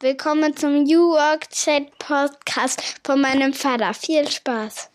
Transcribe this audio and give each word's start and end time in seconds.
Willkommen 0.00 0.54
zum 0.54 0.82
New 0.82 1.12
Work 1.12 1.48
Chat 1.48 1.98
Podcast 1.98 3.00
von 3.02 3.18
meinem 3.18 3.54
Vater. 3.54 3.94
Viel 3.94 4.30
Spaß. 4.30 4.90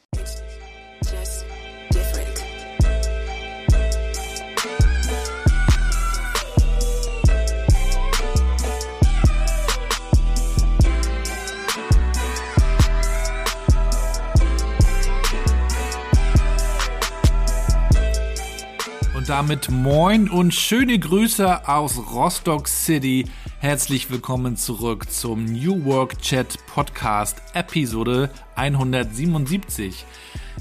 Und 19.16 19.30
damit 19.30 19.72
moin 19.72 20.30
und 20.30 20.54
schöne 20.54 21.00
Grüße 21.00 21.68
aus 21.68 21.98
Rostock 22.14 22.68
City. 22.68 23.26
Herzlich 23.62 24.10
willkommen 24.10 24.58
zurück 24.58 25.12
zum 25.12 25.46
New 25.46 25.86
Work 25.86 26.18
Chat 26.18 26.58
Podcast 26.66 27.44
Episode 27.54 28.32
177. 28.56 30.04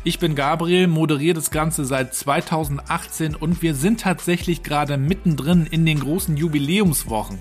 Ich 0.04 0.18
bin 0.18 0.34
Gabriel, 0.34 0.86
moderiere 0.86 1.32
das 1.32 1.50
Ganze 1.50 1.86
seit 1.86 2.14
2018 2.14 3.34
und 3.34 3.62
wir 3.62 3.74
sind 3.74 4.00
tatsächlich 4.00 4.62
gerade 4.62 4.98
mittendrin 4.98 5.64
in 5.64 5.86
den 5.86 5.98
großen 5.98 6.36
Jubiläumswochen. 6.36 7.38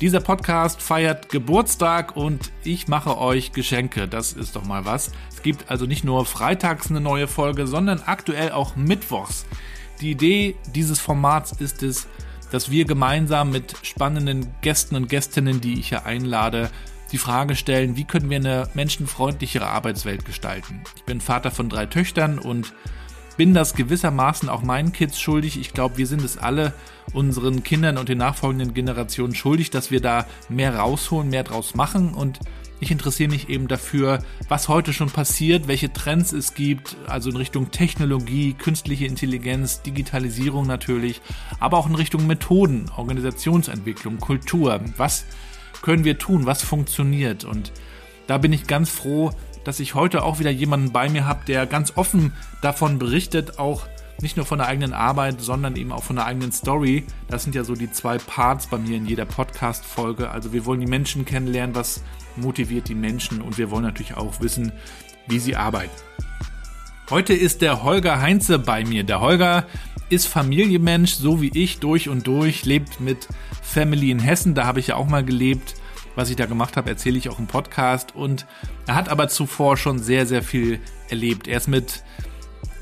Dieser 0.00 0.20
Podcast 0.20 0.80
feiert 0.80 1.28
Geburtstag 1.28 2.16
und 2.16 2.52
ich 2.62 2.86
mache 2.86 3.18
euch 3.18 3.50
Geschenke. 3.50 4.06
Das 4.06 4.32
ist 4.32 4.54
doch 4.54 4.64
mal 4.64 4.84
was. 4.84 5.10
Es 5.34 5.42
gibt 5.42 5.72
also 5.72 5.86
nicht 5.86 6.04
nur 6.04 6.24
freitags 6.24 6.88
eine 6.88 7.00
neue 7.00 7.26
Folge, 7.26 7.66
sondern 7.66 8.02
aktuell 8.06 8.52
auch 8.52 8.76
mittwochs. 8.76 9.44
Die 10.00 10.12
Idee 10.12 10.54
dieses 10.72 11.00
Formats 11.00 11.50
ist 11.50 11.82
es, 11.82 12.06
dass 12.50 12.70
wir 12.70 12.84
gemeinsam 12.84 13.50
mit 13.50 13.74
spannenden 13.82 14.48
Gästen 14.60 14.96
und 14.96 15.08
Gästinnen, 15.08 15.60
die 15.60 15.78
ich 15.80 15.88
hier 15.88 16.06
einlade, 16.06 16.70
die 17.12 17.18
Frage 17.18 17.56
stellen, 17.56 17.96
wie 17.96 18.04
können 18.04 18.30
wir 18.30 18.36
eine 18.36 18.68
menschenfreundlichere 18.74 19.66
Arbeitswelt 19.66 20.24
gestalten. 20.24 20.82
Ich 20.96 21.04
bin 21.04 21.20
Vater 21.20 21.50
von 21.50 21.68
drei 21.68 21.86
Töchtern 21.86 22.38
und 22.38 22.74
bin 23.36 23.54
das 23.54 23.74
gewissermaßen 23.74 24.48
auch 24.48 24.62
meinen 24.62 24.92
Kids 24.92 25.18
schuldig. 25.18 25.58
Ich 25.58 25.72
glaube, 25.72 25.96
wir 25.96 26.06
sind 26.06 26.22
es 26.22 26.36
alle 26.36 26.74
unseren 27.14 27.62
Kindern 27.62 27.96
und 27.96 28.08
den 28.08 28.18
nachfolgenden 28.18 28.74
Generationen 28.74 29.34
schuldig, 29.34 29.70
dass 29.70 29.90
wir 29.90 30.00
da 30.00 30.26
mehr 30.48 30.76
rausholen, 30.76 31.30
mehr 31.30 31.44
draus 31.44 31.74
machen 31.74 32.12
und 32.14 32.40
ich 32.80 32.90
interessiere 32.90 33.30
mich 33.30 33.48
eben 33.48 33.68
dafür, 33.68 34.22
was 34.48 34.68
heute 34.68 34.92
schon 34.92 35.10
passiert, 35.10 35.66
welche 35.68 35.92
Trends 35.92 36.32
es 36.32 36.54
gibt, 36.54 36.96
also 37.06 37.30
in 37.30 37.36
Richtung 37.36 37.70
Technologie, 37.70 38.54
künstliche 38.54 39.06
Intelligenz, 39.06 39.82
Digitalisierung 39.82 40.66
natürlich, 40.66 41.20
aber 41.58 41.78
auch 41.78 41.88
in 41.88 41.94
Richtung 41.94 42.26
Methoden, 42.26 42.90
Organisationsentwicklung, 42.96 44.18
Kultur. 44.18 44.80
Was 44.96 45.24
können 45.82 46.04
wir 46.04 46.18
tun? 46.18 46.46
Was 46.46 46.62
funktioniert? 46.62 47.44
Und 47.44 47.72
da 48.26 48.38
bin 48.38 48.52
ich 48.52 48.66
ganz 48.66 48.90
froh, 48.90 49.32
dass 49.64 49.80
ich 49.80 49.94
heute 49.94 50.22
auch 50.22 50.38
wieder 50.38 50.50
jemanden 50.50 50.92
bei 50.92 51.08
mir 51.08 51.26
habe, 51.26 51.44
der 51.46 51.66
ganz 51.66 51.96
offen 51.96 52.32
davon 52.62 52.98
berichtet, 52.98 53.58
auch 53.58 53.86
nicht 54.20 54.36
nur 54.36 54.46
von 54.46 54.58
der 54.58 54.66
eigenen 54.66 54.92
Arbeit, 54.92 55.40
sondern 55.40 55.76
eben 55.76 55.92
auch 55.92 56.02
von 56.02 56.16
der 56.16 56.26
eigenen 56.26 56.50
Story. 56.50 57.04
Das 57.28 57.44
sind 57.44 57.54
ja 57.54 57.62
so 57.62 57.74
die 57.74 57.90
zwei 57.90 58.18
Parts 58.18 58.66
bei 58.66 58.78
mir 58.78 58.96
in 58.96 59.06
jeder 59.06 59.24
Podcast-Folge. 59.24 60.30
Also 60.30 60.52
wir 60.52 60.64
wollen 60.64 60.80
die 60.80 60.86
Menschen 60.86 61.24
kennenlernen, 61.24 61.76
was 61.76 62.02
motiviert 62.40 62.88
die 62.88 62.94
Menschen 62.94 63.42
und 63.42 63.58
wir 63.58 63.70
wollen 63.70 63.84
natürlich 63.84 64.16
auch 64.16 64.40
wissen, 64.40 64.72
wie 65.26 65.38
sie 65.38 65.56
arbeiten. 65.56 65.90
Heute 67.10 67.32
ist 67.32 67.62
der 67.62 67.82
Holger 67.82 68.20
Heinze 68.20 68.58
bei 68.58 68.84
mir. 68.84 69.02
Der 69.02 69.20
Holger 69.20 69.66
ist 70.10 70.26
Familienmensch, 70.26 71.14
so 71.14 71.40
wie 71.40 71.50
ich, 71.54 71.78
durch 71.78 72.08
und 72.08 72.26
durch, 72.26 72.64
lebt 72.64 73.00
mit 73.00 73.28
Family 73.62 74.10
in 74.10 74.18
Hessen. 74.18 74.54
Da 74.54 74.66
habe 74.66 74.80
ich 74.80 74.88
ja 74.88 74.96
auch 74.96 75.08
mal 75.08 75.24
gelebt. 75.24 75.74
Was 76.16 76.30
ich 76.30 76.36
da 76.36 76.46
gemacht 76.46 76.76
habe, 76.76 76.90
erzähle 76.90 77.16
ich 77.16 77.28
auch 77.28 77.38
im 77.38 77.46
Podcast. 77.46 78.14
Und 78.14 78.46
er 78.86 78.94
hat 78.94 79.08
aber 79.08 79.28
zuvor 79.28 79.76
schon 79.76 79.98
sehr, 79.98 80.26
sehr 80.26 80.42
viel 80.42 80.80
erlebt. 81.08 81.46
Er 81.46 81.58
ist 81.58 81.68
mit 81.68 82.02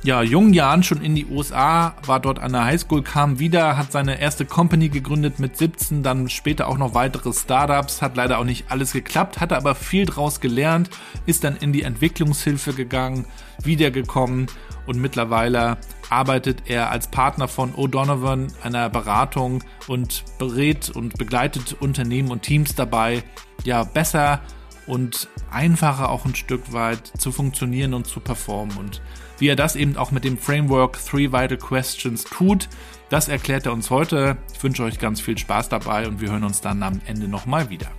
ja, 0.06 0.22
jungen 0.22 0.54
Jahren 0.54 0.84
schon 0.84 1.02
in 1.02 1.16
die 1.16 1.26
USA, 1.26 1.94
war 2.06 2.20
dort 2.20 2.38
an 2.38 2.53
der 2.53 2.64
Highschool, 2.64 3.03
kam 3.03 3.41
wieder, 3.41 3.76
hat 3.76 3.91
seine 3.91 4.20
erste 4.20 4.47
Company 4.47 4.88
gegründet 4.88 5.41
mit 5.41 5.56
17, 5.56 6.04
dann 6.04 6.28
später 6.28 6.69
auch 6.69 6.78
noch 6.78 6.94
weitere 6.94 7.32
Startups, 7.32 8.03
hat 8.03 8.16
leider 8.16 8.38
auch 8.38 8.44
nicht 8.44 8.70
alles 8.70 8.92
geklappt, 8.92 9.41
hatte 9.41 9.56
aber 9.56 9.75
viel 9.75 10.06
draus 10.06 10.41
gelernt, 10.41 10.91
ist 11.26 11.42
dann 11.42 11.56
in 11.56 11.72
die 11.72 11.82
Entwicklungshilfe 11.82 12.72
gegangen, 12.72 13.26
wiedergekommen 13.64 14.47
und 14.86 15.00
mittlerweile 15.00 15.76
arbeitet 16.08 16.62
er 16.66 16.92
als 16.92 17.08
Partner 17.08 17.48
von 17.48 17.75
O'Donovan, 17.75 18.52
einer 18.62 18.88
Beratung 18.88 19.64
und 19.88 20.22
berät 20.38 20.88
und 20.88 21.19
begleitet 21.19 21.76
Unternehmen 21.81 22.31
und 22.31 22.42
Teams 22.42 22.76
dabei, 22.76 23.25
ja, 23.64 23.82
besser 23.82 24.41
und 24.86 25.28
einfacher 25.50 26.10
auch 26.10 26.26
ein 26.26 26.36
Stück 26.36 26.72
weit 26.72 27.10
zu 27.19 27.32
funktionieren 27.32 27.92
und 27.92 28.06
zu 28.06 28.20
performen. 28.20 28.76
Und 28.76 29.02
wie 29.38 29.48
er 29.48 29.56
das 29.56 29.76
eben 29.76 29.97
auch 29.97 30.10
mit 30.10 30.24
dem 30.24 30.38
Framework 30.38 30.98
Three 31.04 31.32
Vital 31.32 31.58
Questions 31.58 32.24
tut, 32.24 32.69
das 33.08 33.28
erklärt 33.28 33.66
er 33.66 33.72
uns 33.72 33.91
heute. 33.91 34.36
Ich 34.52 34.62
wünsche 34.62 34.82
euch 34.82 34.98
ganz 34.98 35.20
viel 35.20 35.38
Spaß 35.38 35.69
dabei 35.69 36.08
und 36.08 36.20
wir 36.20 36.30
hören 36.30 36.44
uns 36.44 36.60
dann 36.60 36.82
am 36.82 37.00
Ende 37.06 37.28
nochmal 37.28 37.70
wieder. 37.70 37.91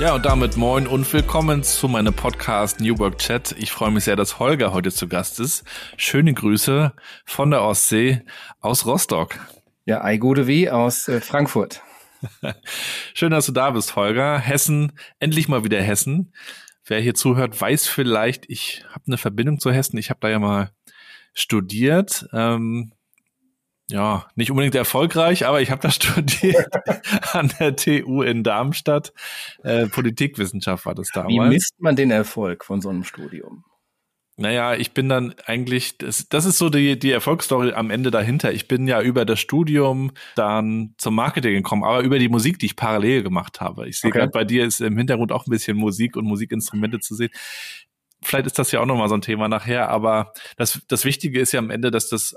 Ja, 0.00 0.14
und 0.14 0.24
damit 0.24 0.56
moin 0.56 0.86
und 0.86 1.12
willkommen 1.12 1.62
zu 1.62 1.86
meinem 1.86 2.14
Podcast 2.14 2.80
New 2.80 2.98
Work 2.98 3.18
Chat. 3.18 3.54
Ich 3.58 3.70
freue 3.70 3.90
mich 3.90 4.04
sehr, 4.04 4.16
dass 4.16 4.38
Holger 4.38 4.72
heute 4.72 4.90
zu 4.90 5.08
Gast 5.08 5.38
ist. 5.40 5.62
Schöne 5.98 6.32
Grüße 6.32 6.94
von 7.26 7.50
der 7.50 7.62
Ostsee 7.62 8.22
aus 8.62 8.86
Rostock. 8.86 9.38
Ja, 9.84 10.04
Ei 10.04 10.18
Gute 10.18 10.46
wie 10.46 10.70
aus 10.70 11.08
äh, 11.08 11.20
Frankfurt. 11.20 11.82
Schön, 13.14 13.30
dass 13.30 13.46
du 13.46 13.52
da 13.52 13.70
bist, 13.70 13.96
Holger. 13.96 14.38
Hessen, 14.38 14.92
endlich 15.20 15.48
mal 15.48 15.64
wieder 15.64 15.80
Hessen. 15.80 16.32
Wer 16.84 17.00
hier 17.00 17.14
zuhört, 17.14 17.58
weiß 17.58 17.86
vielleicht, 17.86 18.48
ich 18.48 18.84
habe 18.90 19.04
eine 19.06 19.18
Verbindung 19.18 19.58
zu 19.58 19.70
Hessen. 19.70 19.96
Ich 19.96 20.10
habe 20.10 20.20
da 20.20 20.28
ja 20.28 20.38
mal 20.38 20.70
studiert. 21.32 22.26
Ähm, 22.32 22.92
ja, 23.90 24.26
nicht 24.36 24.50
unbedingt 24.50 24.74
erfolgreich, 24.74 25.46
aber 25.46 25.60
ich 25.60 25.70
habe 25.70 25.82
da 25.82 25.90
studiert 25.90 26.68
an 27.32 27.52
der 27.58 27.76
TU 27.76 28.22
in 28.22 28.42
Darmstadt. 28.44 29.12
Äh, 29.62 29.86
Politikwissenschaft 29.86 30.86
war 30.86 30.94
das 30.94 31.10
damals. 31.12 31.34
Wie 31.34 31.54
misst 31.54 31.80
man 31.80 31.96
den 31.96 32.10
Erfolg 32.10 32.64
von 32.64 32.80
so 32.80 32.88
einem 32.88 33.04
Studium? 33.04 33.64
Naja, 34.40 34.74
ich 34.74 34.92
bin 34.92 35.10
dann 35.10 35.34
eigentlich, 35.44 35.98
das, 35.98 36.26
das 36.30 36.46
ist 36.46 36.56
so 36.56 36.70
die, 36.70 36.98
die 36.98 37.10
Erfolgsstory 37.10 37.74
am 37.74 37.90
Ende 37.90 38.10
dahinter. 38.10 38.52
Ich 38.52 38.68
bin 38.68 38.88
ja 38.88 39.02
über 39.02 39.26
das 39.26 39.38
Studium 39.38 40.12
dann 40.34 40.94
zum 40.96 41.14
Marketing 41.14 41.56
gekommen, 41.56 41.84
aber 41.84 42.00
über 42.00 42.18
die 42.18 42.30
Musik, 42.30 42.58
die 42.58 42.64
ich 42.64 42.74
parallel 42.74 43.22
gemacht 43.22 43.60
habe. 43.60 43.86
Ich 43.86 44.00
sehe 44.00 44.08
okay. 44.08 44.20
gerade 44.20 44.30
bei 44.30 44.44
dir 44.44 44.64
ist 44.64 44.80
im 44.80 44.96
Hintergrund 44.96 45.30
auch 45.30 45.46
ein 45.46 45.50
bisschen 45.50 45.76
Musik 45.76 46.16
und 46.16 46.24
Musikinstrumente 46.24 47.00
zu 47.00 47.14
sehen. 47.14 47.28
Vielleicht 48.22 48.46
ist 48.46 48.58
das 48.58 48.72
ja 48.72 48.80
auch 48.80 48.86
nochmal 48.86 49.10
so 49.10 49.14
ein 49.14 49.20
Thema 49.20 49.46
nachher, 49.46 49.90
aber 49.90 50.32
das, 50.56 50.80
das 50.88 51.04
Wichtige 51.04 51.38
ist 51.38 51.52
ja 51.52 51.58
am 51.58 51.68
Ende, 51.68 51.90
dass 51.90 52.08
das 52.08 52.34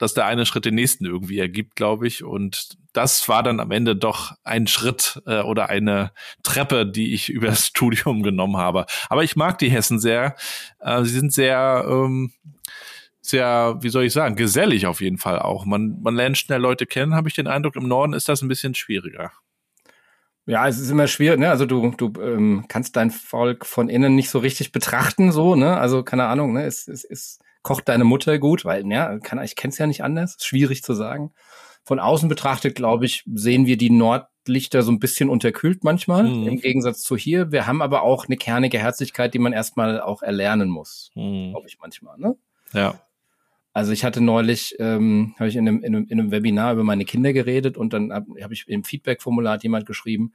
dass 0.00 0.14
der 0.14 0.24
eine 0.24 0.46
Schritt 0.46 0.64
den 0.64 0.74
nächsten 0.74 1.04
irgendwie 1.04 1.38
ergibt, 1.38 1.76
glaube 1.76 2.06
ich. 2.06 2.24
Und 2.24 2.78
das 2.94 3.28
war 3.28 3.42
dann 3.42 3.60
am 3.60 3.70
Ende 3.70 3.94
doch 3.94 4.32
ein 4.44 4.66
Schritt 4.66 5.22
äh, 5.26 5.42
oder 5.42 5.68
eine 5.68 6.12
Treppe, 6.42 6.86
die 6.86 7.12
ich 7.12 7.28
übers 7.28 7.66
Studium 7.66 8.22
genommen 8.22 8.56
habe. 8.56 8.86
Aber 9.10 9.22
ich 9.22 9.36
mag 9.36 9.58
die 9.58 9.70
Hessen 9.70 10.00
sehr. 10.00 10.36
Äh, 10.80 11.04
sie 11.04 11.10
sind 11.10 11.34
sehr, 11.34 11.84
ähm, 11.86 12.32
sehr, 13.20 13.76
wie 13.82 13.90
soll 13.90 14.04
ich 14.04 14.14
sagen, 14.14 14.36
gesellig 14.36 14.86
auf 14.86 15.02
jeden 15.02 15.18
Fall 15.18 15.38
auch. 15.38 15.66
Man, 15.66 16.00
man 16.00 16.16
lernt 16.16 16.38
schnell 16.38 16.60
Leute 16.60 16.86
kennen, 16.86 17.14
habe 17.14 17.28
ich 17.28 17.34
den 17.34 17.46
Eindruck. 17.46 17.76
Im 17.76 17.86
Norden 17.86 18.14
ist 18.14 18.28
das 18.28 18.40
ein 18.40 18.48
bisschen 18.48 18.74
schwieriger. 18.74 19.32
Ja, 20.46 20.66
es 20.66 20.78
ist 20.78 20.90
immer 20.90 21.08
schwierig, 21.08 21.38
ne? 21.38 21.50
Also 21.50 21.66
du, 21.66 21.90
du 21.90 22.10
ähm, 22.22 22.64
kannst 22.68 22.96
dein 22.96 23.10
Volk 23.10 23.66
von 23.66 23.90
innen 23.90 24.14
nicht 24.14 24.30
so 24.30 24.38
richtig 24.38 24.72
betrachten, 24.72 25.30
so, 25.30 25.56
ne? 25.56 25.76
Also 25.76 26.02
keine 26.02 26.24
Ahnung, 26.24 26.54
ne? 26.54 26.64
Es, 26.64 26.88
es 26.88 27.04
ist 27.04 27.42
kocht 27.62 27.88
deine 27.88 28.04
Mutter 28.04 28.38
gut? 28.38 28.64
Weil, 28.64 28.86
ja, 28.90 29.18
kann, 29.18 29.42
ich 29.42 29.56
kenne 29.56 29.72
es 29.72 29.78
ja 29.78 29.86
nicht 29.86 30.02
anders, 30.02 30.36
ist 30.36 30.46
schwierig 30.46 30.82
zu 30.82 30.94
sagen. 30.94 31.32
Von 31.84 31.98
außen 31.98 32.28
betrachtet, 32.28 32.74
glaube 32.74 33.06
ich, 33.06 33.24
sehen 33.32 33.66
wir 33.66 33.76
die 33.76 33.90
Nordlichter 33.90 34.82
so 34.82 34.92
ein 34.92 34.98
bisschen 34.98 35.28
unterkühlt 35.28 35.82
manchmal, 35.82 36.24
mhm. 36.24 36.46
im 36.46 36.56
Gegensatz 36.60 37.02
zu 37.02 37.16
hier. 37.16 37.52
Wir 37.52 37.66
haben 37.66 37.82
aber 37.82 38.02
auch 38.02 38.26
eine 38.26 38.36
kernige 38.36 38.78
Herzlichkeit, 38.78 39.34
die 39.34 39.38
man 39.38 39.52
erstmal 39.52 40.00
auch 40.00 40.22
erlernen 40.22 40.68
muss, 40.68 41.10
mhm. 41.14 41.50
glaube 41.50 41.66
ich 41.68 41.78
manchmal. 41.80 42.18
Ne? 42.18 42.36
Ja. 42.72 43.00
Also 43.72 43.92
ich 43.92 44.04
hatte 44.04 44.20
neulich, 44.20 44.76
ähm, 44.78 45.34
habe 45.38 45.48
ich 45.48 45.56
in 45.56 45.66
einem, 45.68 45.82
in, 45.82 45.94
einem, 45.94 46.06
in 46.08 46.20
einem 46.20 46.30
Webinar 46.32 46.72
über 46.72 46.84
meine 46.84 47.04
Kinder 47.04 47.32
geredet 47.32 47.76
und 47.76 47.92
dann 47.92 48.12
habe 48.12 48.26
hab 48.42 48.50
ich 48.50 48.68
im 48.68 48.82
Feedback-Formular 48.82 49.62
jemand 49.62 49.86
geschrieben, 49.86 50.32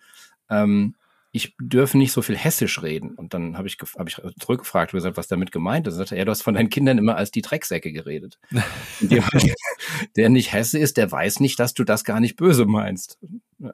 ähm, 0.49 0.95
ich 1.35 1.53
dürfe 1.59 1.97
nicht 1.97 2.13
so 2.13 2.21
viel 2.21 2.37
Hessisch 2.37 2.81
reden. 2.81 3.13
Und 3.13 3.33
dann 3.33 3.57
habe 3.57 3.67
ich, 3.67 3.77
hab 3.97 4.07
ich 4.07 4.15
zurückgefragt 4.39 4.93
und 4.93 4.97
gesagt, 4.97 5.17
was 5.17 5.27
damit 5.27 5.51
gemeint 5.51 5.85
ist. 5.85 5.95
Und 5.95 5.97
sagte 5.97 6.15
er, 6.15 6.23
du 6.23 6.31
hast 6.31 6.43
von 6.43 6.53
deinen 6.53 6.69
Kindern 6.69 6.97
immer 6.97 7.17
als 7.17 7.29
die 7.29 7.41
Drecksäcke 7.41 7.91
geredet. 7.91 8.39
jemand, 9.01 9.33
der 10.15 10.29
nicht 10.29 10.53
Hesse 10.53 10.79
ist, 10.79 10.95
der 10.95 11.11
weiß 11.11 11.41
nicht, 11.41 11.59
dass 11.59 11.73
du 11.73 11.83
das 11.83 12.05
gar 12.05 12.21
nicht 12.21 12.37
böse 12.37 12.65
meinst. 12.65 13.19
Ja. 13.59 13.73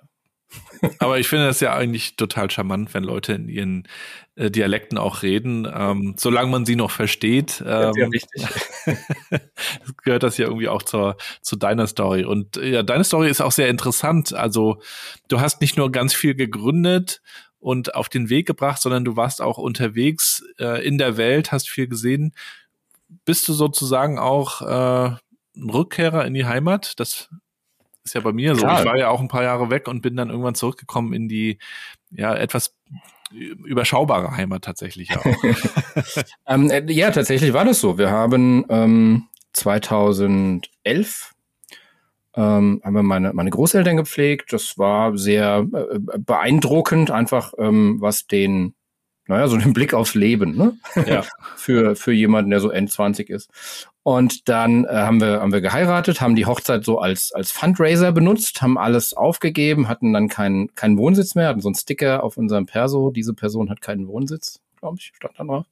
Aber 0.97 1.19
ich 1.19 1.27
finde 1.27 1.45
das 1.45 1.59
ja 1.59 1.75
eigentlich 1.75 2.15
total 2.15 2.49
charmant, 2.49 2.95
wenn 2.95 3.03
Leute 3.03 3.33
in 3.33 3.47
ihren 3.47 3.87
äh, 4.35 4.49
Dialekten 4.49 4.97
auch 4.97 5.21
reden, 5.21 5.71
ähm, 5.71 6.15
solange 6.17 6.49
man 6.49 6.65
sie 6.65 6.75
noch 6.75 6.89
versteht. 6.89 7.63
Ähm, 7.65 7.93
ja 7.95 8.11
wichtig. 8.11 8.43
gehört 10.03 10.23
das 10.23 10.37
ja 10.37 10.47
irgendwie 10.47 10.67
auch 10.67 10.81
zur, 10.81 11.15
zu 11.41 11.55
deiner 11.55 11.85
Story. 11.85 12.25
Und 12.25 12.57
ja, 12.57 12.81
deine 12.81 13.03
Story 13.03 13.29
ist 13.29 13.39
auch 13.39 13.51
sehr 13.51 13.69
interessant. 13.69 14.33
Also 14.33 14.81
du 15.27 15.39
hast 15.39 15.61
nicht 15.61 15.77
nur 15.77 15.91
ganz 15.91 16.15
viel 16.15 16.33
gegründet 16.33 17.21
und 17.61 17.95
auf 17.95 18.09
den 18.09 18.29
Weg 18.29 18.47
gebracht, 18.47 18.81
sondern 18.81 19.05
du 19.05 19.15
warst 19.15 19.41
auch 19.41 19.57
unterwegs 19.57 20.43
äh, 20.59 20.85
in 20.85 20.97
der 20.97 21.15
Welt, 21.15 21.51
hast 21.51 21.69
viel 21.69 21.87
gesehen. 21.87 22.33
Bist 23.23 23.47
du 23.47 23.53
sozusagen 23.53 24.19
auch 24.19 24.61
äh, 24.61 25.15
ein 25.55 25.69
Rückkehrer 25.69 26.25
in 26.25 26.33
die 26.33 26.45
Heimat? 26.45 26.99
Das 26.99 27.29
ist 28.03 28.15
ja 28.15 28.21
bei 28.21 28.33
mir 28.33 28.55
so. 28.55 28.67
Ich 28.67 28.85
war 28.85 28.97
ja 28.97 29.09
auch 29.09 29.21
ein 29.21 29.27
paar 29.27 29.43
Jahre 29.43 29.69
weg 29.69 29.87
und 29.87 30.01
bin 30.01 30.15
dann 30.15 30.29
irgendwann 30.29 30.55
zurückgekommen 30.55 31.13
in 31.13 31.29
die 31.29 31.59
ja 32.09 32.35
etwas 32.35 32.75
überschaubare 33.31 34.35
Heimat 34.35 34.63
tatsächlich 34.63 35.15
auch. 35.15 35.23
ähm, 36.47 36.69
äh, 36.69 36.83
ja, 36.91 37.11
tatsächlich 37.11 37.53
war 37.53 37.63
das 37.63 37.79
so. 37.79 37.97
Wir 37.97 38.09
haben 38.09 38.65
ähm, 38.69 39.27
2011 39.53 41.30
ähm, 42.35 42.81
haben 42.83 42.93
wir 42.93 43.03
meine, 43.03 43.33
meine 43.33 43.49
Großeltern 43.49 43.97
gepflegt. 43.97 44.53
Das 44.53 44.77
war 44.77 45.17
sehr 45.17 45.67
äh, 45.73 45.99
beeindruckend, 46.19 47.11
einfach 47.11 47.53
ähm, 47.57 47.97
was 47.99 48.27
den 48.27 48.73
naja, 49.27 49.47
so 49.47 49.55
einen 49.55 49.73
Blick 49.73 49.93
aufs 49.93 50.13
Leben, 50.13 50.55
ne? 50.55 50.77
Ja. 51.05 51.23
für, 51.55 51.95
für 51.95 52.11
jemanden, 52.11 52.51
der 52.51 52.59
so 52.59 52.69
End-20 52.69 53.29
ist. 53.29 53.49
Und 54.03 54.49
dann 54.49 54.85
äh, 54.85 54.89
haben 54.89 55.21
wir, 55.21 55.41
haben 55.41 55.53
wir 55.53 55.61
geheiratet, 55.61 56.21
haben 56.21 56.35
die 56.35 56.47
Hochzeit 56.47 56.83
so 56.83 56.99
als, 56.99 57.31
als 57.31 57.51
Fundraiser 57.51 58.11
benutzt, 58.11 58.61
haben 58.61 58.77
alles 58.77 59.13
aufgegeben, 59.13 59.87
hatten 59.87 60.11
dann 60.11 60.27
keinen, 60.27 60.73
keinen 60.75 60.97
Wohnsitz 60.97 61.35
mehr, 61.35 61.47
hatten 61.47 61.61
so 61.61 61.69
einen 61.69 61.75
Sticker 61.75 62.23
auf 62.23 62.35
unserem 62.35 62.65
Perso. 62.65 63.11
Diese 63.11 63.33
Person 63.33 63.69
hat 63.69 63.81
keinen 63.81 64.07
Wohnsitz, 64.07 64.59
glaube 64.79 64.97
ich, 64.99 65.11
stand 65.15 65.39
da 65.39 65.43
drauf. 65.43 65.65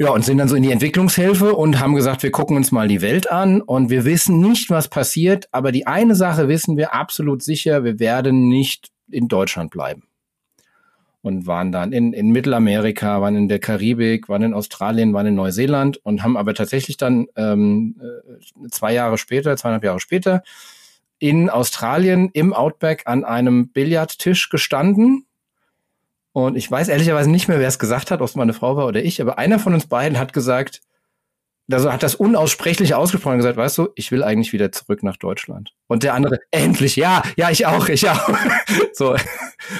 Ja, 0.00 0.10
und 0.10 0.24
sind 0.24 0.38
dann 0.38 0.48
so 0.48 0.54
in 0.54 0.62
die 0.62 0.70
Entwicklungshilfe 0.70 1.54
und 1.54 1.80
haben 1.80 1.96
gesagt, 1.96 2.22
wir 2.22 2.30
gucken 2.30 2.56
uns 2.56 2.70
mal 2.70 2.86
die 2.86 3.02
Welt 3.02 3.30
an 3.30 3.60
und 3.60 3.90
wir 3.90 4.04
wissen 4.04 4.38
nicht, 4.40 4.70
was 4.70 4.88
passiert, 4.88 5.48
aber 5.50 5.72
die 5.72 5.88
eine 5.88 6.14
Sache 6.14 6.46
wissen 6.46 6.76
wir 6.76 6.94
absolut 6.94 7.42
sicher, 7.42 7.82
wir 7.82 7.98
werden 7.98 8.48
nicht 8.48 8.90
in 9.10 9.26
Deutschland 9.26 9.70
bleiben 9.70 10.04
und 11.22 11.46
waren 11.46 11.72
dann 11.72 11.92
in, 11.92 12.12
in 12.12 12.30
Mittelamerika, 12.30 13.20
waren 13.20 13.36
in 13.36 13.48
der 13.48 13.58
Karibik, 13.58 14.28
waren 14.28 14.42
in 14.42 14.54
Australien, 14.54 15.12
waren 15.12 15.26
in 15.26 15.34
Neuseeland 15.34 15.96
und 16.04 16.22
haben 16.22 16.36
aber 16.36 16.54
tatsächlich 16.54 16.96
dann 16.96 17.26
ähm, 17.36 18.00
äh, 18.00 18.68
zwei 18.70 18.94
Jahre 18.94 19.18
später, 19.18 19.56
zweieinhalb 19.56 19.84
Jahre 19.84 20.00
später 20.00 20.42
in 21.18 21.50
Australien 21.50 22.30
im 22.32 22.52
Outback 22.52 23.02
an 23.06 23.24
einem 23.24 23.70
Billardtisch 23.70 24.48
gestanden. 24.48 25.26
Und 26.46 26.56
ich 26.56 26.70
weiß 26.70 26.88
ehrlicherweise 26.88 27.28
nicht 27.28 27.48
mehr, 27.48 27.58
wer 27.58 27.66
es 27.66 27.80
gesagt 27.80 28.12
hat, 28.12 28.20
ob 28.20 28.28
es 28.28 28.36
meine 28.36 28.52
Frau 28.52 28.76
war 28.76 28.86
oder 28.86 29.02
ich, 29.02 29.20
aber 29.20 29.38
einer 29.38 29.58
von 29.58 29.74
uns 29.74 29.88
beiden 29.88 30.18
hat 30.18 30.32
gesagt, 30.32 30.80
also 31.70 31.92
hat 31.92 32.04
das 32.04 32.14
unaussprechlich 32.14 32.94
ausgesprochen 32.94 33.32
und 33.32 33.38
gesagt, 33.38 33.56
weißt 33.56 33.76
du, 33.76 33.88
ich 33.96 34.12
will 34.12 34.22
eigentlich 34.22 34.52
wieder 34.52 34.70
zurück 34.70 35.02
nach 35.02 35.16
Deutschland. 35.16 35.74
Und 35.88 36.04
der 36.04 36.14
andere, 36.14 36.38
endlich, 36.52 36.94
ja, 36.94 37.22
ja, 37.36 37.50
ich 37.50 37.66
auch, 37.66 37.88
ich 37.88 38.08
auch. 38.08 38.30
so, 38.92 39.16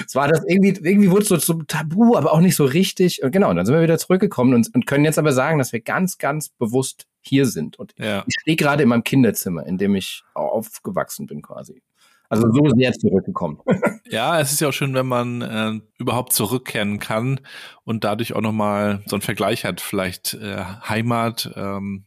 es 0.05 0.15
war 0.15 0.27
das 0.27 0.43
irgendwie, 0.45 0.77
irgendwie 0.85 1.09
wurde 1.09 1.23
es 1.23 1.29
so 1.29 1.37
zum 1.37 1.65
Tabu, 1.65 2.17
aber 2.17 2.33
auch 2.33 2.41
nicht 2.41 2.57
so 2.57 2.65
richtig. 2.65 3.23
Und 3.23 3.31
genau, 3.31 3.49
und 3.49 3.55
dann 3.55 3.65
sind 3.65 3.73
wir 3.73 3.81
wieder 3.81 3.97
zurückgekommen 3.97 4.53
und, 4.53 4.75
und 4.75 4.85
können 4.85 5.05
jetzt 5.05 5.17
aber 5.17 5.31
sagen, 5.31 5.59
dass 5.59 5.71
wir 5.71 5.79
ganz, 5.79 6.17
ganz 6.17 6.49
bewusst 6.49 7.07
hier 7.21 7.45
sind. 7.45 7.79
Und 7.79 7.93
ja. 7.97 8.23
ich 8.27 8.35
stehe 8.41 8.57
gerade 8.57 8.83
in 8.83 8.89
meinem 8.89 9.05
Kinderzimmer, 9.05 9.65
in 9.65 9.77
dem 9.77 9.95
ich 9.95 10.23
aufgewachsen 10.33 11.25
bin 11.25 11.41
quasi. 11.41 11.81
Also 12.29 12.51
so 12.53 12.69
sehr 12.75 12.93
zurückgekommen. 12.93 13.59
ja, 14.05 14.39
es 14.39 14.51
ist 14.51 14.61
ja 14.61 14.69
auch 14.69 14.73
schön, 14.73 14.93
wenn 14.93 15.07
man 15.07 15.41
äh, 15.41 15.79
überhaupt 15.97 16.31
zurückkehren 16.31 16.99
kann 16.99 17.39
und 17.83 18.03
dadurch 18.03 18.33
auch 18.33 18.41
nochmal 18.41 19.01
so 19.07 19.15
einen 19.15 19.21
Vergleich 19.21 19.65
hat, 19.65 19.81
vielleicht 19.81 20.35
äh, 20.35 20.63
Heimat, 20.87 21.51
ähm, 21.55 22.05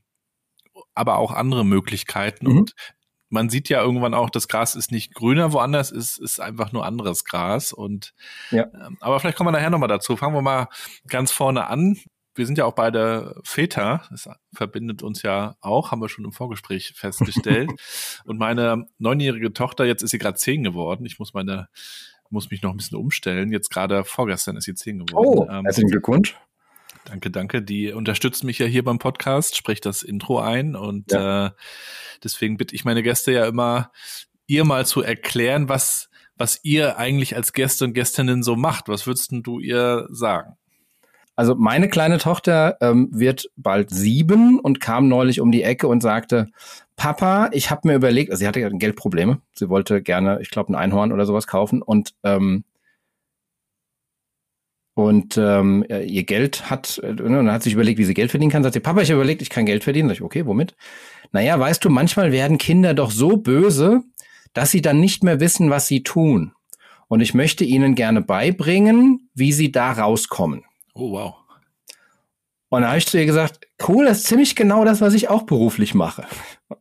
aber 0.95 1.19
auch 1.19 1.33
andere 1.33 1.65
Möglichkeiten. 1.65 2.47
Mhm. 2.47 2.59
Und 2.59 2.75
man 3.31 3.49
sieht 3.49 3.69
ja 3.69 3.83
irgendwann 3.83 4.15
auch, 4.15 4.31
das 4.31 4.47
Gras 4.47 4.77
ist 4.77 4.93
nicht 4.93 5.15
grüner 5.15 5.53
woanders, 5.53 5.91
ist 5.91 6.19
ist 6.19 6.39
einfach 6.39 6.71
nur 6.71 6.85
anderes 6.85 7.25
Gras. 7.25 7.73
Und 7.73 8.15
ja. 8.51 8.67
ähm, 8.75 8.99
aber 9.01 9.19
vielleicht 9.19 9.37
kommen 9.37 9.49
wir 9.49 9.53
nachher 9.53 9.71
nochmal 9.71 9.89
dazu. 9.89 10.17
Fangen 10.17 10.35
wir 10.35 10.43
mal 10.43 10.69
ganz 11.09 11.33
vorne 11.33 11.67
an 11.67 11.97
wir 12.35 12.47
sind 12.47 12.59
ja 12.59 12.65
auch 12.65 12.75
beide 12.75 13.41
Väter, 13.45 14.05
das 14.11 14.29
verbindet 14.53 15.03
uns 15.03 15.23
ja 15.23 15.57
auch, 15.61 15.91
haben 15.91 16.01
wir 16.01 16.09
schon 16.09 16.25
im 16.25 16.33
Vorgespräch 16.33 16.93
festgestellt. 16.97 17.71
und 18.25 18.39
meine 18.39 18.87
neunjährige 18.99 19.53
Tochter, 19.53 19.85
jetzt 19.85 20.03
ist 20.03 20.11
sie 20.11 20.19
gerade 20.19 20.39
zehn 20.39 20.63
geworden. 20.63 21.05
Ich 21.05 21.19
muss 21.19 21.35
meine, 21.35 21.69
muss 22.31 22.51
mich 22.51 22.63
noch 22.63 22.71
ein 22.71 22.79
bisschen 22.79 22.99
umstellen. 22.99 23.53
Jetzt 23.53 23.71
gerade 23.71 24.05
vorgestern 24.05 24.57
ist 24.57 24.65
sie 24.65 24.75
zehn 24.75 25.05
geworden. 25.05 25.27
Oh, 25.27 25.47
ähm, 25.51 25.65
herzlichen 25.65 25.91
Glückwunsch. 25.91 26.37
Danke, 27.05 27.31
danke. 27.31 27.63
Die 27.63 27.93
unterstützt 27.93 28.45
mich 28.45 28.59
ja 28.59 28.67
hier 28.67 28.85
beim 28.85 28.99
Podcast, 28.99 29.57
spricht 29.57 29.85
das 29.87 30.03
Intro 30.03 30.39
ein 30.39 30.77
und 30.77 31.13
ja. 31.13 31.49
äh, 31.49 31.51
deswegen 32.23 32.57
bitte 32.57 32.75
ich 32.75 32.85
meine 32.85 33.03
Gäste 33.03 33.33
ja 33.33 33.47
immer, 33.47 33.91
ihr 34.47 34.65
mal 34.65 34.87
zu 34.87 35.03
erklären, 35.03 35.69
was 35.69 36.09
was 36.37 36.61
ihr 36.63 36.97
eigentlich 36.97 37.37
als 37.37 37.53
Gäste 37.53 37.85
und 37.85 37.93
Gästinnen 37.93 38.43
so 38.43 38.57
macht. 38.57 38.89
Was 38.89 39.07
würdest 39.07 39.31
du 39.33 39.61
ihr 39.61 40.09
sagen? 40.11 40.57
Also 41.35 41.55
meine 41.55 41.89
kleine 41.89 42.19
Tochter 42.19 42.77
ähm, 42.81 43.09
wird 43.11 43.51
bald 43.57 43.91
sieben 43.91 44.61
und 44.61 44.81
kam 44.81 45.09
neulich 45.09 45.41
um 45.41 45.51
die 45.51 45.63
Ecke 45.63 45.89
und 45.89 46.03
sagte, 46.03 46.49
Papa, 46.97 47.49
ich 47.53 47.71
habe 47.71 47.89
mir 47.89 47.95
überlegt, 47.95 48.31
also 48.31 48.41
sie 48.41 48.49
hatte 48.49 48.71
Geldprobleme, 48.71 49.41
sie 49.55 49.69
wollte 49.69 50.03
gerne, 50.03 50.39
ich 50.43 50.51
glaube, 50.51 50.73
ein 50.73 50.77
Einhorn 50.77 51.11
oder 51.11 51.25
sowas 51.25 51.47
kaufen 51.47 51.81
und 51.81 52.15
ähm, 52.23 52.65
und 54.95 55.39
ähm, 55.39 55.87
ihr 55.89 56.25
Geld 56.25 56.69
hat, 56.69 57.01
äh, 57.03 57.09
und 57.09 57.33
dann 57.33 57.51
hat 57.51 57.63
sich 57.63 57.73
überlegt, 57.73 57.99
wie 57.99 58.05
sie 58.05 58.15
Geld 58.15 58.31
verdienen 58.31 58.53
kann. 58.53 58.63
Sagt 58.63 58.75
sie, 58.75 58.81
Papa, 58.81 59.01
ich 59.01 59.11
habe 59.11 59.21
überlegt, 59.21 59.41
ich 59.41 59.49
kann 59.49 59.65
Geld 59.65 59.85
verdienen. 59.85 60.09
Sag 60.09 60.17
ich, 60.17 60.23
okay, 60.23 60.45
womit? 60.45 60.77
Naja, 61.33 61.59
weißt 61.59 61.83
du, 61.85 61.89
manchmal 61.89 62.31
werden 62.31 62.59
Kinder 62.59 62.93
doch 62.93 63.11
so 63.11 63.39
böse, 63.39 64.03
dass 64.53 64.71
sie 64.71 64.83
dann 64.83 65.01
nicht 65.01 65.25
mehr 65.25 65.41
wissen, 65.41 65.71
was 65.71 65.87
sie 65.87 66.03
tun. 66.03 66.53
Und 67.09 67.21
ich 67.21 67.33
möchte 67.33 67.65
ihnen 67.65 67.95
gerne 67.95 68.21
beibringen, 68.21 69.31
wie 69.35 69.53
sie 69.53 69.73
da 69.73 69.93
rauskommen. 69.93 70.65
Oh, 70.95 71.13
wow. 71.13 71.35
Und 72.69 72.83
da 72.83 72.89
habe 72.89 72.99
ich 72.99 73.07
zu 73.07 73.19
ihr 73.19 73.27
gesagt, 73.27 73.67
cool, 73.87 74.07
das 74.07 74.19
ist 74.19 74.27
ziemlich 74.27 74.57
genau 74.57 74.85
das, 74.85 75.01
was 75.01 75.15
ich 75.15 75.29
auch 75.29 75.43
beruflich 75.43 75.95
mache. 75.95 76.27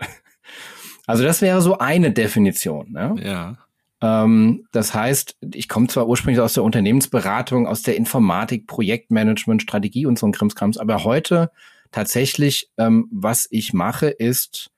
Also 1.08 1.24
das 1.24 1.42
wäre 1.42 1.62
so 1.62 1.78
eine 1.78 2.12
Definition. 2.12 2.92
Ne? 2.92 3.16
Ja. 3.22 3.58
Ähm, 4.02 4.66
das 4.72 4.94
heißt, 4.94 5.36
ich 5.54 5.68
komme 5.68 5.88
zwar 5.88 6.08
ursprünglich 6.08 6.40
aus 6.40 6.54
der 6.54 6.64
Unternehmensberatung, 6.64 7.68
aus 7.68 7.82
der 7.82 7.98
Informatik, 7.98 8.68
Projektmanagement, 8.68 9.62
Strategie 9.62 10.06
und 10.06 10.18
so 10.18 10.28
ein 10.28 10.32
Krimskrams, 10.32 10.78
aber 10.78 11.04
heute 11.04 11.52
tatsächlich, 11.92 12.72
ähm, 12.78 13.10
was 13.12 13.48
ich 13.50 13.74
mache, 13.74 14.08
ist 14.08 14.72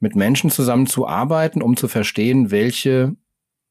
mit 0.00 0.16
Menschen 0.16 0.50
zusammen 0.50 0.86
zu 0.86 1.06
arbeiten, 1.06 1.62
um 1.62 1.76
zu 1.76 1.88
verstehen, 1.88 2.50
welche 2.50 3.16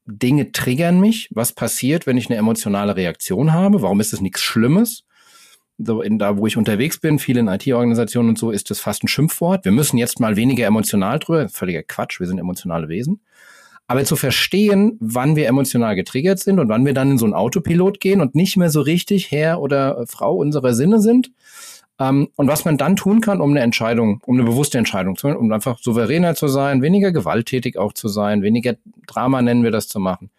Dinge 0.10 0.52
triggern 0.52 1.00
mich, 1.00 1.30
was 1.32 1.54
passiert, 1.54 2.08
wenn 2.08 2.18
ich 2.18 2.30
eine 2.30 2.38
emotionale 2.38 2.96
Reaktion 2.96 3.54
habe, 3.54 3.82
warum 3.82 4.00
ist 4.00 4.14
es 4.14 4.22
nichts 4.22 4.42
Schlimmes? 4.42 5.04
So 5.78 6.02
in, 6.02 6.20
da, 6.20 6.38
wo 6.38 6.46
ich 6.48 6.58
unterwegs 6.58 7.00
bin, 7.00 7.20
viele 7.20 7.40
in 7.40 7.48
IT-Organisationen 7.48 8.30
und 8.30 8.38
so, 8.38 8.52
ist 8.52 8.70
das 8.70 8.80
fast 8.80 9.04
ein 9.04 9.08
Schimpfwort. 9.08 9.64
Wir 9.64 9.72
müssen 9.72 9.98
jetzt 9.98 10.20
mal 10.20 10.36
weniger 10.36 10.66
emotional 10.66 11.20
drüber. 11.20 11.48
Völliger 11.48 11.84
Quatsch, 11.84 12.20
wir 12.20 12.28
sind 12.28 12.38
emotionale 12.38 12.90
Wesen. 12.90 13.22
Aber 13.88 14.04
zu 14.04 14.16
verstehen, 14.16 14.98
wann 15.00 15.36
wir 15.36 15.48
emotional 15.48 15.96
getriggert 15.96 16.40
sind 16.40 16.60
und 16.60 16.70
wann 16.70 16.86
wir 16.86 16.94
dann 16.94 17.12
in 17.12 17.18
so 17.18 17.26
einen 17.26 17.34
Autopilot 17.34 18.00
gehen 18.00 18.22
und 18.22 18.36
nicht 18.36 18.58
mehr 18.58 18.70
so 18.70 18.82
richtig 18.82 19.32
Herr 19.32 19.62
oder 19.62 20.06
Frau 20.06 20.36
unserer 20.36 20.74
Sinne 20.74 21.00
sind, 21.00 21.32
ähm, 22.00 22.30
und 22.36 22.48
was 22.48 22.66
man 22.66 22.78
dann 22.78 22.96
tun 22.96 23.22
kann, 23.22 23.42
um 23.42 23.52
eine 23.52 23.62
Entscheidung, 23.62 24.22
um 24.26 24.38
eine 24.38 24.46
bewusste 24.46 24.78
Entscheidung 24.78 25.18
zu 25.18 25.28
um 25.28 25.52
einfach 25.52 25.78
souveräner 25.80 26.36
zu 26.36 26.48
sein, 26.48 26.82
weniger 26.82 27.12
gewalttätig 27.12 27.78
auch 27.78 27.94
zu 27.94 28.08
sein, 28.08 28.42
weniger 28.42 28.76
Drama 29.06 29.42
nennen 29.42 29.64
wir 29.64 29.72
das 29.72 29.88
zu 29.88 30.00
machen. 30.00 30.30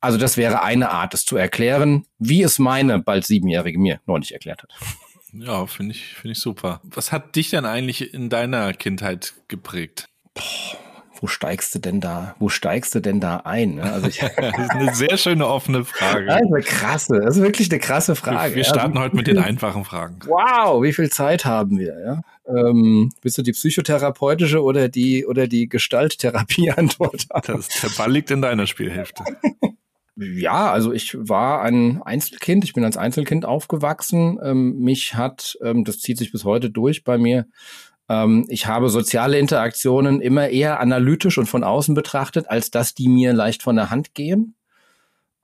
Also 0.00 0.16
das 0.16 0.36
wäre 0.36 0.62
eine 0.62 0.90
Art, 0.90 1.12
es 1.14 1.24
zu 1.24 1.36
erklären, 1.36 2.06
wie 2.18 2.42
es 2.42 2.60
meine 2.60 3.00
bald 3.00 3.26
siebenjährige 3.26 3.78
mir 3.78 4.00
neulich 4.06 4.32
erklärt 4.32 4.62
hat. 4.62 4.72
Ja, 5.32 5.66
finde 5.66 5.94
ich, 5.94 6.14
finde 6.14 6.32
ich 6.32 6.40
super. 6.40 6.80
Was 6.84 7.12
hat 7.12 7.36
dich 7.36 7.50
denn 7.50 7.64
eigentlich 7.64 8.14
in 8.14 8.30
deiner 8.30 8.72
Kindheit 8.72 9.34
geprägt? 9.48 10.08
Boah 10.34 10.87
wo 11.20 11.26
steigst 11.26 11.74
du 11.74 11.78
denn 11.78 12.00
da, 12.00 12.34
wo 12.38 12.48
steigst 12.48 12.94
du 12.94 13.00
denn 13.00 13.20
da 13.20 13.38
ein? 13.38 13.76
Ne? 13.76 13.82
Also 13.82 14.08
ich, 14.08 14.18
das 14.36 14.58
ist 14.58 14.70
eine 14.70 14.94
sehr 14.94 15.16
schöne 15.16 15.46
offene 15.46 15.84
Frage. 15.84 16.26
Das 16.26 16.40
ist 16.40 16.52
eine 16.52 16.62
krasse, 16.62 17.20
das 17.20 17.36
ist 17.36 17.42
wirklich 17.42 17.70
eine 17.70 17.80
krasse 17.80 18.14
Frage. 18.14 18.50
Wir, 18.50 18.56
wir 18.56 18.64
starten 18.64 18.96
ja. 18.96 19.02
heute 19.02 19.16
mit 19.16 19.26
den 19.26 19.38
einfachen 19.38 19.84
Fragen. 19.84 20.18
Wow, 20.26 20.82
wie 20.82 20.92
viel 20.92 21.10
Zeit 21.10 21.44
haben 21.44 21.78
wir? 21.78 21.98
Ja? 22.00 22.22
Ähm, 22.48 23.12
bist 23.20 23.36
du 23.38 23.42
die 23.42 23.52
psychotherapeutische 23.52 24.62
oder 24.62 24.88
die 24.88 25.26
oder 25.26 25.46
die 25.46 25.68
Gestalttherapie-Antwort? 25.68 27.28
der 27.46 27.90
Ball 27.96 28.12
liegt 28.12 28.30
in 28.30 28.42
deiner 28.42 28.66
Spielhälfte. 28.66 29.24
Ja, 30.20 30.72
also 30.72 30.92
ich 30.92 31.16
war 31.16 31.62
ein 31.62 32.02
Einzelkind, 32.02 32.64
ich 32.64 32.72
bin 32.72 32.82
als 32.82 32.96
Einzelkind 32.96 33.44
aufgewachsen. 33.44 34.40
Ähm, 34.42 34.80
mich 34.80 35.14
hat, 35.14 35.56
ähm, 35.62 35.84
das 35.84 36.00
zieht 36.00 36.18
sich 36.18 36.32
bis 36.32 36.42
heute 36.44 36.70
durch 36.70 37.04
bei 37.04 37.18
mir, 37.18 37.46
ähm, 38.08 38.46
ich 38.48 38.66
habe 38.66 38.88
soziale 38.90 39.38
Interaktionen 39.38 40.20
immer 40.20 40.48
eher 40.48 40.80
analytisch 40.80 41.38
und 41.38 41.46
von 41.46 41.64
außen 41.64 41.94
betrachtet, 41.94 42.48
als 42.50 42.70
dass 42.70 42.94
die 42.94 43.08
mir 43.08 43.32
leicht 43.32 43.62
von 43.62 43.76
der 43.76 43.90
Hand 43.90 44.14
gehen. 44.14 44.54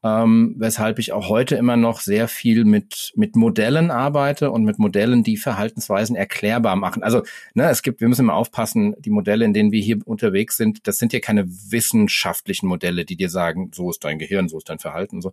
ähm, 0.05 0.55
weshalb 0.59 0.99
ich 0.99 1.13
auch 1.13 1.31
heute 1.31 1.57
immer 1.57 1.79
noch 1.79 2.01
sehr 2.01 2.29
viel 2.29 2.67
mit, 2.67 3.13
mit 3.17 3.37
Modellen 3.37 3.91
arbeite 3.91 4.51
und 4.51 4.63
mit 4.65 4.79
Modellen, 4.79 5.23
die 5.23 5.39
Verhaltensweisen 5.39 6.15
erklärbar 6.15 6.77
machen. 6.77 7.03
Also 7.03 7.23
ne, 7.55 7.71
es 7.71 7.83
gibt, 7.83 8.03
wir 8.03 8.09
müssen 8.09 8.21
immer 8.21 8.35
aufpassen, 8.35 8.95
die 8.99 9.09
Modelle, 9.09 9.47
in 9.47 9.55
denen 9.55 9.73
wir 9.73 9.81
hier 9.81 9.99
unterwegs 10.05 10.59
sind, 10.59 10.87
das 10.87 10.99
sind 10.99 11.15
ja 11.15 11.21
keine 11.21 11.47
wissenschaftlichen 11.49 12.67
Modelle, 12.67 13.07
die 13.07 13.17
dir 13.17 13.31
sagen, 13.31 13.71
so 13.75 13.89
ist 13.89 14.05
dein 14.05 14.19
Gehirn, 14.19 14.49
so 14.51 14.59
ist 14.59 14.69
dein 14.69 14.79
Verhalten, 14.79 15.23
so, 15.23 15.33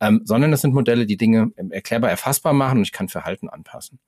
ähm, 0.00 0.22
sondern 0.24 0.50
das 0.50 0.62
sind 0.62 0.72
Modelle, 0.72 1.04
die 1.04 1.18
Dinge 1.18 1.52
erklärbar 1.68 2.08
erfassbar 2.08 2.54
machen 2.54 2.78
und 2.78 2.84
ich 2.84 2.92
kann 2.92 3.08
Verhalten 3.08 3.50
anpassen. 3.50 3.98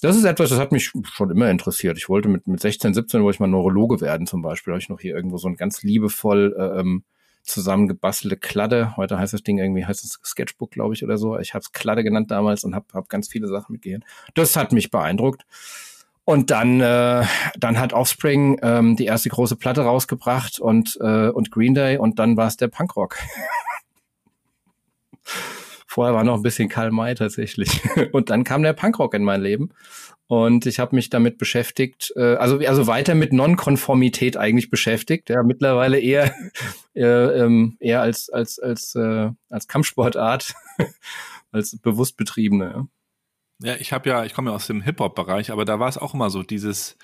Das 0.00 0.16
ist 0.16 0.24
etwas, 0.24 0.50
das 0.50 0.58
hat 0.58 0.72
mich 0.72 0.92
schon 1.04 1.30
immer 1.30 1.50
interessiert. 1.50 1.96
Ich 1.96 2.08
wollte 2.08 2.28
mit, 2.28 2.46
mit 2.46 2.60
16, 2.60 2.94
17 2.94 3.22
wollte 3.22 3.36
ich 3.36 3.40
mal 3.40 3.46
Neurologe 3.46 4.00
werden 4.00 4.26
zum 4.26 4.42
Beispiel. 4.42 4.72
Habe 4.72 4.80
ich 4.80 4.88
noch 4.88 5.00
hier 5.00 5.14
irgendwo 5.14 5.38
so 5.38 5.48
ein 5.48 5.56
ganz 5.56 5.82
liebevoll 5.82 6.54
äh, 6.58 6.80
ähm, 6.80 7.04
zusammengebastelte 7.42 8.36
Kladde. 8.36 8.96
Heute 8.96 9.18
heißt 9.18 9.32
das 9.32 9.42
Ding 9.42 9.58
irgendwie, 9.58 9.86
heißt 9.86 10.04
es 10.04 10.18
Sketchbook, 10.22 10.72
glaube 10.72 10.94
ich, 10.94 11.02
oder 11.02 11.16
so. 11.16 11.38
Ich 11.38 11.54
habe 11.54 11.62
es 11.62 11.72
Kladde 11.72 12.04
genannt 12.04 12.30
damals 12.30 12.64
und 12.64 12.74
habe 12.74 12.86
hab 12.92 13.08
ganz 13.08 13.28
viele 13.28 13.48
Sachen 13.48 13.72
mitgehört. 13.72 14.02
Das 14.34 14.56
hat 14.56 14.72
mich 14.72 14.90
beeindruckt. 14.90 15.46
Und 16.24 16.50
dann, 16.50 16.80
äh, 16.80 17.24
dann 17.56 17.78
hat 17.78 17.92
Offspring 17.92 18.58
ähm, 18.60 18.96
die 18.96 19.04
erste 19.06 19.28
große 19.28 19.54
Platte 19.56 19.82
rausgebracht 19.82 20.58
und, 20.58 20.98
äh, 21.00 21.28
und 21.28 21.52
Green 21.52 21.74
Day 21.74 21.98
und 21.98 22.18
dann 22.18 22.36
war 22.36 22.48
es 22.48 22.56
der 22.56 22.68
Punkrock. 22.68 23.16
Vorher 25.96 26.14
war 26.14 26.24
noch 26.24 26.34
ein 26.34 26.42
bisschen 26.42 26.68
Karl 26.68 26.90
May 26.90 27.14
tatsächlich. 27.14 27.80
Und 28.12 28.28
dann 28.28 28.44
kam 28.44 28.62
der 28.62 28.74
Punkrock 28.74 29.14
in 29.14 29.24
mein 29.24 29.40
Leben. 29.40 29.70
Und 30.26 30.66
ich 30.66 30.78
habe 30.78 30.94
mich 30.94 31.08
damit 31.08 31.38
beschäftigt, 31.38 32.12
äh, 32.16 32.34
also, 32.34 32.58
also 32.58 32.86
weiter 32.86 33.14
mit 33.14 33.32
Nonkonformität 33.32 34.36
eigentlich 34.36 34.68
beschäftigt. 34.68 35.30
Ja, 35.30 35.42
mittlerweile 35.42 35.98
eher, 35.98 36.34
eher, 36.92 37.34
ähm, 37.36 37.78
eher 37.80 38.02
als, 38.02 38.28
als, 38.28 38.58
als, 38.58 38.94
äh, 38.94 39.30
als 39.48 39.68
Kampfsportart, 39.68 40.52
als 41.50 41.78
bewusst 41.78 42.18
betriebene. 42.18 42.88
Ja, 43.62 43.70
ja 43.72 43.76
ich 43.80 43.94
habe 43.94 44.10
ja, 44.10 44.26
ich 44.26 44.34
komme 44.34 44.50
ja 44.50 44.54
aus 44.54 44.66
dem 44.66 44.82
Hip-Hop-Bereich, 44.82 45.50
aber 45.50 45.64
da 45.64 45.80
war 45.80 45.88
es 45.88 45.96
auch 45.96 46.12
immer 46.12 46.28
so, 46.28 46.42
dieses 46.42 46.98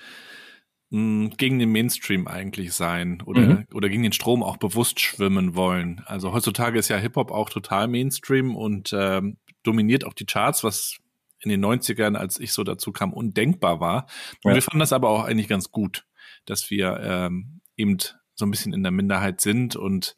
mh, 0.93 0.99
hm, 0.99 1.29
gegen 1.37 1.59
den 1.59 1.71
Mainstream 1.71 2.27
eigentlich 2.27 2.73
sein 2.73 3.21
oder, 3.25 3.41
mhm. 3.41 3.67
oder 3.73 3.89
gegen 3.89 4.03
den 4.03 4.13
Strom 4.13 4.43
auch 4.43 4.57
bewusst 4.57 4.99
schwimmen 4.99 5.55
wollen. 5.55 6.01
Also 6.05 6.33
heutzutage 6.33 6.79
ist 6.79 6.89
ja 6.89 6.97
Hip-Hop 6.97 7.31
auch 7.31 7.49
total 7.49 7.87
Mainstream 7.87 8.55
und 8.55 8.93
ähm, 8.93 9.37
dominiert 9.63 10.05
auch 10.05 10.13
die 10.13 10.25
Charts, 10.25 10.63
was 10.63 10.97
in 11.39 11.49
den 11.49 11.63
90ern, 11.65 12.15
als 12.15 12.39
ich 12.39 12.53
so 12.53 12.63
dazu 12.63 12.91
kam, 12.91 13.11
undenkbar 13.11 13.79
war. 13.79 14.07
Und 14.43 14.51
ja. 14.51 14.55
wir 14.55 14.61
fanden 14.61 14.79
das 14.79 14.93
aber 14.93 15.09
auch 15.09 15.25
eigentlich 15.25 15.49
ganz 15.49 15.71
gut, 15.71 16.05
dass 16.45 16.69
wir 16.69 16.99
ähm, 17.01 17.59
eben 17.75 17.97
so 18.35 18.45
ein 18.45 18.51
bisschen 18.51 18.73
in 18.73 18.83
der 18.83 18.91
Minderheit 18.91 19.41
sind 19.41 19.75
und 19.75 20.15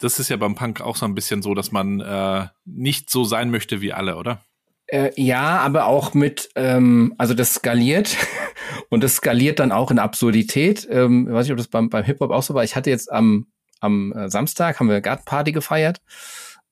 das 0.00 0.20
ist 0.20 0.28
ja 0.28 0.36
beim 0.36 0.54
Punk 0.54 0.80
auch 0.80 0.94
so 0.94 1.06
ein 1.06 1.14
bisschen 1.14 1.42
so, 1.42 1.54
dass 1.54 1.72
man 1.72 2.00
äh, 2.00 2.46
nicht 2.64 3.10
so 3.10 3.24
sein 3.24 3.50
möchte 3.50 3.80
wie 3.80 3.92
alle, 3.92 4.16
oder? 4.16 4.44
Äh, 4.90 5.10
ja, 5.16 5.58
aber 5.58 5.86
auch 5.86 6.14
mit, 6.14 6.48
ähm, 6.56 7.14
also 7.18 7.34
das 7.34 7.54
skaliert 7.54 8.16
und 8.88 9.04
das 9.04 9.16
skaliert 9.16 9.58
dann 9.58 9.70
auch 9.70 9.90
in 9.90 9.98
Absurdität. 9.98 10.88
Ähm, 10.90 11.26
ich 11.28 11.34
weiß 11.34 11.46
nicht, 11.46 11.52
ob 11.52 11.58
das 11.58 11.68
beim, 11.68 11.90
beim 11.90 12.04
Hip-Hop 12.04 12.30
auch 12.30 12.42
so 12.42 12.54
war. 12.54 12.64
Ich 12.64 12.74
hatte 12.74 12.88
jetzt 12.88 13.12
am, 13.12 13.48
am 13.80 14.12
äh, 14.12 14.30
Samstag, 14.30 14.80
haben 14.80 14.88
wir 14.88 15.02
Gartenparty 15.02 15.52
gefeiert. 15.52 16.00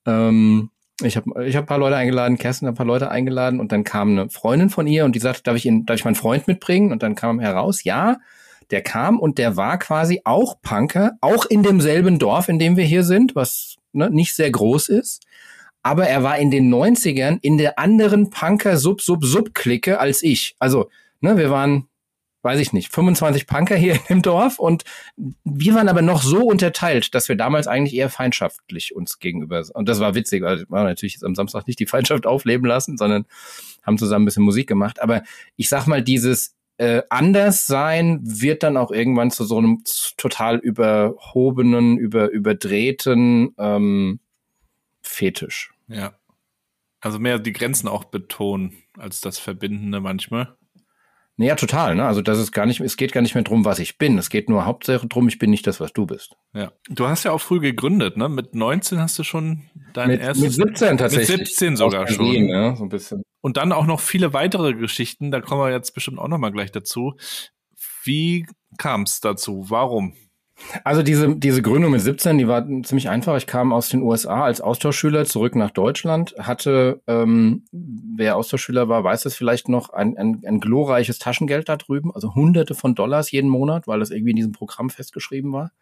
Ähm, 0.07 0.71
ich 1.03 1.17
habe 1.17 1.45
ich 1.47 1.57
hab 1.57 1.65
ein 1.65 1.67
paar 1.67 1.79
Leute 1.79 1.97
eingeladen, 1.97 2.39
Kerstin 2.39 2.69
hat 2.69 2.73
ein 2.73 2.77
paar 2.79 2.87
Leute 2.87 3.11
eingeladen 3.11 3.61
und 3.61 3.71
dann 3.71 3.85
kam 3.85 4.13
eine 4.13 4.31
Freundin 4.31 4.71
von 4.71 4.87
ihr 4.87 5.05
und 5.05 5.15
die 5.15 5.21
sagte, 5.21 5.43
darf 5.43 5.57
ich, 5.57 5.67
ihn, 5.67 5.85
darf 5.85 5.97
ich 5.97 6.05
meinen 6.07 6.15
Freund 6.15 6.49
mitbringen? 6.49 6.93
Und 6.93 7.03
dann 7.03 7.17
kam 7.17 7.39
heraus, 7.39 7.85
ja, 7.85 8.17
der 8.71 8.81
kam 8.81 9.21
und 9.21 9.37
der 9.37 9.59
war 9.59 9.79
quasi 9.79 10.23
auch 10.25 10.63
Punker, 10.63 11.13
auch 11.21 11.45
in 11.45 11.63
demselben 11.63 12.19
Dorf, 12.19 12.49
in 12.49 12.59
dem 12.59 12.79
wir 12.79 12.85
hier 12.85 13.05
sind, 13.05 13.37
was 13.37 13.77
ne, 13.93 14.09
nicht 14.11 14.35
sehr 14.35 14.51
groß 14.51 14.89
ist. 14.89 15.27
Aber 15.87 16.09
er 16.09 16.25
war 16.25 16.37
in 16.37 16.51
den 16.51 16.69
90ern 16.75 17.39
in 17.43 17.59
der 17.59 17.79
anderen 17.79 18.31
Punker-Sub-Sub-Sub-Clique 18.31 20.01
als 20.01 20.21
ich. 20.25 20.57
Also, 20.59 20.91
ne, 21.21 21.37
wir 21.37 21.49
waren 21.49 21.87
weiß 22.43 22.61
ich 22.61 22.73
nicht, 22.73 22.93
25 22.93 23.49
Punker 23.49 23.75
hier 23.75 23.99
im 24.09 24.23
Dorf 24.23 24.61
und 24.61 24.85
wir 25.17 25.75
waren 25.75 25.89
aber 25.89 26.03
noch 26.03 26.23
so 26.23 26.45
unterteilt, 26.45 27.13
dass 27.13 27.29
wir 27.29 27.35
damals 27.35 27.67
eigentlich 27.67 27.97
eher 27.97 28.09
feindschaftlich 28.09 28.95
uns 28.95 29.19
gegenüber, 29.19 29.65
und 29.75 29.89
das 29.89 29.99
war 29.99 30.15
witzig, 30.15 30.45
weil 30.45 30.59
wir 30.69 30.85
natürlich 30.85 31.19
am 31.25 31.35
Samstag 31.35 31.67
nicht 31.67 31.81
die 31.81 31.87
Feindschaft 31.87 32.25
aufleben 32.25 32.65
lassen, 32.65 32.97
sondern 32.99 33.27
haben 33.83 33.99
zusammen 33.99 34.23
ein 34.23 34.27
bisschen 34.27 34.45
Musik 34.45 34.69
gemacht, 34.69 35.03
aber 35.03 35.23
ich 35.57 35.69
sag 35.69 35.89
mal, 35.89 36.03
dieses 36.03 36.55
äh, 36.79 37.03
anders 37.11 37.67
sein 37.67 38.21
wird 38.23 38.63
dann 38.63 38.77
auch 38.77 38.93
irgendwann 38.93 39.33
zu 39.33 39.45
so 39.45 39.59
einem 39.59 39.83
total 40.17 40.59
überhobenen, 40.59 41.97
über, 41.99 42.31
überdrehten 42.31 43.55
ähm, 43.59 44.21
Fetisch. 45.03 45.76
Ja. 45.89 46.19
Also 47.01 47.19
mehr 47.19 47.39
die 47.39 47.53
Grenzen 47.53 47.89
auch 47.89 48.05
betonen 48.05 48.83
als 48.99 49.21
das 49.21 49.39
Verbindende 49.39 50.01
manchmal. 50.01 50.57
Naja, 51.39 51.55
total. 51.55 51.95
Ne? 51.95 52.05
Also 52.07 52.23
das 52.23 52.39
ist 52.39 52.53
gar 52.53 52.65
nicht, 52.65 52.81
es 52.81 52.97
geht 52.97 53.13
gar 53.13 53.21
nicht 53.21 53.35
mehr 53.35 53.45
drum, 53.45 53.67
was 53.67 53.79
ich 53.79 53.99
bin. 53.99 54.17
Es 54.17 54.31
geht 54.31 54.49
nur 54.49 54.65
hauptsächlich 54.65 55.09
drum, 55.11 55.29
ich 55.29 55.39
bin 55.39 55.51
nicht 55.51 55.67
das, 55.67 55.81
was 55.81 55.93
du 55.93 56.07
bist. 56.07 56.35
Ja. 56.55 56.73
Du 56.89 57.07
hast 57.07 57.25
ja 57.25 57.33
auch 57.33 57.41
früh 57.41 57.61
gegründet, 57.61 58.17
ne? 58.17 58.31
Mit 58.31 58.55
19 58.55 58.99
hast 58.99 59.19
du 59.19 59.23
schon 59.23 59.69
dein 59.93 60.09
mit, 60.09 60.21
erstes. 60.21 60.57
Mit 60.57 60.69
17 60.69 60.97
tatsächlich. 60.97 61.39
Mit 61.39 61.49
17 61.49 61.77
sogar 61.77 62.09
schon. 62.09 62.49
Ja, 62.49 62.75
so 62.75 62.85
ein 62.85 62.89
bisschen. 62.89 63.23
Und 63.43 63.59
dann 63.59 63.73
auch 63.73 63.87
noch 63.87 64.01
viele 64.01 64.33
weitere 64.33 64.73
Geschichten, 64.73 65.31
da 65.31 65.43
kommen 65.43 65.61
wir 65.61 65.71
jetzt 65.71 65.93
bestimmt 65.93 66.19
auch 66.19 66.29
nochmal 66.29 66.53
gleich 66.53 66.73
dazu. 66.73 67.17
Wie 68.03 68.47
kam 68.79 69.03
es 69.03 69.21
dazu? 69.21 69.67
Warum? 69.69 70.15
Also 70.85 71.03
diese, 71.03 71.37
diese 71.37 71.61
Gründung 71.61 71.93
mit 71.93 72.01
17, 72.01 72.39
die 72.39 72.49
war 72.49 72.67
ziemlich 72.83 73.09
einfach. 73.09 73.37
Ich 73.37 73.47
kam 73.47 73.73
aus 73.73 73.89
den 73.89 74.03
USA 74.03 74.45
als 74.45 74.61
Austauschschüler 74.61 75.27
zurück 75.27 75.55
nach 75.55 75.71
Deutschland, 75.71 76.35
hatte, 76.39 77.03
ähm, 77.07 77.65
wer 77.73 78.37
Austauschschüler 78.37 78.89
war, 78.89 79.05
weiß 79.05 79.27
es 79.27 79.37
vielleicht 79.37 79.69
noch, 79.69 79.91
ein, 79.91 80.17
ein, 80.17 80.43
ein 80.47 80.61
glorreiches 80.61 81.19
Taschengeld 81.19 81.69
da 81.69 81.77
drüben, 81.77 82.11
also 82.15 82.35
hunderte 82.35 82.75
von 82.75 82.95
Dollars 82.95 83.31
jeden 83.31 83.51
Monat, 83.51 83.87
weil 83.87 84.01
das 84.01 84.11
irgendwie 84.11 84.31
in 84.31 84.37
diesem 84.37 84.53
Programm 84.53 84.89
festgeschrieben 84.89 85.53
war. 85.53 85.73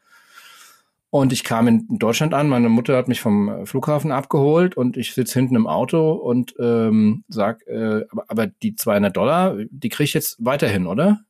Und 1.11 1.33
ich 1.33 1.45
kam 1.45 1.69
in 1.69 1.87
Deutschland 1.99 2.35
an, 2.35 2.49
meine 2.49 2.69
Mutter 2.69 2.97
hat 2.97 3.07
mich 3.07 3.21
vom 3.21 3.66
Flughafen 3.66 4.11
abgeholt 4.11 4.76
und 4.76 4.97
ich 4.97 5.14
sitze 5.14 5.38
hinten 5.38 5.54
im 5.54 5.69
Auto 5.69 6.11
und 6.12 6.57
ähm, 6.59 7.23
sag, 7.28 7.64
äh, 7.69 8.02
aber, 8.11 8.25
aber 8.26 8.47
die 8.49 8.75
200 8.75 9.16
Dollar, 9.16 9.57
die 9.71 9.88
kriege 9.90 10.04
ich 10.04 10.14
jetzt 10.14 10.45
weiterhin, 10.45 10.88
oder? 10.88 11.21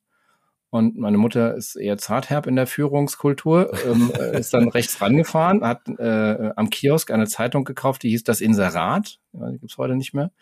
Und 0.75 0.99
meine 0.99 1.19
Mutter 1.19 1.54
ist 1.54 1.76
eher 1.76 1.99
zartherb 1.99 2.49
in 2.49 2.57
der 2.57 2.66
Führungskultur, 2.66 3.73
ähm, 3.87 4.11
äh, 4.19 4.40
ist 4.40 4.52
dann 4.54 4.66
rechts 4.66 5.00
rangefahren, 5.00 5.62
hat 5.62 5.88
äh, 6.00 6.50
am 6.57 6.69
Kiosk 6.69 7.12
eine 7.12 7.28
Zeitung 7.28 7.62
gekauft, 7.62 8.02
die 8.02 8.11
hieß 8.11 8.25
Das 8.25 8.40
Inserat, 8.40 9.21
ja, 9.35 9.50
die 9.52 9.59
gibt's 9.59 9.78
heute 9.78 9.95
nicht 9.95 10.14
mehr, 10.14 10.33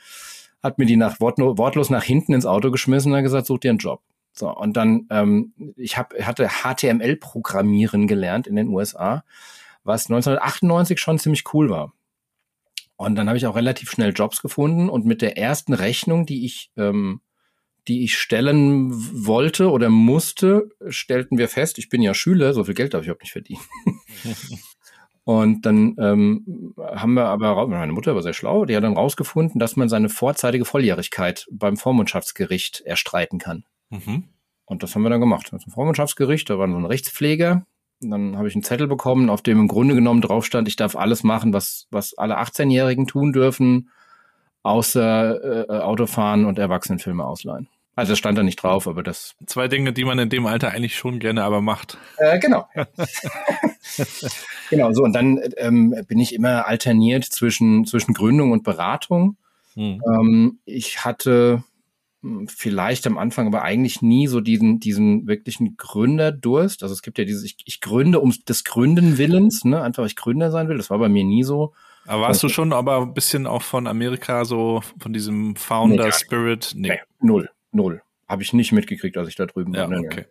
hat 0.62 0.78
mir 0.78 0.86
die 0.86 0.96
nach 0.96 1.20
wortlos 1.20 1.90
nach 1.90 2.02
hinten 2.02 2.32
ins 2.32 2.46
Auto 2.46 2.70
geschmissen 2.70 3.12
und 3.12 3.18
hat 3.18 3.24
gesagt, 3.24 3.44
such 3.44 3.58
dir 3.58 3.72
einen 3.72 3.78
Job. 3.78 4.00
So, 4.32 4.50
und 4.50 4.74
dann, 4.74 5.06
ähm, 5.10 5.52
ich 5.76 5.98
hab, 5.98 6.14
hatte 6.14 6.48
HTML-Programmieren 6.48 8.06
gelernt 8.06 8.46
in 8.46 8.56
den 8.56 8.68
USA, 8.68 9.24
was 9.84 10.06
1998 10.06 10.98
schon 10.98 11.18
ziemlich 11.18 11.44
cool 11.52 11.68
war. 11.68 11.92
Und 12.96 13.16
dann 13.16 13.28
habe 13.28 13.36
ich 13.36 13.46
auch 13.46 13.56
relativ 13.56 13.90
schnell 13.90 14.14
Jobs 14.14 14.40
gefunden 14.40 14.88
und 14.88 15.04
mit 15.04 15.20
der 15.20 15.36
ersten 15.36 15.74
Rechnung, 15.74 16.24
die 16.24 16.46
ich 16.46 16.70
ähm, 16.78 17.20
die 17.88 18.04
ich 18.04 18.16
stellen 18.16 18.90
wollte 19.26 19.70
oder 19.70 19.88
musste, 19.88 20.68
stellten 20.88 21.38
wir 21.38 21.48
fest, 21.48 21.78
ich 21.78 21.88
bin 21.88 22.02
ja 22.02 22.14
Schüler, 22.14 22.54
so 22.54 22.64
viel 22.64 22.74
Geld 22.74 22.94
darf 22.94 23.02
ich 23.02 23.08
überhaupt 23.08 23.22
nicht 23.22 23.32
verdienen. 23.32 23.62
Und 25.24 25.66
dann 25.66 25.94
ähm, 25.98 26.74
haben 26.76 27.14
wir 27.14 27.26
aber, 27.26 27.68
meine 27.68 27.92
Mutter 27.92 28.14
war 28.14 28.22
sehr 28.22 28.32
schlau, 28.32 28.64
die 28.64 28.76
hat 28.76 28.82
dann 28.82 28.96
rausgefunden, 28.96 29.60
dass 29.60 29.76
man 29.76 29.88
seine 29.88 30.08
vorzeitige 30.08 30.64
Volljährigkeit 30.64 31.46
beim 31.50 31.76
Vormundschaftsgericht 31.76 32.80
erstreiten 32.80 33.38
kann. 33.38 33.64
Mhm. 33.90 34.24
Und 34.64 34.82
das 34.82 34.94
haben 34.94 35.02
wir 35.02 35.10
dann 35.10 35.20
gemacht. 35.20 35.50
Also 35.52 35.70
Vormundschaftsgericht, 35.70 36.50
da 36.50 36.58
war 36.58 36.68
so 36.68 36.76
ein 36.76 36.84
Rechtspfleger. 36.84 37.66
Und 38.02 38.10
dann 38.10 38.36
habe 38.36 38.48
ich 38.48 38.54
einen 38.54 38.64
Zettel 38.64 38.88
bekommen, 38.88 39.30
auf 39.30 39.42
dem 39.42 39.60
im 39.60 39.68
Grunde 39.68 39.94
genommen 39.94 40.22
drauf 40.22 40.44
stand, 40.44 40.66
ich 40.66 40.76
darf 40.76 40.96
alles 40.96 41.22
machen, 41.22 41.52
was, 41.52 41.86
was 41.90 42.18
alle 42.18 42.40
18-Jährigen 42.40 43.06
tun 43.06 43.32
dürfen, 43.32 43.90
außer 44.62 45.68
äh, 45.68 45.80
Autofahren 45.80 46.44
und 46.44 46.58
Erwachsenenfilme 46.58 47.24
ausleihen. 47.24 47.68
Also 47.94 48.12
das 48.12 48.18
stand 48.18 48.38
da 48.38 48.42
nicht 48.42 48.62
drauf, 48.62 48.88
aber 48.88 49.02
das. 49.02 49.34
Zwei 49.46 49.68
Dinge, 49.68 49.92
die 49.92 50.04
man 50.04 50.18
in 50.18 50.30
dem 50.30 50.46
Alter 50.46 50.70
eigentlich 50.70 50.96
schon 50.96 51.18
gerne 51.18 51.44
aber 51.44 51.60
macht. 51.60 51.98
Äh, 52.16 52.38
genau. 52.38 52.66
genau, 54.70 54.92
so. 54.92 55.02
Und 55.02 55.12
dann 55.12 55.40
ähm, 55.58 55.94
bin 56.08 56.18
ich 56.18 56.34
immer 56.34 56.66
alterniert 56.66 57.24
zwischen, 57.24 57.84
zwischen 57.84 58.14
Gründung 58.14 58.52
und 58.52 58.62
Beratung. 58.62 59.36
Hm. 59.74 60.00
Ähm, 60.06 60.58
ich 60.64 61.04
hatte 61.04 61.64
hm, 62.22 62.48
vielleicht 62.48 63.06
am 63.06 63.18
Anfang, 63.18 63.46
aber 63.46 63.62
eigentlich 63.62 64.00
nie 64.00 64.26
so 64.26 64.40
diesen, 64.40 64.80
diesen 64.80 65.26
wirklichen 65.26 65.76
Gründerdurst. 65.76 66.82
Also 66.82 66.94
es 66.94 67.02
gibt 67.02 67.18
ja 67.18 67.24
dieses, 67.24 67.44
ich, 67.44 67.56
ich 67.66 67.82
gründe 67.82 68.20
um 68.20 68.32
des 68.48 68.64
Gründen 68.64 69.18
Willens, 69.18 69.66
ne? 69.66 69.82
Einfach 69.82 70.06
ich 70.06 70.16
Gründer 70.16 70.50
sein 70.50 70.68
will. 70.68 70.78
Das 70.78 70.88
war 70.88 70.98
bei 70.98 71.10
mir 71.10 71.24
nie 71.24 71.44
so. 71.44 71.74
Aber 72.06 72.22
warst 72.22 72.42
du 72.42 72.48
schon 72.48 72.72
aber 72.72 73.00
ein 73.00 73.14
bisschen 73.14 73.46
auch 73.46 73.62
von 73.62 73.86
Amerika 73.86 74.44
so, 74.44 74.82
von 74.98 75.12
diesem 75.12 75.56
Founder 75.56 76.06
nee, 76.06 76.12
Spirit? 76.12 76.72
Nee. 76.74 76.88
nee. 76.88 76.98
null, 77.20 77.50
null. 77.70 78.02
Habe 78.28 78.42
ich 78.42 78.52
nicht 78.52 78.72
mitgekriegt, 78.72 79.16
als 79.18 79.28
ich 79.28 79.36
da 79.36 79.46
drüben 79.46 79.74
ja, 79.74 79.90
war. 79.90 79.98
Okay. 79.98 80.24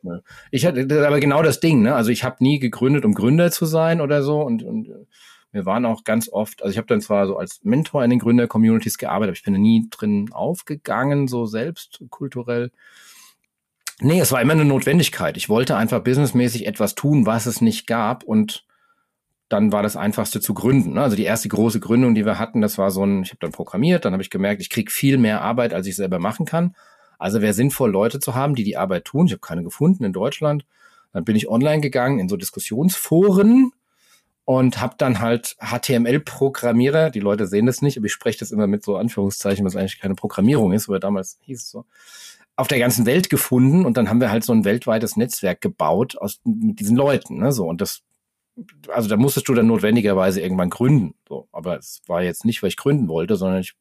Ich 0.49 0.65
hatte 0.65 1.05
aber 1.05 1.19
genau 1.19 1.43
das 1.43 1.59
Ding, 1.59 1.81
ne? 1.83 1.93
Also 1.93 2.09
ich 2.09 2.23
habe 2.23 2.37
nie 2.39 2.59
gegründet, 2.59 3.05
um 3.05 3.13
Gründer 3.13 3.51
zu 3.51 3.65
sein 3.65 4.01
oder 4.01 4.23
so. 4.23 4.41
Und, 4.41 4.63
und 4.63 4.89
Wir 5.51 5.65
waren 5.65 5.85
auch 5.85 6.03
ganz 6.03 6.29
oft, 6.29 6.63
also 6.63 6.71
ich 6.71 6.77
habe 6.77 6.87
dann 6.87 7.01
zwar 7.01 7.27
so 7.27 7.37
als 7.37 7.59
Mentor 7.63 8.03
in 8.03 8.09
den 8.09 8.19
Gründer-Communities 8.19 8.97
gearbeitet, 8.97 9.29
aber 9.29 9.37
ich 9.37 9.43
bin 9.43 9.53
da 9.53 9.59
nie 9.59 9.87
drin 9.91 10.29
aufgegangen, 10.31 11.27
so 11.27 11.45
selbst 11.45 12.03
kulturell. 12.09 12.71
Nee, 13.99 14.19
es 14.19 14.31
war 14.31 14.41
immer 14.41 14.53
eine 14.53 14.65
Notwendigkeit. 14.65 15.37
Ich 15.37 15.49
wollte 15.49 15.75
einfach 15.75 16.01
businessmäßig 16.01 16.65
etwas 16.65 16.95
tun, 16.95 17.25
was 17.25 17.45
es 17.45 17.61
nicht 17.61 17.85
gab 17.85 18.23
und 18.23 18.65
dann 19.51 19.71
war 19.73 19.83
das 19.83 19.97
einfachste 19.97 20.39
zu 20.39 20.53
gründen. 20.53 20.93
Ne? 20.93 21.01
Also 21.01 21.17
die 21.17 21.25
erste 21.25 21.49
große 21.49 21.81
Gründung, 21.81 22.15
die 22.15 22.25
wir 22.25 22.39
hatten, 22.39 22.61
das 22.61 22.77
war 22.77 22.89
so 22.89 23.05
ein, 23.05 23.23
ich 23.23 23.31
habe 23.31 23.39
dann 23.41 23.51
programmiert, 23.51 24.05
dann 24.05 24.13
habe 24.13 24.23
ich 24.23 24.29
gemerkt, 24.29 24.61
ich 24.61 24.69
kriege 24.69 24.89
viel 24.89 25.17
mehr 25.17 25.41
Arbeit, 25.41 25.73
als 25.73 25.87
ich 25.87 25.95
selber 25.97 26.19
machen 26.19 26.45
kann. 26.45 26.75
Also 27.19 27.41
wäre 27.41 27.53
sinnvoll, 27.53 27.91
Leute 27.91 28.19
zu 28.19 28.33
haben, 28.33 28.55
die 28.55 28.63
die 28.63 28.77
Arbeit 28.77 29.05
tun. 29.05 29.25
Ich 29.25 29.33
habe 29.33 29.41
keine 29.41 29.63
gefunden 29.63 30.05
in 30.05 30.13
Deutschland. 30.13 30.65
Dann 31.11 31.25
bin 31.25 31.35
ich 31.35 31.49
online 31.49 31.81
gegangen 31.81 32.19
in 32.19 32.29
so 32.29 32.37
Diskussionsforen 32.37 33.73
und 34.45 34.79
habe 34.79 34.95
dann 34.97 35.19
halt 35.19 35.57
HTML-Programmierer, 35.59 37.09
die 37.09 37.19
Leute 37.19 37.45
sehen 37.45 37.65
das 37.65 37.81
nicht, 37.81 37.97
aber 37.97 38.05
ich 38.05 38.13
spreche 38.13 38.39
das 38.39 38.51
immer 38.51 38.67
mit 38.67 38.83
so 38.83 38.95
Anführungszeichen, 38.95 39.65
was 39.65 39.75
eigentlich 39.75 39.99
keine 39.99 40.15
Programmierung 40.15 40.71
ist, 40.71 40.87
aber 40.87 40.99
damals 40.99 41.37
hieß 41.41 41.61
es 41.61 41.69
so, 41.69 41.85
auf 42.55 42.67
der 42.67 42.79
ganzen 42.79 43.05
Welt 43.05 43.29
gefunden 43.29 43.85
und 43.85 43.97
dann 43.97 44.09
haben 44.09 44.21
wir 44.21 44.31
halt 44.31 44.43
so 44.43 44.53
ein 44.53 44.65
weltweites 44.65 45.15
Netzwerk 45.17 45.61
gebaut 45.61 46.17
aus 46.17 46.39
mit 46.43 46.79
diesen 46.79 46.95
Leuten, 46.95 47.37
ne, 47.37 47.51
so 47.51 47.67
und 47.67 47.81
das 47.81 48.01
also 48.89 49.09
da 49.09 49.17
musstest 49.17 49.47
du 49.47 49.53
dann 49.53 49.67
notwendigerweise 49.67 50.41
irgendwann 50.41 50.69
gründen. 50.69 51.15
So, 51.27 51.47
aber 51.51 51.77
es 51.77 52.01
war 52.07 52.23
jetzt 52.23 52.45
nicht, 52.45 52.61
weil 52.61 52.69
ich 52.69 52.77
gründen 52.77 53.07
wollte, 53.07 53.35
sondern 53.35 53.61
ich 53.61 53.73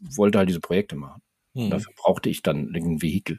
wollte 0.00 0.38
halt 0.38 0.48
diese 0.48 0.60
Projekte 0.60 0.96
machen. 0.96 1.22
Mhm. 1.54 1.70
Dafür 1.70 1.92
brauchte 1.96 2.28
ich 2.28 2.42
dann 2.42 2.72
ein 2.74 3.02
Vehikel. 3.02 3.38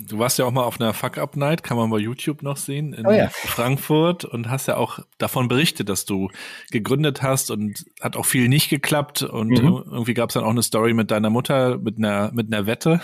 Du 0.00 0.20
warst 0.20 0.38
ja 0.38 0.44
auch 0.44 0.52
mal 0.52 0.62
auf 0.62 0.80
einer 0.80 0.94
Fuck-Up-Night, 0.94 1.64
kann 1.64 1.76
man 1.76 1.90
bei 1.90 1.98
YouTube 1.98 2.42
noch 2.42 2.56
sehen, 2.56 2.92
in 2.92 3.04
oh 3.04 3.10
ja. 3.10 3.30
Frankfurt 3.30 4.24
und 4.24 4.48
hast 4.48 4.68
ja 4.68 4.76
auch 4.76 5.00
davon 5.18 5.48
berichtet, 5.48 5.88
dass 5.88 6.04
du 6.04 6.30
gegründet 6.70 7.22
hast 7.22 7.50
und 7.50 7.84
hat 8.00 8.16
auch 8.16 8.24
viel 8.24 8.48
nicht 8.48 8.70
geklappt 8.70 9.22
und 9.22 9.48
mhm. 9.48 9.82
irgendwie 9.90 10.14
gab 10.14 10.30
es 10.30 10.34
dann 10.34 10.44
auch 10.44 10.50
eine 10.50 10.62
Story 10.62 10.94
mit 10.94 11.10
deiner 11.10 11.30
Mutter 11.30 11.78
mit 11.78 11.98
einer, 11.98 12.30
mit 12.32 12.52
einer 12.52 12.66
Wette, 12.66 13.00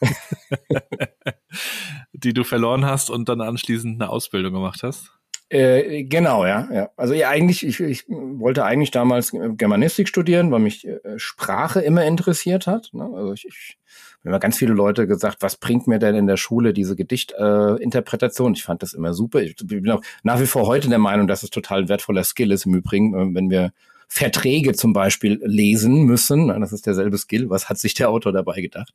die 2.14 2.32
du 2.32 2.44
verloren 2.44 2.86
hast 2.86 3.10
und 3.10 3.28
dann 3.28 3.42
anschließend 3.42 4.00
eine 4.00 4.10
Ausbildung 4.10 4.54
gemacht 4.54 4.82
hast. 4.82 5.12
Äh, 5.50 6.04
genau, 6.04 6.44
ja, 6.44 6.68
ja. 6.70 6.90
Also 6.96 7.14
ja, 7.14 7.30
eigentlich, 7.30 7.64
ich, 7.64 7.80
ich 7.80 8.04
wollte 8.08 8.64
eigentlich 8.64 8.90
damals 8.90 9.32
Germanistik 9.32 10.08
studieren, 10.08 10.50
weil 10.50 10.60
mich 10.60 10.86
äh, 10.86 11.00
Sprache 11.16 11.80
immer 11.80 12.04
interessiert 12.04 12.66
hat. 12.66 12.90
Ne? 12.92 13.04
Also 13.14 13.32
ich, 13.32 13.46
ich 13.46 13.78
haben 14.20 14.30
immer 14.30 14.40
ganz 14.40 14.58
viele 14.58 14.74
Leute 14.74 15.06
gesagt, 15.06 15.38
was 15.40 15.56
bringt 15.56 15.86
mir 15.86 15.98
denn 15.98 16.14
in 16.14 16.26
der 16.26 16.36
Schule 16.36 16.74
diese 16.74 16.96
Gedichtinterpretation? 16.96 18.52
Äh, 18.52 18.56
ich 18.56 18.64
fand 18.64 18.82
das 18.82 18.92
immer 18.92 19.14
super. 19.14 19.40
Ich 19.40 19.56
bin 19.56 19.90
auch 19.90 20.02
nach 20.22 20.38
wie 20.40 20.46
vor 20.46 20.66
heute 20.66 20.90
der 20.90 20.98
Meinung, 20.98 21.26
dass 21.26 21.42
es 21.42 21.50
total 21.50 21.82
ein 21.82 21.88
wertvoller 21.88 22.24
Skill 22.24 22.52
ist 22.52 22.66
im 22.66 22.74
Übrigen, 22.74 23.14
äh, 23.14 23.34
wenn 23.34 23.48
wir 23.48 23.72
Verträge 24.06 24.74
zum 24.74 24.92
Beispiel 24.92 25.40
lesen 25.44 26.02
müssen. 26.02 26.48
Das 26.48 26.72
ist 26.72 26.86
derselbe 26.86 27.16
Skill. 27.16 27.48
Was 27.48 27.70
hat 27.70 27.78
sich 27.78 27.94
der 27.94 28.10
Autor 28.10 28.32
dabei 28.32 28.60
gedacht? 28.60 28.92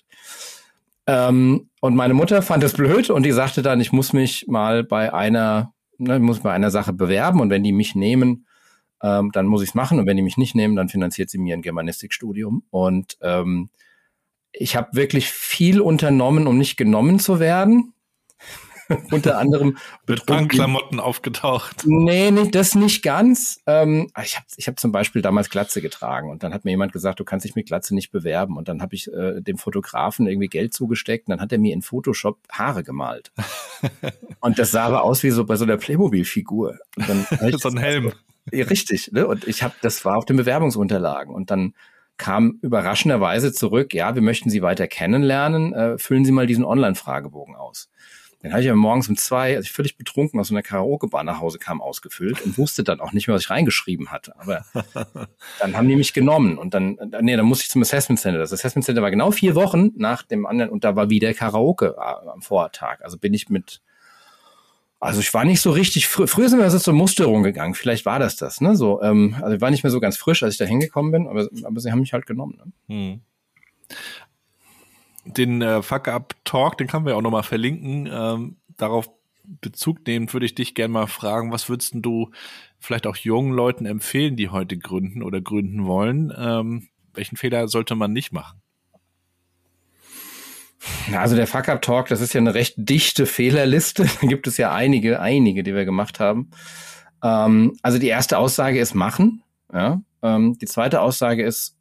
Ähm, 1.07 1.69
und 1.81 1.95
meine 1.95 2.13
Mutter 2.13 2.41
fand 2.41 2.63
es 2.63 2.73
blöd 2.73 3.09
und 3.09 3.23
die 3.23 3.31
sagte 3.31 3.61
dann, 3.61 3.81
ich 3.81 3.91
muss 3.91 4.13
mich 4.13 4.45
mal 4.47 4.83
bei 4.83 5.13
einer 5.13 5.73
ne, 6.03 6.19
muss 6.19 6.41
bei 6.41 6.51
einer 6.51 6.71
Sache 6.71 6.93
bewerben 6.93 7.39
und 7.39 7.49
wenn 7.49 7.63
die 7.63 7.71
mich 7.71 7.95
nehmen, 7.95 8.45
ähm, 9.01 9.31
dann 9.33 9.45
muss 9.47 9.61
ich 9.61 9.69
es 9.69 9.75
machen 9.75 9.99
und 9.99 10.05
wenn 10.05 10.17
die 10.17 10.23
mich 10.23 10.37
nicht 10.37 10.55
nehmen, 10.55 10.75
dann 10.75 10.89
finanziert 10.89 11.29
sie 11.29 11.37
mir 11.37 11.55
ein 11.55 11.61
Germanistikstudium. 11.61 12.63
Und 12.69 13.17
ähm, 13.21 13.69
ich 14.51 14.75
habe 14.75 14.89
wirklich 14.93 15.29
viel 15.29 15.81
unternommen, 15.81 16.47
um 16.47 16.57
nicht 16.57 16.77
genommen 16.77 17.19
zu 17.19 17.39
werden. 17.39 17.93
Unter 19.11 19.37
anderem 19.37 19.77
mit 20.07 20.25
Punkklamotten 20.25 20.99
aufgetaucht. 20.99 21.83
Nee, 21.85 22.31
nee, 22.31 22.49
das 22.49 22.75
nicht 22.75 23.03
ganz. 23.03 23.61
Ähm, 23.67 24.09
ich 24.23 24.35
habe 24.35 24.45
ich 24.55 24.67
hab 24.67 24.79
zum 24.79 24.91
Beispiel 24.91 25.21
damals 25.21 25.49
Glatze 25.49 25.81
getragen 25.81 26.29
und 26.29 26.43
dann 26.43 26.53
hat 26.53 26.65
mir 26.65 26.71
jemand 26.71 26.93
gesagt, 26.93 27.19
du 27.19 27.23
kannst 27.23 27.45
dich 27.45 27.55
mit 27.55 27.67
Glatze 27.67 27.95
nicht 27.95 28.11
bewerben. 28.11 28.57
Und 28.57 28.67
dann 28.67 28.81
habe 28.81 28.95
ich 28.95 29.11
äh, 29.11 29.41
dem 29.41 29.57
Fotografen 29.57 30.27
irgendwie 30.27 30.47
Geld 30.47 30.73
zugesteckt 30.73 31.27
und 31.27 31.31
dann 31.31 31.41
hat 31.41 31.51
er 31.51 31.57
mir 31.57 31.73
in 31.73 31.81
Photoshop 31.81 32.39
Haare 32.51 32.83
gemalt. 32.83 33.31
und 34.39 34.59
das 34.59 34.71
sah 34.71 34.85
aber 34.85 35.03
aus 35.03 35.23
wie 35.23 35.31
so 35.31 35.45
bei 35.45 35.55
so 35.55 35.65
einer 35.65 35.77
Playmobil-Figur. 35.77 36.79
so 37.57 37.69
ein 37.69 37.77
Helm. 37.77 38.13
Ja, 38.51 38.65
richtig, 38.65 39.11
ne? 39.13 39.25
Und 39.25 39.47
ich 39.47 39.63
habe, 39.63 39.73
das 39.81 40.03
war 40.03 40.17
auf 40.17 40.25
den 40.25 40.37
Bewerbungsunterlagen. 40.37 41.33
Und 41.33 41.49
dann 41.49 41.73
kam 42.17 42.59
überraschenderweise 42.61 43.53
zurück, 43.53 43.93
ja, 43.93 44.15
wir 44.15 44.21
möchten 44.21 44.49
Sie 44.49 44.61
weiter 44.61 44.87
kennenlernen, 44.87 45.73
äh, 45.73 45.97
füllen 45.97 46.25
Sie 46.25 46.31
mal 46.31 46.47
diesen 46.47 46.65
Online-Fragebogen 46.65 47.55
aus. 47.55 47.89
Den 48.43 48.51
habe 48.51 48.61
ich 48.61 48.67
ja 48.67 48.75
morgens 48.75 49.07
um 49.07 49.15
zwei, 49.15 49.55
als 49.55 49.67
ich 49.67 49.71
völlig 49.71 49.97
betrunken 49.97 50.37
aus 50.37 50.51
einer 50.51 50.61
Karaoke-Bar 50.61 51.23
nach 51.23 51.39
Hause 51.39 51.59
kam, 51.59 51.81
ausgefüllt 51.81 52.41
und 52.41 52.57
wusste 52.57 52.83
dann 52.83 52.99
auch 52.99 53.13
nicht 53.13 53.27
mehr, 53.27 53.35
was 53.35 53.43
ich 53.43 53.49
reingeschrieben 53.49 54.11
hatte. 54.11 54.33
Aber 54.37 54.65
dann 55.59 55.77
haben 55.77 55.87
die 55.87 55.95
mich 55.95 56.13
genommen 56.13 56.57
und 56.57 56.73
dann, 56.73 56.97
nee, 57.21 57.37
dann 57.37 57.45
musste 57.45 57.63
ich 57.63 57.69
zum 57.69 57.81
Assessment 57.81 58.19
Center. 58.19 58.39
Das 58.39 58.51
Assessment 58.51 58.83
Center 58.83 59.01
war 59.01 59.11
genau 59.11 59.31
vier 59.31 59.55
Wochen 59.55 59.91
nach 59.95 60.23
dem 60.23 60.45
anderen 60.45 60.71
und 60.71 60.83
da 60.83 60.97
war 60.97 61.09
wieder 61.09 61.33
Karaoke 61.33 61.95
äh, 61.97 62.29
am 62.29 62.41
Vortag. 62.41 62.99
Also 63.01 63.17
bin 63.17 63.33
ich 63.33 63.47
mit, 63.47 63.81
also 64.99 65.21
ich 65.21 65.33
war 65.33 65.45
nicht 65.45 65.61
so 65.61 65.71
richtig, 65.71 66.09
fr 66.09 66.27
früher 66.27 66.49
sind 66.49 66.59
wir 66.59 66.69
so 66.69 66.79
zur 66.79 66.93
Musterung 66.93 67.43
gegangen. 67.43 67.75
Vielleicht 67.75 68.05
war 68.05 68.19
das 68.19 68.35
das, 68.35 68.59
ne? 68.59 68.75
So, 68.75 69.01
ähm, 69.01 69.37
also 69.41 69.55
ich 69.55 69.61
war 69.61 69.71
nicht 69.71 69.83
mehr 69.83 69.91
so 69.91 70.01
ganz 70.01 70.17
frisch, 70.17 70.43
als 70.43 70.55
ich 70.55 70.59
da 70.59 70.65
hingekommen 70.65 71.13
bin, 71.13 71.27
aber, 71.27 71.47
aber 71.63 71.79
sie 71.79 71.93
haben 71.93 72.01
mich 72.01 72.11
halt 72.11 72.25
genommen. 72.25 72.57
Ne? 72.57 72.93
Hm 72.93 73.21
den 75.25 75.61
äh, 75.61 75.81
Fuck-Up-Talk, 75.81 76.77
den 76.77 76.87
können 76.87 77.05
wir 77.05 77.15
auch 77.15 77.21
nochmal 77.21 77.43
verlinken. 77.43 78.09
Ähm, 78.11 78.57
darauf 78.77 79.09
Bezug 79.45 80.05
nehmen, 80.07 80.31
würde 80.31 80.45
ich 80.45 80.55
dich 80.55 80.73
gerne 80.73 80.93
mal 80.93 81.07
fragen, 81.07 81.51
was 81.51 81.67
würdest 81.67 81.93
du 81.95 82.31
vielleicht 82.79 83.07
auch 83.07 83.17
jungen 83.17 83.53
Leuten 83.53 83.85
empfehlen, 83.85 84.35
die 84.35 84.49
heute 84.49 84.77
gründen 84.77 85.21
oder 85.21 85.41
gründen 85.41 85.85
wollen? 85.85 86.33
Ähm, 86.37 86.87
welchen 87.13 87.37
Fehler 87.37 87.67
sollte 87.67 87.95
man 87.95 88.13
nicht 88.13 88.31
machen? 88.31 88.61
Also 91.13 91.35
der 91.35 91.47
Fuck-Up-Talk, 91.47 92.07
das 92.07 92.21
ist 92.21 92.33
ja 92.33 92.41
eine 92.41 92.53
recht 92.53 92.75
dichte 92.77 93.25
Fehlerliste. 93.25 94.05
Da 94.21 94.27
gibt 94.27 94.47
es 94.47 94.57
ja 94.57 94.73
einige, 94.73 95.19
einige, 95.19 95.63
die 95.63 95.73
wir 95.73 95.85
gemacht 95.85 96.19
haben. 96.19 96.51
Ähm, 97.23 97.77
also 97.81 97.99
die 97.99 98.07
erste 98.07 98.37
Aussage 98.37 98.79
ist 98.79 98.93
machen. 98.93 99.43
Ja? 99.71 100.01
Ähm, 100.21 100.57
die 100.57 100.65
zweite 100.65 101.01
Aussage 101.01 101.43
ist 101.43 101.77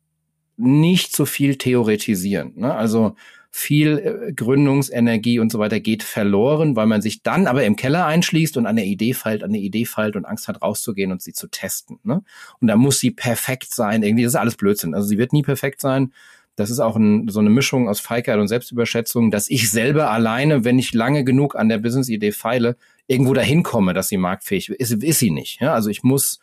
nicht 0.57 1.15
so 1.15 1.25
viel 1.25 1.57
theoretisieren. 1.57 2.53
Ne? 2.57 2.75
Also 2.75 3.17
viel 3.55 3.99
äh, 3.99 4.33
Gründungsenergie 4.33 5.38
und 5.38 5.53
so 5.53 5.59
weiter 5.59 5.79
geht 5.79 6.03
verloren, 6.03 6.75
weil 6.75 6.87
man 6.87 7.03
sich 7.03 7.23
dann 7.23 7.47
aber 7.47 7.65
im 7.65 7.77
Keller 7.77 8.07
einschließt 8.07 8.57
und 8.57 8.67
an 8.67 8.77
der 8.77 8.87
Idee 8.87 9.12
feilt, 9.12 9.45
an 9.45 9.53
der 9.53 9.61
Idee 9.61 9.85
feilt 9.85 10.17
und 10.17 10.25
Angst 10.25 10.49
hat, 10.49 10.62
rauszugehen 10.62 11.12
und 11.12 11.21
sie 11.21 11.35
zu 11.35 11.49
testen. 11.49 11.99
Ne? 12.03 12.23
Und 12.61 12.69
da 12.69 12.77
muss 12.77 12.99
sie 12.99 13.11
perfekt 13.11 13.75
sein. 13.75 14.03
Irgendwie, 14.03 14.25
das 14.25 14.33
ist 14.33 14.41
alles 14.41 14.57
Blödsinn. 14.57 14.95
Also 14.95 15.07
sie 15.07 15.19
wird 15.19 15.35
nie 15.35 15.43
perfekt 15.43 15.83
sein. 15.83 16.12
Das 16.57 16.71
ist 16.71 16.81
auch 16.81 16.97
ein, 16.97 17.29
so 17.29 17.41
eine 17.41 17.51
Mischung 17.51 17.88
aus 17.88 18.01
Feigheit 18.01 18.38
und 18.38 18.49
Selbstüberschätzung, 18.49 19.31
dass 19.31 19.49
ich 19.51 19.71
selber 19.71 20.11
alleine, 20.11 20.65
wenn 20.65 20.79
ich 20.79 20.95
lange 20.95 21.23
genug 21.25 21.55
an 21.55 21.69
der 21.69 21.79
Business-Idee 21.79 22.33
feile, 22.33 22.77
irgendwo 23.07 23.35
dahin 23.35 23.62
komme, 23.62 23.93
dass 23.93 24.09
sie 24.09 24.17
marktfähig 24.17 24.71
ist, 24.71 24.93
ist 24.93 25.19
sie 25.19 25.31
nicht. 25.31 25.61
Ja? 25.61 25.75
Also 25.75 25.91
ich 25.91 26.03
muss 26.03 26.41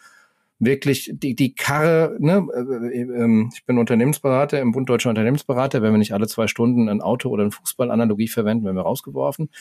wirklich 0.60 1.10
die, 1.14 1.36
die 1.36 1.56
Karre, 1.56 2.18
ne, 2.20 2.46
äh, 2.54 3.00
ähm, 3.00 3.50
ich 3.54 3.66
bin 3.66 3.78
Unternehmensberater 3.78 4.60
im 4.60 4.74
Bund 4.74 4.90
Deutscher 4.90 5.10
Unternehmensberater, 5.10 5.82
wenn 5.82 5.94
wir 5.94 5.98
nicht 5.98 6.14
alle 6.14 6.28
zwei 6.28 6.48
Stunden 6.48 6.90
ein 6.90 7.02
Auto 7.02 7.30
oder 7.30 7.44
eine 7.44 7.52
Fußballanalogie 7.52 8.28
verwenden, 8.28 8.66
werden 8.66 8.76
wir 8.76 8.84
rausgeworfen. 8.84 9.50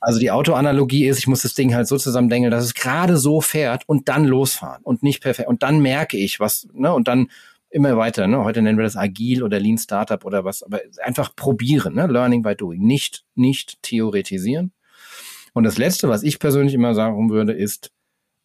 Also 0.00 0.18
die 0.18 0.30
Autoanalogie 0.30 1.06
ist, 1.06 1.18
ich 1.18 1.26
muss 1.26 1.42
das 1.42 1.54
Ding 1.54 1.74
halt 1.74 1.86
so 1.86 1.96
zusammendenken, 1.96 2.50
dass 2.50 2.64
es 2.64 2.74
gerade 2.74 3.16
so 3.16 3.40
fährt 3.40 3.84
und 3.86 4.08
dann 4.08 4.24
losfahren 4.24 4.82
und 4.82 5.02
nicht 5.02 5.22
perfekt. 5.22 5.48
Und 5.48 5.62
dann 5.62 5.80
merke 5.80 6.16
ich 6.16 6.40
was, 6.40 6.68
ne, 6.72 6.92
und 6.92 7.08
dann 7.08 7.28
immer 7.70 7.96
weiter, 7.96 8.26
ne? 8.26 8.44
Heute 8.44 8.62
nennen 8.62 8.78
wir 8.78 8.84
das 8.84 8.96
agil 8.96 9.42
oder 9.42 9.58
Lean 9.58 9.78
Startup 9.78 10.24
oder 10.24 10.44
was, 10.44 10.62
aber 10.62 10.80
einfach 11.02 11.34
probieren, 11.34 11.94
ne? 11.94 12.06
Learning 12.06 12.42
by 12.42 12.54
doing, 12.54 12.80
nicht, 12.80 13.24
nicht 13.34 13.82
theoretisieren. 13.82 14.72
Und 15.54 15.64
das 15.64 15.78
letzte, 15.78 16.08
was 16.08 16.22
ich 16.22 16.38
persönlich 16.38 16.74
immer 16.74 16.94
sagen 16.94 17.30
würde, 17.30 17.52
ist, 17.52 17.90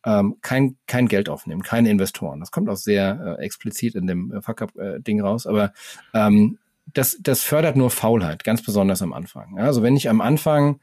ähm, 0.05 0.38
kein, 0.41 0.77
kein 0.88 1.07
Geld 1.07 1.29
aufnehmen, 1.29 1.62
keine 1.62 1.89
Investoren. 1.89 2.39
Das 2.39 2.51
kommt 2.51 2.69
auch 2.69 2.77
sehr 2.77 3.38
äh, 3.39 3.43
explizit 3.43 3.95
in 3.95 4.07
dem 4.07 4.31
äh, 4.31 4.41
Fuck-Up-Ding 4.41 5.21
raus, 5.21 5.45
aber 5.45 5.73
ähm, 6.13 6.57
das, 6.93 7.17
das 7.21 7.43
fördert 7.43 7.75
nur 7.75 7.91
Faulheit, 7.91 8.43
ganz 8.43 8.63
besonders 8.63 9.01
am 9.01 9.13
Anfang. 9.13 9.59
Also 9.59 9.83
wenn 9.83 9.95
ich 9.95 10.09
am 10.09 10.21
Anfang 10.21 10.79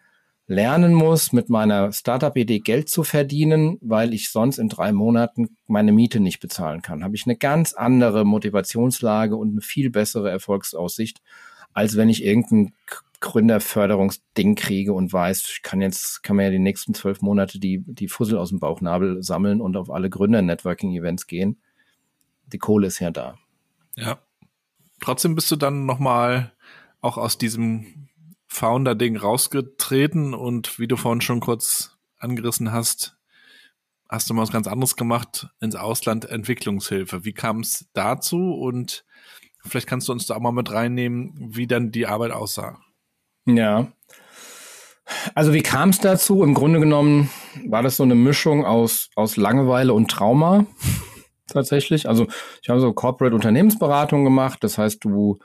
lernen 0.47 0.95
muss, 0.95 1.33
mit 1.33 1.49
meiner 1.49 1.93
Startup-Idee 1.93 2.61
Geld 2.61 2.89
zu 2.89 3.03
verdienen, 3.03 3.79
weil 3.81 4.15
ich 4.15 4.31
sonst 4.31 4.59
in 4.59 4.69
drei 4.69 4.93
Monaten 4.93 5.57
meine 5.67 5.93
Miete 5.93 6.21
nicht 6.21 6.39
bezahlen 6.39 6.83
kann, 6.83 7.03
habe 7.03 7.17
ich 7.17 7.27
eine 7.27 7.37
ganz 7.37 7.73
andere 7.73 8.25
Motivationslage 8.25 9.37
und 9.37 9.51
eine 9.51 9.61
viel 9.61 9.91
bessere 9.91 10.31
Erfolgsaussicht, 10.31 11.21
als 11.73 11.97
wenn 11.97 12.09
ich 12.09 12.25
irgendein 12.25 12.73
Gründerförderungsding 13.21 14.55
kriege 14.55 14.93
und 14.93 15.13
weiß, 15.13 15.49
ich 15.49 15.63
kann 15.63 15.81
jetzt, 15.81 16.23
kann 16.23 16.37
man 16.37 16.47
ja 16.47 16.51
die 16.51 16.59
nächsten 16.59 16.95
zwölf 16.95 17.23
Monate 17.23 17.59
die, 17.59 17.83
die 17.87 18.09
Fussel 18.09 18.39
aus 18.39 18.51
dem 18.51 18.61
Bauchnabel 18.61 19.23
sammeln 19.23 19.61
und 19.61 19.77
auf 19.77 19.91
alle 19.91 20.11
Gründer-Networking-Events 20.11 21.27
gehen. 21.27 21.61
Die 22.47 22.59
Kohle 22.59 22.87
ist 22.87 23.01
ja 23.01 23.11
da. 23.11 23.39
Ja. 23.97 24.19
Trotzdem 25.01 25.35
bist 25.35 25.51
du 25.51 25.57
dann 25.57 25.87
nochmal 25.87 26.53
auch 27.01 27.19
aus 27.19 27.39
diesem 27.39 28.09
Founder-Ding 28.47 29.17
rausgetreten 29.17 30.35
und 30.35 30.79
wie 30.79 30.89
du 30.89 30.97
vorhin 30.97 31.21
schon 31.21 31.41
kurz 31.41 31.99
angerissen 32.19 32.73
hast, 32.73 33.17
hast 34.09 34.31
du 34.31 34.35
mal 34.35 34.43
was 34.43 34.53
ganz 34.53 34.67
anderes 34.67 34.97
gemacht, 34.97 35.49
ins 35.61 35.77
Ausland 35.77 36.25
Entwicklungshilfe. 36.25 37.25
Wie 37.25 37.33
kam 37.33 37.61
es 37.61 37.89
dazu 37.93 38.55
und 38.55 39.05
vielleicht 39.63 39.87
kannst 39.87 40.09
du 40.09 40.13
uns 40.13 40.27
da 40.27 40.37
auch 40.37 40.41
mal 40.41 40.53
mit 40.53 40.71
reinnehmen, 40.71 41.35
wie 41.55 41.67
dann 41.67 41.91
die 41.91 42.07
Arbeit 42.07 42.31
aussah. 42.31 42.81
Ja. 43.47 43.93
Also 45.35 45.53
wie 45.53 45.63
kam 45.63 45.91
es 45.91 46.01
dazu? 46.01 46.43
Im 46.43 46.55
Grunde 46.55 46.81
genommen 46.81 47.31
war 47.67 47.83
das 47.83 47.97
so 47.97 48.03
eine 48.03 48.17
Mischung 48.17 48.65
aus, 48.65 49.11
aus 49.15 49.37
Langeweile 49.37 49.95
und 49.95 50.11
Trauma 50.11 50.67
tatsächlich. 51.47 52.09
Also 52.09 52.27
ich 52.63 52.69
habe 52.69 52.81
so 52.81 52.93
Corporate 52.93 53.35
Unternehmensberatung 53.35 54.25
gemacht. 54.25 54.59
Das 54.63 54.79
heißt, 54.79 55.05
du 55.05 55.39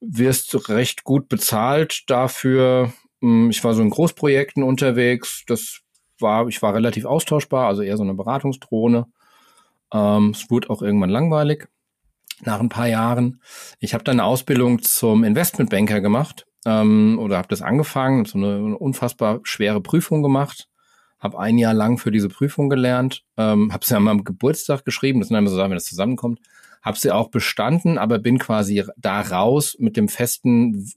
wirst 0.00 0.68
recht 0.68 1.04
gut 1.04 1.28
bezahlt 1.28 2.04
dafür. 2.08 2.92
Hm, 3.20 3.50
ich 3.50 3.62
war 3.64 3.74
so 3.74 3.82
in 3.82 3.90
Großprojekten 3.90 4.62
unterwegs. 4.62 5.42
Das 5.46 5.80
war, 6.20 6.46
ich 6.46 6.62
war 6.62 6.74
relativ 6.74 7.04
austauschbar, 7.04 7.66
also 7.66 7.82
eher 7.82 7.96
so 7.96 8.04
eine 8.04 8.14
Beratungsdrohne. 8.14 9.06
Ähm, 9.92 10.30
es 10.30 10.48
wurde 10.48 10.70
auch 10.70 10.80
irgendwann 10.80 11.10
langweilig 11.10 11.66
nach 12.42 12.60
ein 12.60 12.68
paar 12.68 12.86
Jahren. 12.86 13.42
Ich 13.80 13.94
habe 13.94 14.04
dann 14.04 14.20
eine 14.20 14.28
Ausbildung 14.28 14.80
zum 14.82 15.24
Investmentbanker 15.24 16.00
gemacht 16.00 16.46
ähm, 16.64 17.18
oder 17.18 17.38
habe 17.38 17.48
das 17.48 17.62
angefangen, 17.62 18.24
so 18.24 18.38
eine, 18.38 18.56
eine, 18.56 18.78
unfassbar 18.78 19.40
schwere 19.44 19.80
Prüfung 19.80 20.22
gemacht, 20.22 20.68
habe 21.18 21.38
ein 21.38 21.58
Jahr 21.58 21.74
lang 21.74 21.98
für 21.98 22.10
diese 22.10 22.28
Prüfung 22.28 22.68
gelernt, 22.68 23.24
ähm, 23.36 23.72
habe 23.72 23.84
sie 23.84 23.96
an 23.96 24.04
meinem 24.04 24.24
Geburtstag 24.24 24.84
geschrieben, 24.84 25.20
das 25.20 25.28
sind 25.28 25.36
immer 25.36 25.50
so 25.50 25.56
Sachen, 25.56 25.70
wenn 25.70 25.76
das 25.76 25.84
zusammenkommt, 25.84 26.40
habe 26.82 26.98
sie 26.98 27.12
auch 27.12 27.28
bestanden, 27.28 27.96
aber 27.96 28.18
bin 28.18 28.38
quasi 28.38 28.84
da 28.96 29.20
raus 29.20 29.76
mit 29.78 29.96
dem 29.96 30.08
festen 30.08 30.90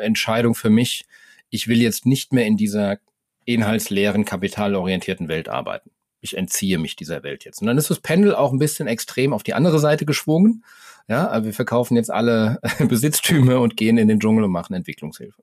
Entscheidung 0.00 0.54
für 0.54 0.70
mich, 0.70 1.04
ich 1.50 1.68
will 1.68 1.82
jetzt 1.82 2.06
nicht 2.06 2.32
mehr 2.32 2.46
in 2.46 2.56
dieser 2.56 2.98
inhaltsleeren, 3.44 4.24
kapitalorientierten 4.24 5.28
Welt 5.28 5.48
arbeiten. 5.48 5.90
Ich 6.20 6.36
entziehe 6.36 6.78
mich 6.78 6.96
dieser 6.96 7.22
Welt 7.22 7.44
jetzt. 7.44 7.60
Und 7.60 7.66
dann 7.66 7.78
ist 7.78 7.90
das 7.90 8.00
Pendel 8.00 8.34
auch 8.34 8.52
ein 8.52 8.58
bisschen 8.58 8.86
extrem 8.86 9.32
auf 9.32 9.42
die 9.42 9.54
andere 9.54 9.78
Seite 9.78 10.04
geschwungen. 10.04 10.64
Ja, 11.08 11.28
also 11.28 11.46
wir 11.46 11.54
verkaufen 11.54 11.96
jetzt 11.96 12.10
alle 12.10 12.58
Besitztümer 12.88 13.60
und 13.60 13.76
gehen 13.76 13.98
in 13.98 14.08
den 14.08 14.20
Dschungel 14.20 14.44
und 14.44 14.52
machen 14.52 14.74
Entwicklungshilfe. 14.74 15.42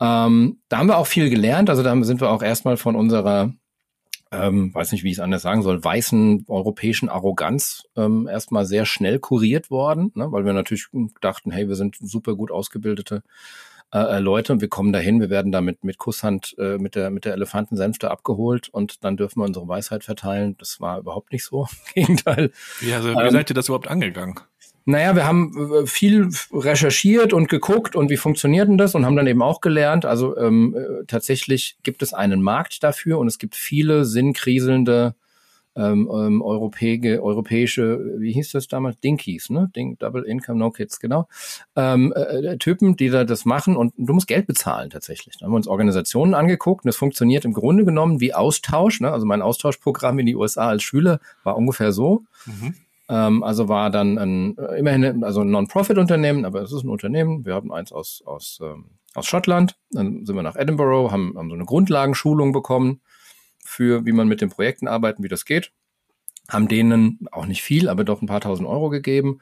Ähm, 0.00 0.58
da 0.68 0.78
haben 0.78 0.88
wir 0.88 0.98
auch 0.98 1.06
viel 1.06 1.30
gelernt. 1.30 1.70
Also 1.70 1.82
da 1.82 2.02
sind 2.04 2.20
wir 2.20 2.30
auch 2.30 2.42
erstmal 2.42 2.76
von 2.76 2.96
unserer, 2.96 3.52
ähm, 4.32 4.74
weiß 4.74 4.92
nicht, 4.92 5.04
wie 5.04 5.10
ich 5.10 5.18
es 5.18 5.20
anders 5.20 5.42
sagen 5.42 5.62
soll, 5.62 5.82
weißen 5.82 6.44
europäischen 6.48 7.08
Arroganz 7.08 7.84
ähm, 7.96 8.26
erstmal 8.26 8.66
sehr 8.66 8.86
schnell 8.86 9.18
kuriert 9.18 9.70
worden, 9.70 10.10
ne? 10.14 10.32
weil 10.32 10.44
wir 10.44 10.52
natürlich 10.52 10.86
dachten, 11.20 11.50
hey, 11.50 11.68
wir 11.68 11.76
sind 11.76 11.96
super 12.00 12.34
gut 12.34 12.50
ausgebildete 12.50 13.22
äh, 13.94 14.18
Leute 14.18 14.52
und 14.52 14.60
wir 14.60 14.68
kommen 14.68 14.92
dahin, 14.92 15.20
wir 15.20 15.30
werden 15.30 15.52
damit 15.52 15.84
mit 15.84 15.98
Kusshand 15.98 16.56
äh, 16.58 16.78
mit 16.78 16.96
der 16.96 17.10
mit 17.10 17.24
der 17.24 17.34
Elefantensenfte 17.34 18.10
abgeholt 18.10 18.68
und 18.68 19.04
dann 19.04 19.16
dürfen 19.16 19.40
wir 19.40 19.44
unsere 19.44 19.68
Weisheit 19.68 20.04
verteilen. 20.04 20.56
Das 20.58 20.80
war 20.80 20.98
überhaupt 20.98 21.32
nicht 21.32 21.44
so. 21.44 21.68
Im 21.94 22.02
Gegenteil. 22.02 22.50
Ja, 22.80 22.96
also, 22.96 23.10
wie 23.10 23.22
ähm, 23.22 23.30
seid 23.30 23.50
ihr 23.50 23.54
das 23.54 23.68
überhaupt 23.68 23.88
angegangen? 23.88 24.40
Naja, 24.86 25.16
wir 25.16 25.26
haben 25.26 25.72
äh, 25.72 25.86
viel 25.86 26.28
recherchiert 26.52 27.32
und 27.32 27.48
geguckt 27.48 27.96
und 27.96 28.10
wie 28.10 28.16
funktioniert 28.16 28.68
denn 28.68 28.78
das 28.78 28.94
und 28.94 29.06
haben 29.06 29.16
dann 29.16 29.26
eben 29.26 29.42
auch 29.42 29.60
gelernt, 29.60 30.04
also 30.04 30.36
ähm, 30.36 30.76
äh, 30.76 31.04
tatsächlich 31.06 31.78
gibt 31.82 32.02
es 32.02 32.12
einen 32.12 32.42
Markt 32.42 32.82
dafür 32.82 33.18
und 33.18 33.28
es 33.28 33.38
gibt 33.38 33.54
viele 33.54 34.04
sinnkriselnde 34.04 35.14
ähm, 35.76 36.10
ähm, 36.12 36.42
europäische, 36.42 37.22
europäische, 37.22 38.14
wie 38.18 38.32
hieß 38.32 38.52
das 38.52 38.68
damals? 38.68 38.98
Dinkies, 39.00 39.50
ne? 39.50 39.70
Ding, 39.74 39.98
Double 39.98 40.22
Income, 40.22 40.58
No 40.58 40.70
Kids, 40.70 41.00
genau. 41.00 41.28
Ähm, 41.76 42.12
äh, 42.14 42.20
äh, 42.20 42.58
Typen, 42.58 42.96
die 42.96 43.10
da 43.10 43.24
das 43.24 43.44
machen 43.44 43.76
und 43.76 43.92
du 43.96 44.12
musst 44.14 44.28
Geld 44.28 44.46
bezahlen 44.46 44.90
tatsächlich. 44.90 45.36
Da 45.38 45.46
haben 45.46 45.52
wir 45.52 45.56
uns 45.56 45.68
Organisationen 45.68 46.34
angeguckt 46.34 46.84
und 46.84 46.88
das 46.88 46.96
funktioniert 46.96 47.44
im 47.44 47.52
Grunde 47.52 47.84
genommen 47.84 48.20
wie 48.20 48.34
Austausch. 48.34 49.00
Ne? 49.00 49.10
Also 49.10 49.26
mein 49.26 49.42
Austauschprogramm 49.42 50.18
in 50.18 50.26
die 50.26 50.36
USA 50.36 50.68
als 50.68 50.82
Schüler 50.82 51.20
war 51.42 51.56
ungefähr 51.56 51.92
so. 51.92 52.24
Mhm. 52.46 52.74
Ähm, 53.08 53.42
also 53.42 53.68
war 53.68 53.90
dann 53.90 54.18
ein, 54.18 54.56
immerhin 54.76 55.24
also 55.24 55.40
ein 55.40 55.50
Non-Profit-Unternehmen, 55.50 56.44
aber 56.44 56.62
es 56.62 56.72
ist 56.72 56.84
ein 56.84 56.88
Unternehmen. 56.88 57.44
Wir 57.44 57.54
haben 57.54 57.72
eins 57.72 57.92
aus, 57.92 58.22
aus, 58.24 58.60
ähm, 58.62 58.86
aus 59.14 59.26
Schottland. 59.26 59.76
Dann 59.90 60.24
sind 60.24 60.36
wir 60.36 60.42
nach 60.42 60.56
Edinburgh, 60.56 61.10
haben, 61.10 61.34
haben 61.36 61.48
so 61.48 61.54
eine 61.54 61.64
Grundlagenschulung 61.64 62.52
bekommen 62.52 63.00
für, 63.74 64.06
wie 64.06 64.12
man 64.12 64.28
mit 64.28 64.40
den 64.40 64.50
Projekten 64.50 64.88
arbeiten, 64.88 65.22
wie 65.22 65.28
das 65.28 65.44
geht. 65.44 65.72
Haben 66.48 66.68
denen 66.68 67.26
auch 67.32 67.46
nicht 67.46 67.62
viel, 67.62 67.88
aber 67.88 68.04
doch 68.04 68.22
ein 68.22 68.26
paar 68.26 68.40
tausend 68.40 68.68
Euro 68.68 68.90
gegeben 68.90 69.40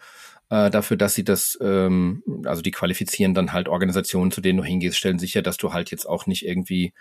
äh, 0.52 0.70
dafür, 0.70 0.98
dass 0.98 1.14
sie 1.14 1.24
das, 1.24 1.58
ähm, 1.62 2.22
also 2.44 2.60
die 2.60 2.70
qualifizieren 2.72 3.32
dann 3.32 3.54
halt 3.54 3.68
Organisationen, 3.68 4.30
zu 4.30 4.42
denen 4.42 4.58
du 4.58 4.64
hingehst, 4.64 4.98
stellen 4.98 5.18
sicher, 5.18 5.40
dass 5.40 5.56
du 5.56 5.72
halt 5.72 5.90
jetzt 5.90 6.06
auch 6.06 6.26
nicht 6.26 6.46
irgendwie 6.46 6.92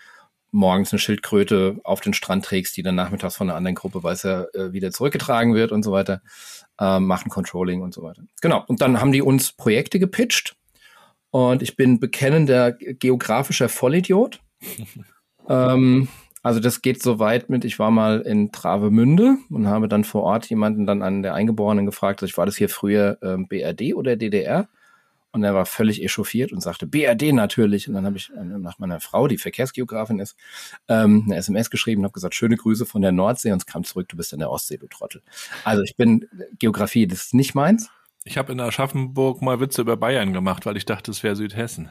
morgens 0.51 0.93
eine 0.93 0.99
Schildkröte 0.99 1.79
auf 1.83 1.99
den 1.99 2.13
Strand 2.13 2.45
trägst, 2.45 2.77
die 2.77 2.81
dann 2.81 2.95
nachmittags 2.95 3.35
von 3.35 3.49
einer 3.49 3.57
anderen 3.57 3.75
Gruppe 3.75 4.03
weiß 4.03 4.23
er 4.23 4.55
äh, 4.55 4.71
wieder 4.71 4.91
zurückgetragen 4.91 5.53
wird 5.53 5.73
und 5.73 5.83
so 5.83 5.91
weiter, 5.91 6.21
äh, 6.79 6.99
machen 6.99 7.29
Controlling 7.29 7.81
und 7.81 7.93
so 7.93 8.03
weiter. 8.03 8.23
Genau. 8.41 8.63
Und 8.67 8.81
dann 8.81 9.01
haben 9.01 9.11
die 9.11 9.21
uns 9.21 9.51
Projekte 9.51 9.99
gepitcht 9.99 10.55
und 11.29 11.61
ich 11.61 11.75
bin 11.75 11.99
bekennender 11.99 12.71
geografischer 12.71 13.67
Vollidiot. 13.67 14.39
ähm, 15.49 16.07
also 16.43 16.59
das 16.59 16.81
geht 16.81 17.03
so 17.03 17.19
weit 17.19 17.49
mit, 17.49 17.65
ich 17.65 17.77
war 17.77 17.91
mal 17.91 18.21
in 18.21 18.51
Travemünde 18.51 19.37
und 19.49 19.67
habe 19.67 19.87
dann 19.87 20.03
vor 20.03 20.23
Ort 20.23 20.49
jemanden 20.49 20.85
dann 20.85 21.01
an 21.01 21.21
der 21.21 21.35
Eingeborenen 21.35 21.85
gefragt, 21.85 22.23
ich 22.23 22.37
war 22.37 22.45
das 22.45 22.57
hier 22.57 22.69
früher 22.69 23.17
ähm, 23.21 23.47
BRD 23.47 23.93
oder 23.93 24.15
DDR? 24.15 24.67
Und 25.33 25.45
er 25.45 25.53
war 25.53 25.65
völlig 25.65 26.03
echauffiert 26.03 26.51
und 26.51 26.59
sagte, 26.59 26.85
BRD 26.85 27.31
natürlich. 27.31 27.87
Und 27.87 27.93
dann 27.93 28.05
habe 28.05 28.17
ich 28.17 28.29
äh, 28.31 28.43
nach 28.43 28.79
meiner 28.79 28.99
Frau, 28.99 29.27
die 29.27 29.37
Verkehrsgeografin 29.37 30.19
ist, 30.19 30.35
ähm, 30.89 31.23
eine 31.25 31.37
SMS 31.37 31.69
geschrieben 31.69 32.01
und 32.01 32.05
habe 32.05 32.13
gesagt, 32.13 32.35
schöne 32.35 32.57
Grüße 32.57 32.85
von 32.85 33.01
der 33.01 33.13
Nordsee. 33.13 33.51
Und 33.51 33.59
es 33.59 33.65
kam 33.65 33.85
zurück, 33.85 34.09
du 34.09 34.17
bist 34.17 34.33
in 34.33 34.39
der 34.39 34.51
Ostsee, 34.51 34.77
du 34.77 34.87
Trottel. 34.87 35.21
Also 35.63 35.83
ich 35.83 35.95
bin, 35.95 36.27
Geografie, 36.59 37.07
das 37.07 37.27
ist 37.27 37.33
nicht 37.33 37.55
meins. 37.55 37.89
Ich 38.25 38.37
habe 38.37 38.51
in 38.51 38.59
Aschaffenburg 38.59 39.41
mal 39.41 39.61
Witze 39.61 39.81
über 39.81 39.95
Bayern 39.95 40.33
gemacht, 40.33 40.65
weil 40.65 40.75
ich 40.75 40.85
dachte, 40.85 41.11
es 41.11 41.23
wäre 41.23 41.37
Südhessen. 41.37 41.89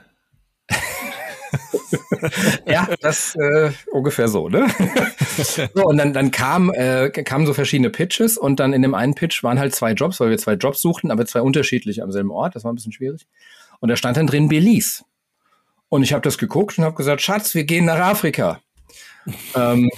ja, 2.66 2.88
das 3.00 3.34
äh, 3.36 3.70
ungefähr 3.90 4.28
so, 4.28 4.48
ne? 4.48 4.66
so, 5.74 5.84
und 5.84 5.96
dann, 5.96 6.12
dann 6.12 6.30
kam, 6.30 6.70
äh, 6.72 7.10
kamen 7.10 7.46
so 7.46 7.54
verschiedene 7.54 7.90
Pitches 7.90 8.38
und 8.38 8.60
dann 8.60 8.72
in 8.72 8.82
dem 8.82 8.94
einen 8.94 9.14
Pitch 9.14 9.42
waren 9.42 9.58
halt 9.58 9.74
zwei 9.74 9.92
Jobs, 9.92 10.20
weil 10.20 10.30
wir 10.30 10.38
zwei 10.38 10.54
Jobs 10.54 10.80
suchten, 10.80 11.10
aber 11.10 11.26
zwei 11.26 11.40
unterschiedliche 11.40 12.02
am 12.02 12.12
selben 12.12 12.30
Ort. 12.30 12.54
Das 12.54 12.64
war 12.64 12.72
ein 12.72 12.76
bisschen 12.76 12.92
schwierig. 12.92 13.26
Und 13.80 13.88
da 13.88 13.96
stand 13.96 14.16
dann 14.16 14.26
drin 14.26 14.48
Belize. 14.48 15.04
Und 15.88 16.02
ich 16.02 16.12
habe 16.12 16.22
das 16.22 16.38
geguckt 16.38 16.78
und 16.78 16.84
habe 16.84 16.94
gesagt, 16.94 17.20
Schatz, 17.20 17.54
wir 17.54 17.64
gehen 17.64 17.84
nach 17.84 17.98
Afrika. 17.98 18.60
ähm, 19.54 19.90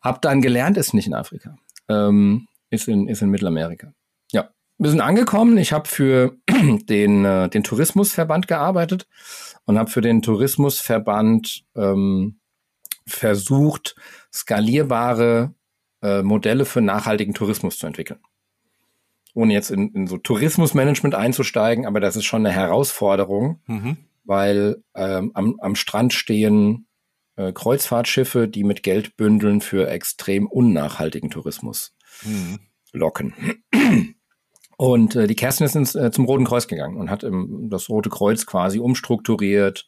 hab 0.00 0.22
dann 0.22 0.40
gelernt, 0.40 0.76
ist 0.76 0.94
nicht 0.94 1.06
in 1.06 1.14
Afrika. 1.14 1.56
Ähm, 1.88 2.48
ist, 2.70 2.88
in, 2.88 3.08
ist 3.08 3.22
in 3.22 3.30
Mittelamerika. 3.30 3.92
Ja, 4.32 4.50
wir 4.78 4.90
sind 4.90 5.00
angekommen. 5.00 5.58
Ich 5.58 5.72
habe 5.72 5.88
für 5.88 6.36
den, 6.88 7.24
äh, 7.24 7.48
den 7.48 7.62
Tourismusverband 7.62 8.48
gearbeitet 8.48 9.06
und 9.64 9.78
habe 9.78 9.90
für 9.90 10.00
den 10.00 10.22
Tourismusverband 10.22 11.64
ähm, 11.76 12.38
versucht, 13.06 13.96
skalierbare 14.32 15.54
äh, 16.02 16.22
Modelle 16.22 16.64
für 16.64 16.80
nachhaltigen 16.80 17.34
Tourismus 17.34 17.78
zu 17.78 17.86
entwickeln. 17.86 18.20
Ohne 19.34 19.52
jetzt 19.52 19.70
in, 19.70 19.92
in 19.92 20.06
so 20.06 20.18
Tourismusmanagement 20.18 21.14
einzusteigen, 21.14 21.86
aber 21.86 22.00
das 22.00 22.16
ist 22.16 22.24
schon 22.24 22.44
eine 22.44 22.54
Herausforderung, 22.54 23.60
mhm. 23.66 23.96
weil 24.24 24.82
ähm, 24.94 25.30
am, 25.34 25.56
am 25.60 25.76
Strand 25.76 26.12
stehen 26.12 26.86
äh, 27.36 27.52
Kreuzfahrtschiffe, 27.52 28.48
die 28.48 28.64
mit 28.64 28.82
Geldbündeln 28.82 29.60
für 29.60 29.88
extrem 29.88 30.46
unnachhaltigen 30.46 31.30
Tourismus 31.30 31.94
mhm. 32.22 32.58
locken. 32.92 33.34
Und 34.80 35.14
äh, 35.14 35.26
die 35.26 35.36
Kerstin 35.36 35.66
ist 35.66 35.76
ins, 35.76 35.94
äh, 35.94 36.10
zum 36.10 36.24
Roten 36.24 36.46
Kreuz 36.46 36.66
gegangen 36.66 36.96
und 36.96 37.10
hat 37.10 37.22
im, 37.22 37.68
das 37.68 37.90
Rote 37.90 38.08
Kreuz 38.08 38.46
quasi 38.46 38.78
umstrukturiert, 38.78 39.86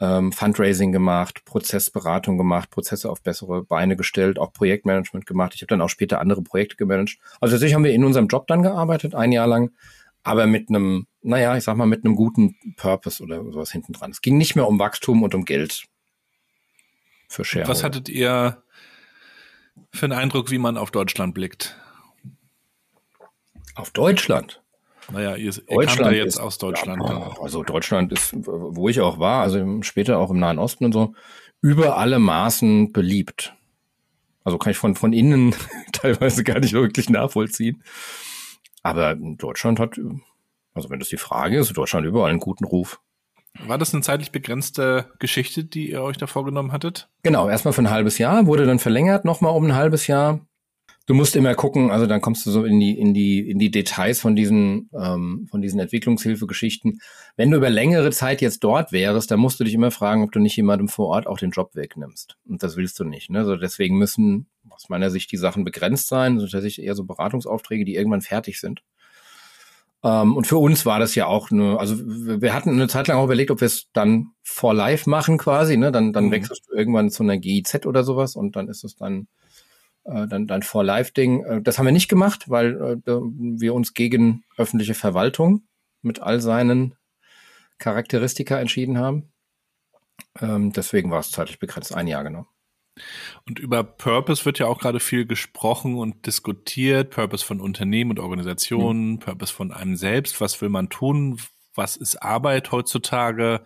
ähm, 0.00 0.30
Fundraising 0.30 0.92
gemacht, 0.92 1.44
Prozessberatung 1.44 2.38
gemacht, 2.38 2.70
Prozesse 2.70 3.10
auf 3.10 3.22
bessere 3.22 3.64
Beine 3.64 3.96
gestellt, 3.96 4.38
auch 4.38 4.52
Projektmanagement 4.52 5.26
gemacht. 5.26 5.56
Ich 5.56 5.62
habe 5.62 5.70
dann 5.70 5.80
auch 5.80 5.88
später 5.88 6.20
andere 6.20 6.42
Projekte 6.42 6.76
gemanagt. 6.76 7.18
Also 7.40 7.54
tatsächlich 7.54 7.74
haben 7.74 7.82
wir 7.82 7.92
in 7.92 8.04
unserem 8.04 8.28
Job 8.28 8.46
dann 8.46 8.62
gearbeitet, 8.62 9.16
ein 9.16 9.32
Jahr 9.32 9.48
lang, 9.48 9.72
aber 10.22 10.46
mit 10.46 10.68
einem, 10.68 11.08
naja, 11.22 11.56
ich 11.56 11.64
sag 11.64 11.76
mal, 11.76 11.86
mit 11.86 12.04
einem 12.04 12.14
guten 12.14 12.54
Purpose 12.76 13.20
oder 13.20 13.42
sowas 13.50 13.72
hinten 13.72 13.94
dran. 13.94 14.12
Es 14.12 14.20
ging 14.20 14.38
nicht 14.38 14.54
mehr 14.54 14.68
um 14.68 14.78
Wachstum 14.78 15.24
und 15.24 15.34
um 15.34 15.44
Geld 15.44 15.86
für 17.26 17.44
Shareholder. 17.44 17.68
Was 17.68 17.82
hattet 17.82 18.08
ihr 18.08 18.62
für 19.92 20.06
einen 20.06 20.12
Eindruck, 20.12 20.52
wie 20.52 20.58
man 20.58 20.76
auf 20.76 20.92
Deutschland 20.92 21.34
blickt? 21.34 21.74
Auf 23.80 23.90
Deutschland? 23.92 24.62
Naja, 25.10 25.36
ihr, 25.36 25.46
ihr 25.46 25.62
Deutschland 25.66 26.12
ja 26.12 26.18
jetzt 26.18 26.34
ist, 26.34 26.40
aus 26.40 26.58
Deutschland. 26.58 27.02
Ja, 27.02 27.34
also 27.40 27.62
Deutschland 27.62 28.12
ist, 28.12 28.34
wo 28.34 28.88
ich 28.88 29.00
auch 29.00 29.18
war, 29.18 29.42
also 29.42 29.82
später 29.82 30.18
auch 30.18 30.30
im 30.30 30.38
Nahen 30.38 30.58
Osten 30.58 30.84
und 30.84 30.92
so, 30.92 31.14
über 31.62 31.96
alle 31.96 32.18
Maßen 32.18 32.92
beliebt. 32.92 33.54
Also 34.44 34.58
kann 34.58 34.72
ich 34.72 34.76
von, 34.76 34.94
von 34.94 35.12
innen 35.12 35.54
teilweise 35.92 36.44
gar 36.44 36.60
nicht 36.60 36.74
wirklich 36.74 37.08
nachvollziehen. 37.08 37.82
Aber 38.82 39.14
Deutschland 39.14 39.80
hat, 39.80 39.98
also 40.74 40.90
wenn 40.90 40.98
das 40.98 41.08
die 41.08 41.16
Frage 41.16 41.58
ist, 41.58 41.76
Deutschland 41.76 42.06
überall 42.06 42.30
einen 42.30 42.40
guten 42.40 42.64
Ruf. 42.64 43.00
War 43.66 43.78
das 43.78 43.92
eine 43.92 44.02
zeitlich 44.02 44.30
begrenzte 44.30 45.10
Geschichte, 45.18 45.64
die 45.64 45.90
ihr 45.90 46.02
euch 46.02 46.18
da 46.18 46.26
vorgenommen 46.26 46.72
hattet? 46.72 47.08
Genau, 47.22 47.48
erstmal 47.48 47.72
für 47.72 47.82
ein 47.82 47.90
halbes 47.90 48.18
Jahr, 48.18 48.46
wurde 48.46 48.66
dann 48.66 48.78
verlängert 48.78 49.24
nochmal 49.24 49.54
um 49.54 49.64
ein 49.64 49.74
halbes 49.74 50.06
Jahr. 50.06 50.40
Du 51.10 51.14
musst 51.14 51.34
immer 51.34 51.56
gucken, 51.56 51.90
also 51.90 52.06
dann 52.06 52.20
kommst 52.20 52.46
du 52.46 52.52
so 52.52 52.62
in 52.62 52.78
die, 52.78 52.96
in 52.96 53.12
die, 53.14 53.50
in 53.50 53.58
die 53.58 53.72
Details 53.72 54.20
von 54.20 54.36
diesen, 54.36 54.88
ähm, 54.96 55.48
von 55.50 55.60
diesen 55.60 55.80
Entwicklungshilfegeschichten. 55.80 57.00
Wenn 57.36 57.50
du 57.50 57.56
über 57.56 57.68
längere 57.68 58.12
Zeit 58.12 58.40
jetzt 58.40 58.62
dort 58.62 58.92
wärst, 58.92 59.28
dann 59.28 59.40
musst 59.40 59.58
du 59.58 59.64
dich 59.64 59.74
immer 59.74 59.90
fragen, 59.90 60.22
ob 60.22 60.30
du 60.30 60.38
nicht 60.38 60.54
jemandem 60.54 60.86
vor 60.86 61.08
Ort 61.08 61.26
auch 61.26 61.36
den 61.36 61.50
Job 61.50 61.74
wegnimmst. 61.74 62.36
Und 62.48 62.62
das 62.62 62.76
willst 62.76 63.00
du 63.00 63.02
nicht. 63.02 63.28
Ne? 63.28 63.40
Also 63.40 63.56
deswegen 63.56 63.98
müssen 63.98 64.46
aus 64.68 64.88
meiner 64.88 65.10
Sicht 65.10 65.32
die 65.32 65.36
Sachen 65.36 65.64
begrenzt 65.64 66.06
sein, 66.06 66.38
so 66.38 66.46
tatsächlich 66.46 66.86
eher 66.86 66.94
so 66.94 67.02
Beratungsaufträge, 67.02 67.84
die 67.84 67.96
irgendwann 67.96 68.22
fertig 68.22 68.60
sind. 68.60 68.84
Ähm, 70.04 70.36
und 70.36 70.46
für 70.46 70.58
uns 70.58 70.86
war 70.86 71.00
das 71.00 71.16
ja 71.16 71.26
auch 71.26 71.50
eine, 71.50 71.80
also 71.80 71.96
wir 71.98 72.54
hatten 72.54 72.70
eine 72.70 72.86
Zeit 72.86 73.08
lang 73.08 73.18
auch 73.18 73.24
überlegt, 73.24 73.50
ob 73.50 73.60
wir 73.60 73.66
es 73.66 73.88
dann 73.92 74.28
for 74.44 74.74
life 74.74 75.10
machen 75.10 75.38
quasi, 75.38 75.76
ne? 75.76 75.90
Dann, 75.90 76.12
dann 76.12 76.26
mhm. 76.26 76.30
wechselst 76.30 76.68
du 76.68 76.76
irgendwann 76.76 77.10
zu 77.10 77.24
einer 77.24 77.36
GIZ 77.36 77.84
oder 77.84 78.04
sowas 78.04 78.36
und 78.36 78.54
dann 78.54 78.68
ist 78.68 78.84
es 78.84 78.94
dann 78.94 79.26
äh, 80.04 80.26
dann 80.26 80.46
dann 80.46 80.62
for 80.62 80.84
life 80.84 81.12
Ding. 81.12 81.44
Äh, 81.44 81.62
das 81.62 81.78
haben 81.78 81.86
wir 81.86 81.92
nicht 81.92 82.08
gemacht, 82.08 82.48
weil 82.48 82.76
äh, 82.76 82.96
wir 83.06 83.74
uns 83.74 83.94
gegen 83.94 84.44
öffentliche 84.56 84.94
Verwaltung 84.94 85.62
mit 86.02 86.20
all 86.20 86.40
seinen 86.40 86.94
Charakteristika 87.78 88.58
entschieden 88.58 88.98
haben. 88.98 89.32
Ähm, 90.40 90.72
deswegen 90.72 91.10
war 91.10 91.20
es 91.20 91.30
zeitlich 91.30 91.58
begrenzt, 91.58 91.94
ein 91.94 92.06
Jahr 92.06 92.24
genau. 92.24 92.46
Und 93.46 93.58
über 93.58 93.82
Purpose 93.82 94.44
wird 94.44 94.58
ja 94.58 94.66
auch 94.66 94.78
gerade 94.78 95.00
viel 95.00 95.26
gesprochen 95.26 95.96
und 95.96 96.26
diskutiert. 96.26 97.10
Purpose 97.10 97.44
von 97.44 97.60
Unternehmen 97.60 98.10
und 98.10 98.18
Organisationen, 98.18 99.12
mhm. 99.12 99.18
Purpose 99.18 99.52
von 99.52 99.72
einem 99.72 99.96
selbst. 99.96 100.40
Was 100.40 100.60
will 100.60 100.68
man 100.68 100.88
tun? 100.90 101.40
Was 101.74 101.96
ist 101.96 102.22
Arbeit 102.22 102.72
heutzutage? 102.72 103.62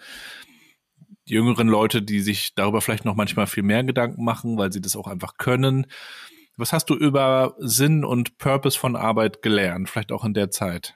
Die 1.28 1.34
jüngeren 1.34 1.68
Leute, 1.68 2.02
die 2.02 2.20
sich 2.20 2.54
darüber 2.54 2.80
vielleicht 2.80 3.04
noch 3.04 3.16
manchmal 3.16 3.46
viel 3.46 3.62
mehr 3.62 3.84
Gedanken 3.84 4.24
machen, 4.24 4.58
weil 4.58 4.72
sie 4.72 4.80
das 4.80 4.96
auch 4.96 5.06
einfach 5.06 5.36
können. 5.36 5.86
Was 6.56 6.72
hast 6.72 6.90
du 6.90 6.94
über 6.94 7.54
Sinn 7.58 8.04
und 8.04 8.38
Purpose 8.38 8.78
von 8.78 8.94
Arbeit 8.94 9.42
gelernt? 9.42 9.90
Vielleicht 9.90 10.12
auch 10.12 10.24
in 10.24 10.34
der 10.34 10.50
Zeit? 10.50 10.94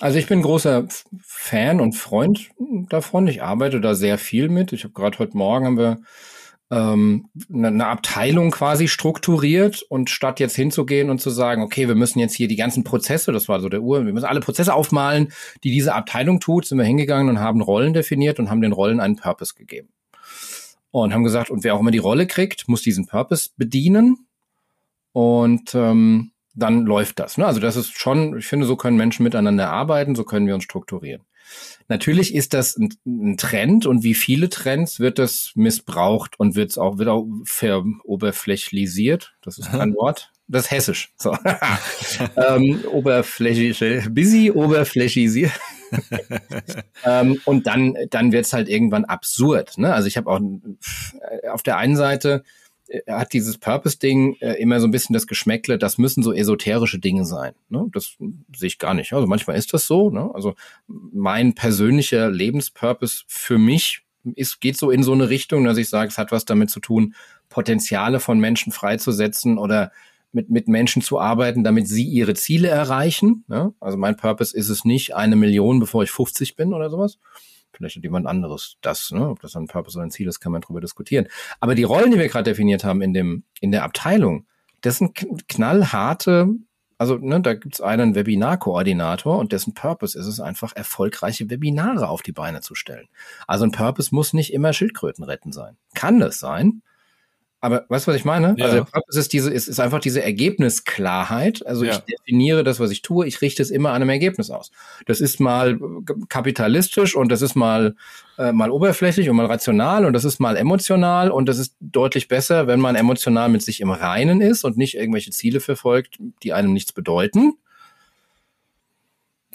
Also 0.00 0.18
ich 0.18 0.26
bin 0.26 0.42
großer 0.42 0.86
Fan 1.20 1.80
und 1.80 1.92
Freund 1.92 2.50
davon. 2.88 3.26
Ich 3.26 3.42
arbeite 3.42 3.80
da 3.80 3.94
sehr 3.94 4.18
viel 4.18 4.48
mit. 4.48 4.72
Ich 4.72 4.84
habe 4.84 4.94
gerade 4.94 5.18
heute 5.18 5.36
Morgen 5.36 5.66
haben 5.66 5.78
wir 5.78 5.98
ähm, 6.72 7.28
eine 7.52 7.86
Abteilung 7.86 8.50
quasi 8.50 8.88
strukturiert 8.88 9.82
und 9.82 10.08
statt 10.08 10.40
jetzt 10.40 10.56
hinzugehen 10.56 11.10
und 11.10 11.20
zu 11.20 11.28
sagen, 11.28 11.62
okay, 11.62 11.86
wir 11.86 11.94
müssen 11.94 12.18
jetzt 12.18 12.34
hier 12.34 12.48
die 12.48 12.56
ganzen 12.56 12.82
Prozesse, 12.82 13.30
das 13.30 13.46
war 13.46 13.60
so 13.60 13.68
der 13.68 13.82
Uhr, 13.82 14.06
wir 14.06 14.12
müssen 14.14 14.24
alle 14.24 14.40
Prozesse 14.40 14.72
aufmalen, 14.72 15.32
die 15.64 15.70
diese 15.70 15.94
Abteilung 15.94 16.40
tut, 16.40 16.64
sind 16.64 16.78
wir 16.78 16.84
hingegangen 16.84 17.28
und 17.28 17.40
haben 17.40 17.60
Rollen 17.60 17.92
definiert 17.92 18.40
und 18.40 18.48
haben 18.48 18.62
den 18.62 18.72
Rollen 18.72 19.00
einen 19.00 19.16
Purpose 19.16 19.54
gegeben. 19.54 19.90
Und 20.90 21.12
haben 21.12 21.24
gesagt, 21.24 21.50
und 21.50 21.62
wer 21.62 21.74
auch 21.74 21.80
immer 21.80 21.90
die 21.90 21.98
Rolle 21.98 22.26
kriegt, 22.26 22.68
muss 22.68 22.82
diesen 22.82 23.06
Purpose 23.06 23.50
bedienen. 23.56 24.26
Und 25.12 25.74
ähm, 25.74 26.32
dann 26.54 26.84
läuft 26.84 27.18
das. 27.18 27.38
Ne? 27.38 27.46
Also 27.46 27.60
das 27.60 27.76
ist 27.76 27.98
schon, 27.98 28.38
ich 28.38 28.46
finde, 28.46 28.66
so 28.66 28.76
können 28.76 28.96
Menschen 28.96 29.24
miteinander 29.24 29.70
arbeiten, 29.70 30.14
so 30.14 30.24
können 30.24 30.46
wir 30.46 30.54
uns 30.54 30.64
strukturieren. 30.64 31.22
Natürlich 31.88 32.34
ist 32.34 32.54
das 32.54 32.76
ein, 32.76 32.94
ein 33.06 33.36
Trend 33.36 33.86
und 33.86 34.02
wie 34.02 34.14
viele 34.14 34.48
Trends 34.48 35.00
wird 35.00 35.18
das 35.18 35.52
missbraucht 35.54 36.38
und 36.38 36.54
wird 36.54 36.78
auch, 36.78 36.98
wird 36.98 37.08
auch 37.08 37.26
veroberflächlisiert. 37.44 39.34
Das 39.42 39.58
ist 39.58 39.70
kein 39.70 39.94
Wort. 39.94 40.32
Das 40.48 40.64
ist 40.64 40.70
hessisch. 40.70 41.12
So. 41.16 41.36
ähm, 42.36 42.84
oberflächliche, 42.90 44.10
busy, 44.10 44.50
oberflächisiert. 44.50 45.52
ähm, 47.04 47.40
und 47.44 47.66
dann, 47.66 47.96
dann 48.10 48.32
wird's 48.32 48.52
halt 48.52 48.68
irgendwann 48.68 49.04
absurd. 49.04 49.78
Ne? 49.78 49.92
Also 49.92 50.08
ich 50.08 50.16
habe 50.16 50.30
auch 50.30 50.40
auf 51.50 51.62
der 51.62 51.76
einen 51.76 51.96
Seite 51.96 52.42
hat 53.08 53.32
dieses 53.32 53.58
Purpose-Ding 53.58 54.36
äh, 54.40 54.54
immer 54.54 54.80
so 54.80 54.86
ein 54.86 54.90
bisschen 54.90 55.14
das 55.14 55.26
Geschmäckle, 55.26 55.78
das 55.78 55.98
müssen 55.98 56.22
so 56.22 56.32
esoterische 56.32 56.98
Dinge 56.98 57.24
sein. 57.24 57.54
Ne? 57.68 57.86
Das 57.92 58.16
sehe 58.54 58.66
ich 58.66 58.78
gar 58.78 58.94
nicht. 58.94 59.12
Also 59.12 59.26
manchmal 59.26 59.56
ist 59.56 59.72
das 59.72 59.86
so. 59.86 60.10
Ne? 60.10 60.30
Also 60.34 60.54
mein 60.86 61.54
persönlicher 61.54 62.30
Lebenspurpose 62.30 63.24
für 63.28 63.58
mich 63.58 64.02
ist, 64.34 64.60
geht 64.60 64.76
so 64.76 64.90
in 64.90 65.02
so 65.02 65.12
eine 65.12 65.30
Richtung, 65.30 65.64
dass 65.64 65.78
ich 65.78 65.88
sage, 65.88 66.08
es 66.08 66.18
hat 66.18 66.32
was 66.32 66.44
damit 66.44 66.70
zu 66.70 66.80
tun, 66.80 67.14
Potenziale 67.48 68.20
von 68.20 68.38
Menschen 68.38 68.72
freizusetzen 68.72 69.58
oder 69.58 69.90
mit, 70.32 70.50
mit 70.50 70.68
Menschen 70.68 71.02
zu 71.02 71.18
arbeiten, 71.20 71.64
damit 71.64 71.88
sie 71.88 72.04
ihre 72.04 72.34
Ziele 72.34 72.68
erreichen. 72.68 73.44
Ne? 73.48 73.74
Also 73.80 73.98
mein 73.98 74.16
Purpose 74.16 74.56
ist 74.56 74.68
es 74.68 74.84
nicht, 74.84 75.14
eine 75.14 75.36
Million, 75.36 75.78
bevor 75.80 76.02
ich 76.02 76.10
50 76.10 76.56
bin 76.56 76.72
oder 76.72 76.90
sowas, 76.90 77.18
Vielleicht 77.72 77.96
hat 77.96 78.04
jemand 78.04 78.26
anderes 78.26 78.76
das, 78.80 79.10
ne? 79.10 79.28
Ob 79.28 79.40
das 79.40 79.56
ein 79.56 79.66
Purpose 79.66 79.98
oder 79.98 80.06
ein 80.06 80.10
Ziel 80.10 80.28
ist, 80.28 80.40
kann 80.40 80.52
man 80.52 80.60
drüber 80.60 80.80
diskutieren. 80.80 81.26
Aber 81.60 81.74
die 81.74 81.84
Rollen, 81.84 82.10
die 82.10 82.18
wir 82.18 82.28
gerade 82.28 82.50
definiert 82.50 82.84
haben 82.84 83.02
in 83.02 83.12
dem, 83.12 83.44
in 83.60 83.70
der 83.70 83.84
Abteilung, 83.84 84.46
das 84.82 84.98
sind 84.98 85.14
knallharte, 85.48 86.48
also 86.98 87.16
ne, 87.16 87.40
da 87.40 87.54
gibt's 87.54 87.80
einen 87.80 88.14
Webinarkoordinator 88.14 89.38
und 89.38 89.52
dessen 89.52 89.74
Purpose 89.74 90.18
ist 90.18 90.26
es 90.26 90.38
einfach, 90.38 90.74
erfolgreiche 90.76 91.50
Webinare 91.50 92.08
auf 92.08 92.22
die 92.22 92.32
Beine 92.32 92.60
zu 92.60 92.74
stellen. 92.74 93.08
Also 93.46 93.64
ein 93.64 93.72
Purpose 93.72 94.14
muss 94.14 94.32
nicht 94.32 94.52
immer 94.52 94.72
Schildkröten 94.72 95.24
retten 95.24 95.52
sein. 95.52 95.76
Kann 95.94 96.20
das 96.20 96.38
sein, 96.38 96.82
aber 97.62 97.86
weißt 97.88 98.06
du, 98.06 98.10
was 98.10 98.16
ich 98.16 98.24
meine? 98.24 98.56
Ja. 98.58 98.64
Also 98.64 98.76
der 98.78 98.84
Purpose 98.84 99.20
ist 99.20 99.32
diese, 99.32 99.48
ist, 99.48 99.68
ist 99.68 99.78
einfach 99.78 100.00
diese 100.00 100.20
Ergebnisklarheit. 100.20 101.64
Also 101.64 101.84
ja. 101.84 101.92
ich 101.92 101.98
definiere 101.98 102.64
das, 102.64 102.80
was 102.80 102.90
ich 102.90 103.02
tue, 103.02 103.24
ich 103.24 103.40
richte 103.40 103.62
es 103.62 103.70
immer 103.70 103.90
an 103.90 104.02
einem 104.02 104.10
Ergebnis 104.10 104.50
aus. 104.50 104.72
Das 105.06 105.20
ist 105.20 105.38
mal 105.38 105.78
kapitalistisch 106.28 107.14
und 107.14 107.30
das 107.30 107.40
ist 107.40 107.54
mal, 107.54 107.94
äh, 108.36 108.50
mal 108.50 108.72
oberflächlich 108.72 109.30
und 109.30 109.36
mal 109.36 109.46
rational 109.46 110.04
und 110.04 110.12
das 110.12 110.24
ist 110.24 110.40
mal 110.40 110.56
emotional 110.56 111.30
und 111.30 111.48
das 111.48 111.58
ist 111.58 111.76
deutlich 111.78 112.26
besser, 112.26 112.66
wenn 112.66 112.80
man 112.80 112.96
emotional 112.96 113.48
mit 113.48 113.62
sich 113.62 113.80
im 113.80 113.92
Reinen 113.92 114.40
ist 114.40 114.64
und 114.64 114.76
nicht 114.76 114.96
irgendwelche 114.96 115.30
Ziele 115.30 115.60
verfolgt, 115.60 116.18
die 116.42 116.52
einem 116.52 116.72
nichts 116.72 116.92
bedeuten. 116.92 117.54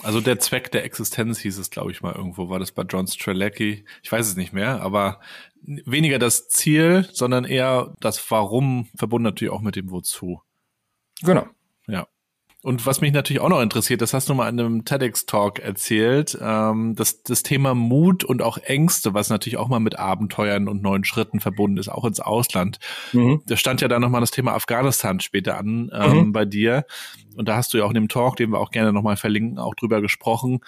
Also 0.02 0.20
der 0.20 0.38
Zweck 0.38 0.70
der 0.70 0.84
Existenz 0.84 1.40
hieß 1.40 1.58
es, 1.58 1.70
glaube 1.70 1.90
ich 1.90 2.02
mal 2.02 2.14
irgendwo, 2.14 2.48
war 2.48 2.58
das 2.58 2.72
bei 2.72 2.82
John 2.82 3.06
Strelecki. 3.06 3.84
Ich 4.02 4.12
weiß 4.12 4.26
es 4.28 4.36
nicht 4.36 4.52
mehr, 4.52 4.80
aber 4.80 5.20
weniger 5.62 6.18
das 6.18 6.48
Ziel, 6.48 7.08
sondern 7.12 7.44
eher 7.44 7.94
das 8.00 8.30
Warum, 8.30 8.88
verbunden 8.96 9.24
natürlich 9.24 9.52
auch 9.52 9.60
mit 9.60 9.76
dem 9.76 9.90
Wozu. 9.90 10.40
Genau. 11.22 11.46
Ja. 11.88 12.06
Und 12.62 12.86
was 12.86 13.00
mich 13.00 13.12
natürlich 13.12 13.40
auch 13.40 13.48
noch 13.48 13.60
interessiert, 13.60 14.02
das 14.02 14.12
hast 14.12 14.28
du 14.28 14.34
mal 14.34 14.48
in 14.48 14.58
einem 14.58 14.84
TEDx-Talk 14.84 15.60
erzählt, 15.60 16.36
ähm, 16.40 16.96
das, 16.96 17.22
das 17.22 17.44
Thema 17.44 17.74
Mut 17.74 18.24
und 18.24 18.42
auch 18.42 18.58
Ängste, 18.58 19.14
was 19.14 19.30
natürlich 19.30 19.58
auch 19.58 19.68
mal 19.68 19.78
mit 19.78 19.96
Abenteuern 19.96 20.66
und 20.66 20.82
neuen 20.82 21.04
Schritten 21.04 21.38
verbunden 21.38 21.78
ist, 21.78 21.88
auch 21.88 22.04
ins 22.04 22.18
Ausland. 22.18 22.80
Mhm. 23.12 23.42
Da 23.46 23.56
stand 23.56 23.80
ja 23.80 23.86
dann 23.86 24.02
nochmal 24.02 24.20
das 24.20 24.32
Thema 24.32 24.54
Afghanistan 24.54 25.20
später 25.20 25.56
an 25.56 25.90
ähm, 25.94 26.16
mhm. 26.16 26.32
bei 26.32 26.44
dir. 26.44 26.84
Und 27.36 27.48
da 27.48 27.56
hast 27.56 27.72
du 27.72 27.78
ja 27.78 27.84
auch 27.84 27.90
in 27.90 27.94
dem 27.94 28.08
Talk, 28.08 28.34
den 28.36 28.50
wir 28.50 28.58
auch 28.58 28.72
gerne 28.72 28.92
nochmal 28.92 29.16
verlinken, 29.16 29.58
auch 29.58 29.76
drüber 29.76 30.00
gesprochen, 30.00 30.60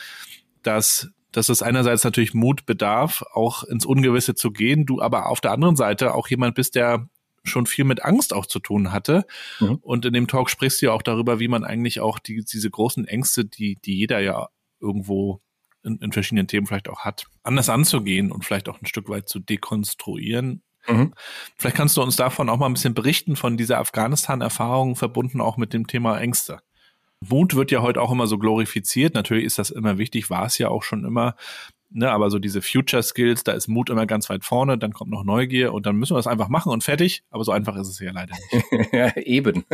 dass 0.63 1.11
dass 1.33 1.49
es 1.49 1.63
einerseits 1.63 2.03
natürlich 2.03 2.35
Mut 2.35 2.67
bedarf, 2.67 3.23
auch 3.33 3.63
ins 3.63 3.87
Ungewisse 3.87 4.35
zu 4.35 4.51
gehen, 4.51 4.85
du 4.85 5.01
aber 5.01 5.27
auf 5.27 5.41
der 5.41 5.53
anderen 5.53 5.77
Seite 5.77 6.15
auch 6.15 6.27
jemand 6.27 6.57
bist, 6.57 6.75
der 6.75 7.09
schon 7.45 7.67
viel 7.67 7.85
mit 7.85 8.05
Angst 8.05 8.33
auch 8.35 8.47
zu 8.47 8.59
tun 8.59 8.93
hatte. 8.93 9.25
Mhm. 9.61 9.79
Und 9.83 10.05
in 10.05 10.13
dem 10.13 10.29
Talk 10.29 10.51
sprichst 10.51 10.81
du 10.81 10.87
ja 10.87 10.93
auch 10.93 11.03
darüber, 11.03 11.41
wie 11.41 11.49
man 11.49 11.65
eigentlich 11.65 12.01
auch 12.01 12.19
die, 12.19 12.45
diese 12.45 12.71
großen 12.71 13.07
Ängste, 13.07 13.45
die, 13.45 13.77
die 13.77 13.97
jeder 13.97 14.21
ja 14.21 14.49
irgendwo 14.81 15.41
in, 15.83 15.99
in 15.99 16.13
verschiedenen 16.13 16.47
Themen 16.47 16.67
vielleicht 16.67 16.89
auch 16.89 17.01
hat, 17.01 17.27
anders 17.43 17.69
anzugehen 17.69 18.31
und 18.31 18.45
vielleicht 18.45 18.69
auch 18.69 18.81
ein 18.81 18.87
Stück 18.87 19.09
weit 19.09 19.29
zu 19.29 19.39
dekonstruieren. 19.39 20.63
Mhm. 20.87 21.15
Vielleicht 21.57 21.77
kannst 21.77 21.97
du 21.97 22.03
uns 22.03 22.17
davon 22.17 22.49
auch 22.49 22.59
mal 22.59 22.67
ein 22.67 22.75
bisschen 22.75 22.95
berichten, 22.95 23.37
von 23.37 23.57
dieser 23.57 23.79
Afghanistan-Erfahrung 23.79 24.97
verbunden 24.97 25.41
auch 25.41 25.57
mit 25.57 25.73
dem 25.73 25.87
Thema 25.87 26.19
Ängste. 26.19 26.61
Mut 27.21 27.55
wird 27.55 27.71
ja 27.71 27.83
heute 27.83 28.01
auch 28.01 28.11
immer 28.11 28.27
so 28.27 28.39
glorifiziert. 28.39 29.15
Natürlich 29.15 29.45
ist 29.45 29.59
das 29.59 29.71
immer 29.71 29.99
wichtig, 29.99 30.31
war 30.31 30.47
es 30.47 30.57
ja 30.57 30.69
auch 30.69 30.83
schon 30.83 31.05
immer. 31.05 31.37
Ne, 31.93 32.09
aber 32.09 32.31
so 32.31 32.39
diese 32.39 32.63
Future 32.63 33.03
Skills, 33.03 33.43
da 33.43 33.53
ist 33.53 33.67
Mut 33.67 33.91
immer 33.91 34.07
ganz 34.07 34.31
weit 34.31 34.45
vorne, 34.45 34.79
dann 34.79 34.93
kommt 34.93 35.11
noch 35.11 35.25
Neugier 35.25 35.73
und 35.73 35.87
dann 35.87 35.97
müssen 35.97 36.15
wir 36.15 36.19
das 36.19 36.29
einfach 36.29 36.49
machen 36.49 36.71
und 36.73 36.85
fertig. 36.85 37.25
Aber 37.31 37.43
so 37.43 37.51
einfach 37.51 37.75
ist 37.77 37.89
es 37.89 37.99
ja 37.99 38.13
leider 38.13 38.35
nicht. 38.53 38.93
ja, 38.93 39.17
eben. 39.17 39.65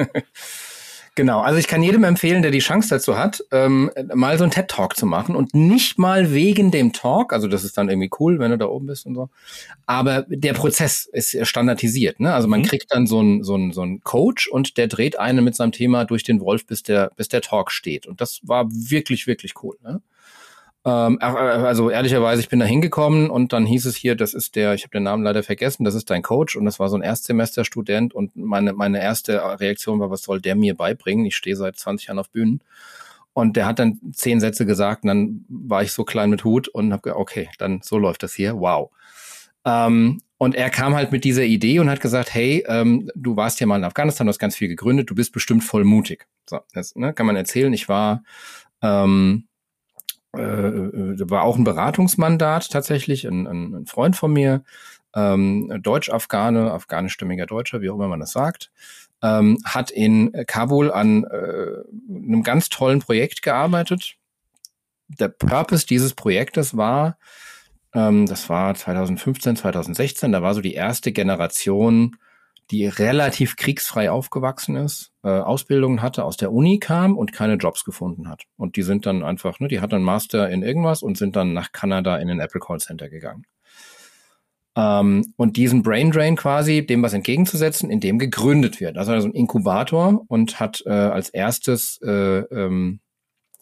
Genau, 1.16 1.40
also 1.40 1.58
ich 1.58 1.66
kann 1.66 1.82
jedem 1.82 2.04
empfehlen, 2.04 2.42
der 2.42 2.50
die 2.50 2.58
Chance 2.58 2.90
dazu 2.90 3.16
hat, 3.16 3.42
ähm, 3.50 3.90
mal 4.14 4.36
so 4.36 4.44
einen 4.44 4.50
TED-Talk 4.50 4.98
zu 4.98 5.06
machen 5.06 5.34
und 5.34 5.54
nicht 5.54 5.98
mal 5.98 6.34
wegen 6.34 6.70
dem 6.70 6.92
Talk, 6.92 7.32
also 7.32 7.48
das 7.48 7.64
ist 7.64 7.78
dann 7.78 7.88
irgendwie 7.88 8.10
cool, 8.20 8.38
wenn 8.38 8.50
du 8.50 8.58
da 8.58 8.66
oben 8.66 8.86
bist 8.86 9.06
und 9.06 9.14
so, 9.14 9.30
aber 9.86 10.26
der 10.28 10.52
Prozess 10.52 11.08
ist 11.10 11.46
standardisiert. 11.46 12.20
Ne? 12.20 12.34
Also 12.34 12.48
man 12.48 12.60
mhm. 12.60 12.66
kriegt 12.66 12.92
dann 12.92 13.06
so 13.06 13.18
einen 13.20 13.42
so 13.44 13.54
einen, 13.54 13.72
so 13.72 13.80
einen 13.80 14.02
Coach 14.02 14.46
und 14.46 14.76
der 14.76 14.88
dreht 14.88 15.18
einen 15.18 15.42
mit 15.42 15.54
seinem 15.54 15.72
Thema 15.72 16.04
durch 16.04 16.22
den 16.22 16.38
Wolf, 16.40 16.66
bis 16.66 16.82
der, 16.82 17.10
bis 17.16 17.28
der 17.28 17.40
Talk 17.40 17.72
steht. 17.72 18.06
Und 18.06 18.20
das 18.20 18.40
war 18.42 18.66
wirklich, 18.70 19.26
wirklich 19.26 19.54
cool. 19.62 19.78
Ne? 19.82 20.02
Ähm, 20.86 21.18
also 21.20 21.90
ehrlicherweise, 21.90 22.40
ich 22.40 22.48
bin 22.48 22.60
da 22.60 22.64
hingekommen 22.64 23.28
und 23.28 23.52
dann 23.52 23.66
hieß 23.66 23.86
es 23.86 23.96
hier, 23.96 24.14
das 24.14 24.34
ist 24.34 24.54
der, 24.54 24.72
ich 24.74 24.84
habe 24.84 24.92
den 24.92 25.02
Namen 25.02 25.24
leider 25.24 25.42
vergessen, 25.42 25.84
das 25.84 25.96
ist 25.96 26.10
dein 26.10 26.22
Coach 26.22 26.54
und 26.54 26.64
das 26.64 26.78
war 26.78 26.88
so 26.88 26.96
ein 26.96 27.02
Erstsemesterstudent 27.02 28.14
und 28.14 28.36
meine, 28.36 28.72
meine 28.72 29.02
erste 29.02 29.58
Reaktion 29.58 29.98
war, 29.98 30.10
was 30.10 30.22
soll 30.22 30.40
der 30.40 30.54
mir 30.54 30.76
beibringen? 30.76 31.26
Ich 31.26 31.34
stehe 31.36 31.56
seit 31.56 31.76
20 31.76 32.06
Jahren 32.06 32.20
auf 32.20 32.30
Bühnen. 32.30 32.62
und 33.32 33.56
der 33.56 33.66
hat 33.66 33.80
dann 33.80 34.00
zehn 34.12 34.40
Sätze 34.40 34.64
gesagt 34.64 35.04
und 35.04 35.08
dann 35.08 35.44
war 35.48 35.82
ich 35.82 35.92
so 35.92 36.04
klein 36.04 36.30
mit 36.30 36.44
Hut 36.44 36.68
und 36.68 36.92
habe 36.92 37.02
gedacht, 37.02 37.20
okay, 37.20 37.48
dann 37.58 37.80
so 37.82 37.98
läuft 37.98 38.22
das 38.22 38.34
hier, 38.34 38.58
wow. 38.60 38.90
Ähm, 39.64 40.22
und 40.38 40.54
er 40.54 40.70
kam 40.70 40.94
halt 40.94 41.12
mit 41.12 41.24
dieser 41.24 41.44
Idee 41.44 41.80
und 41.80 41.90
hat 41.90 42.00
gesagt, 42.00 42.32
hey, 42.32 42.64
ähm, 42.68 43.10
du 43.16 43.36
warst 43.36 43.58
ja 43.60 43.66
mal 43.66 43.76
in 43.76 43.84
Afghanistan, 43.84 44.26
du 44.26 44.30
hast 44.30 44.38
ganz 44.38 44.54
viel 44.56 44.68
gegründet, 44.68 45.10
du 45.10 45.14
bist 45.14 45.32
bestimmt 45.32 45.64
voll 45.64 45.84
mutig. 45.84 46.26
So, 46.48 46.60
das 46.74 46.94
ne, 46.94 47.12
kann 47.12 47.26
man 47.26 47.36
erzählen. 47.36 47.72
Ich 47.72 47.88
war, 47.88 48.22
ähm, 48.82 49.48
äh, 50.36 51.22
äh 51.22 51.30
war 51.30 51.42
auch 51.42 51.56
ein 51.56 51.64
Beratungsmandat 51.64 52.70
tatsächlich, 52.70 53.24
ein, 53.24 53.46
ein, 53.46 53.86
Freund 53.86 54.16
von 54.16 54.32
mir, 54.32 54.62
ähm, 55.14 55.80
Deutsch-Afghane, 55.82 56.70
afghanischstämmiger 56.72 57.46
Deutscher, 57.46 57.80
wie 57.80 57.90
auch 57.90 57.94
immer 57.94 58.08
man 58.08 58.20
das 58.20 58.32
sagt, 58.32 58.70
ähm, 59.22 59.58
hat 59.64 59.90
in 59.90 60.32
Kabul 60.46 60.92
an 60.92 61.24
äh, 61.24 61.84
einem 62.08 62.42
ganz 62.42 62.68
tollen 62.68 63.00
Projekt 63.00 63.42
gearbeitet. 63.42 64.16
Der 65.08 65.28
Purpose 65.28 65.86
dieses 65.86 66.14
Projektes 66.14 66.76
war, 66.76 67.16
ähm, 67.94 68.26
das 68.26 68.48
war 68.48 68.74
2015, 68.74 69.56
2016. 69.56 70.32
Da 70.32 70.42
war 70.42 70.54
so 70.54 70.60
die 70.60 70.74
erste 70.74 71.12
Generation, 71.12 72.16
die 72.70 72.86
relativ 72.86 73.56
kriegsfrei 73.56 74.10
aufgewachsen 74.10 74.76
ist, 74.76 75.12
äh, 75.22 75.28
Ausbildungen 75.28 76.02
hatte, 76.02 76.24
aus 76.24 76.36
der 76.36 76.52
Uni 76.52 76.78
kam 76.78 77.16
und 77.16 77.32
keine 77.32 77.54
Jobs 77.54 77.84
gefunden 77.84 78.28
hat. 78.28 78.44
Und 78.56 78.76
die 78.76 78.82
sind 78.82 79.06
dann 79.06 79.22
einfach, 79.22 79.60
ne, 79.60 79.68
die 79.68 79.80
hat 79.80 79.92
dann 79.92 80.02
Master 80.02 80.50
in 80.50 80.62
irgendwas 80.62 81.02
und 81.02 81.16
sind 81.16 81.36
dann 81.36 81.52
nach 81.52 81.72
Kanada 81.72 82.16
in 82.16 82.28
den 82.28 82.40
Apple 82.40 82.60
Call 82.60 82.80
Center 82.80 83.08
gegangen. 83.08 83.44
Ähm, 84.76 85.32
und 85.36 85.56
diesen 85.56 85.82
Brain 85.82 86.10
Drain 86.10 86.36
quasi, 86.36 86.84
dem 86.84 87.02
was 87.02 87.14
entgegenzusetzen, 87.14 87.90
in 87.90 88.00
dem 88.00 88.18
gegründet 88.18 88.80
wird. 88.80 88.98
Also, 88.98 89.12
ein 89.12 89.32
Inkubator 89.32 90.24
und 90.28 90.60
hat 90.60 90.82
äh, 90.86 90.90
als 90.90 91.30
erstes 91.30 92.00
äh, 92.02 92.40
ähm, 92.40 93.00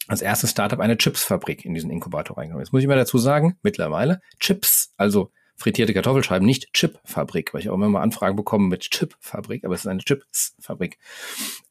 als 0.07 0.21
erstes 0.21 0.51
Startup 0.51 0.79
eine 0.79 0.97
Chipsfabrik 0.97 1.65
in 1.65 1.73
diesen 1.73 1.89
Inkubator 1.89 2.37
reingenommen. 2.37 2.63
Jetzt 2.63 2.73
muss 2.73 2.81
ich 2.81 2.87
mal 2.87 2.95
dazu 2.95 3.17
sagen, 3.17 3.57
mittlerweile 3.63 4.21
Chips, 4.39 4.93
also 4.97 5.31
frittierte 5.55 5.93
Kartoffelscheiben, 5.93 6.45
nicht 6.45 6.73
Chipfabrik, 6.73 7.53
weil 7.53 7.61
ich 7.61 7.69
auch 7.69 7.75
immer 7.75 7.89
mal 7.89 8.01
Anfragen 8.01 8.35
bekomme 8.35 8.67
mit 8.67 8.89
Chipfabrik, 8.91 9.63
aber 9.63 9.73
es 9.73 9.81
ist 9.81 9.87
eine 9.87 10.01
Chipsfabrik. 10.01 10.97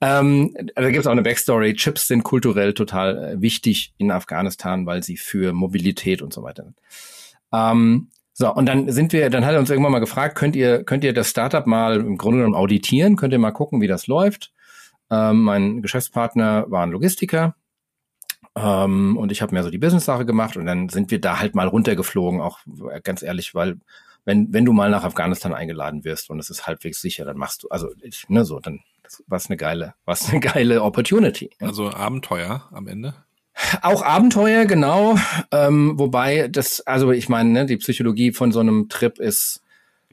Ähm, 0.01 0.57
da 0.75 0.91
gibt 0.91 1.01
es 1.01 1.07
auch 1.07 1.13
eine 1.13 1.23
Backstory. 1.23 1.75
Chips 1.75 2.09
sind 2.09 2.23
kulturell 2.23 2.75
total 2.75 3.35
äh, 3.35 3.41
wichtig 3.41 3.95
in 3.99 4.11
Afghanistan, 4.11 4.87
weil 4.87 5.03
sie 5.03 5.17
für 5.17 5.53
Mobilität 5.53 6.23
und 6.23 6.33
so 6.33 6.43
weiter 6.43 6.65
sind. 6.65 6.79
Ähm, 7.53 8.09
so, 8.33 8.53
und 8.53 8.67
dann 8.67 8.91
sind 8.91 9.13
wir, 9.13 9.31
dann 9.31 9.45
hat 9.45 9.53
er 9.53 9.61
uns 9.61 9.71
irgendwann 9.71 9.93
mal 9.93 10.01
gefragt, 10.01 10.35
könnt 10.35 10.57
ihr, 10.57 10.83
könnt 10.83 11.05
ihr 11.05 11.13
das 11.13 11.31
Startup 11.31 11.67
mal 11.67 12.01
im 12.01 12.19
Grunde 12.19 12.39
genommen 12.39 12.57
auditieren? 12.57 13.15
Könnt 13.15 13.33
ihr 13.33 13.39
mal 13.39 13.53
gucken, 13.53 13.81
wie 13.81 13.87
das 13.87 14.09
läuft? 14.09 14.53
Ähm, 15.11 15.43
mein 15.43 15.83
Geschäftspartner 15.83 16.65
war 16.69 16.83
ein 16.85 16.91
Logistiker, 16.91 17.55
ähm, 18.57 19.17
und 19.17 19.33
ich 19.33 19.43
habe 19.43 19.53
mehr 19.53 19.63
so 19.63 19.71
die 19.71 19.79
Business-Sache 19.79 20.27
gemacht 20.27 20.57
und 20.57 20.67
dann 20.67 20.89
sind 20.89 21.11
wir 21.11 21.21
da 21.21 21.41
halt 21.41 21.55
mal 21.55 21.69
runtergeflogen, 21.69 22.41
auch 22.41 22.61
äh, 22.91 23.01
ganz 23.01 23.23
ehrlich, 23.23 23.55
weil 23.55 23.77
wenn, 24.25 24.53
wenn 24.53 24.65
du 24.65 24.73
mal 24.73 24.91
nach 24.91 25.05
Afghanistan 25.05 25.53
eingeladen 25.53 26.05
wirst 26.05 26.31
und 26.31 26.39
es 26.39 26.51
ist 26.51 26.67
halbwegs 26.67 27.01
sicher, 27.01 27.25
dann 27.25 27.37
machst 27.37 27.63
du, 27.63 27.69
also 27.69 27.89
ich, 28.01 28.29
ne, 28.29 28.45
so, 28.45 28.61
dann 28.61 28.81
was 29.27 29.49
eine 29.49 29.57
geile, 29.57 29.95
was 30.05 30.31
eine 30.31 30.41
geile 30.41 30.83
Opportunity. 30.83 31.51
Also 31.61 31.91
Abenteuer 31.91 32.69
am 32.73 32.89
Ende. 32.89 33.15
Auch 33.83 34.03
Abenteuer, 34.03 34.65
genau. 34.65 35.17
Ähm, 35.53 35.99
wobei 35.99 36.49
das, 36.49 36.81
also 36.81 37.13
ich 37.13 37.29
meine, 37.29 37.51
ne, 37.51 37.67
die 37.67 37.77
Psychologie 37.77 38.33
von 38.33 38.51
so 38.51 38.61
einem 38.61 38.89
Trip 38.89 39.19
ist 39.19 39.63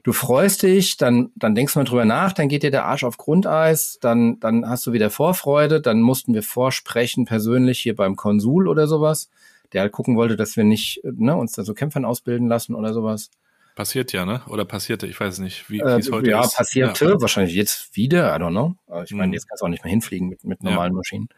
du 0.02 0.12
freust 0.12 0.62
dich, 0.62 0.96
dann, 0.96 1.30
dann 1.36 1.54
denkst 1.54 1.74
du 1.74 1.78
mal 1.78 1.84
drüber 1.84 2.04
nach, 2.04 2.32
dann 2.32 2.48
geht 2.48 2.62
dir 2.62 2.70
der 2.70 2.84
Arsch 2.84 3.04
auf 3.04 3.16
Grundeis, 3.16 3.98
dann, 4.00 4.40
dann 4.40 4.68
hast 4.68 4.86
du 4.86 4.92
wieder 4.92 5.10
Vorfreude, 5.10 5.80
dann 5.80 6.00
mussten 6.00 6.34
wir 6.34 6.42
vorsprechen, 6.42 7.24
persönlich 7.24 7.80
hier 7.80 7.94
beim 7.94 8.16
Konsul 8.16 8.68
oder 8.68 8.86
sowas, 8.86 9.30
der 9.72 9.82
halt 9.82 9.92
gucken 9.92 10.16
wollte, 10.16 10.36
dass 10.36 10.56
wir 10.56 10.64
nicht 10.64 11.00
ne, 11.04 11.36
uns 11.36 11.52
da 11.52 11.62
so 11.62 11.74
Kämpfern 11.74 12.04
ausbilden 12.04 12.48
lassen 12.48 12.74
oder 12.74 12.92
sowas. 12.92 13.30
Passiert 13.74 14.12
ja, 14.12 14.26
ne? 14.26 14.42
Oder 14.48 14.66
passierte, 14.66 15.06
ich 15.06 15.18
weiß 15.18 15.38
nicht, 15.38 15.70
wie 15.70 15.80
äh, 15.80 15.98
es 15.98 16.10
heute 16.10 16.28
ja, 16.28 16.44
ist. 16.44 16.56
Passierte, 16.56 17.06
ja, 17.06 17.20
wahrscheinlich 17.20 17.54
jetzt 17.54 17.96
wieder, 17.96 18.36
I 18.36 18.38
don't 18.38 18.50
know. 18.50 18.74
Ich 19.04 19.12
meine, 19.12 19.28
mhm. 19.28 19.32
jetzt 19.32 19.48
kannst 19.48 19.62
du 19.62 19.64
auch 19.64 19.70
nicht 19.70 19.82
mehr 19.82 19.90
hinfliegen 19.90 20.28
mit, 20.28 20.44
mit 20.44 20.62
normalen 20.62 20.92
ja. 20.92 20.96
Maschinen. 20.96 21.28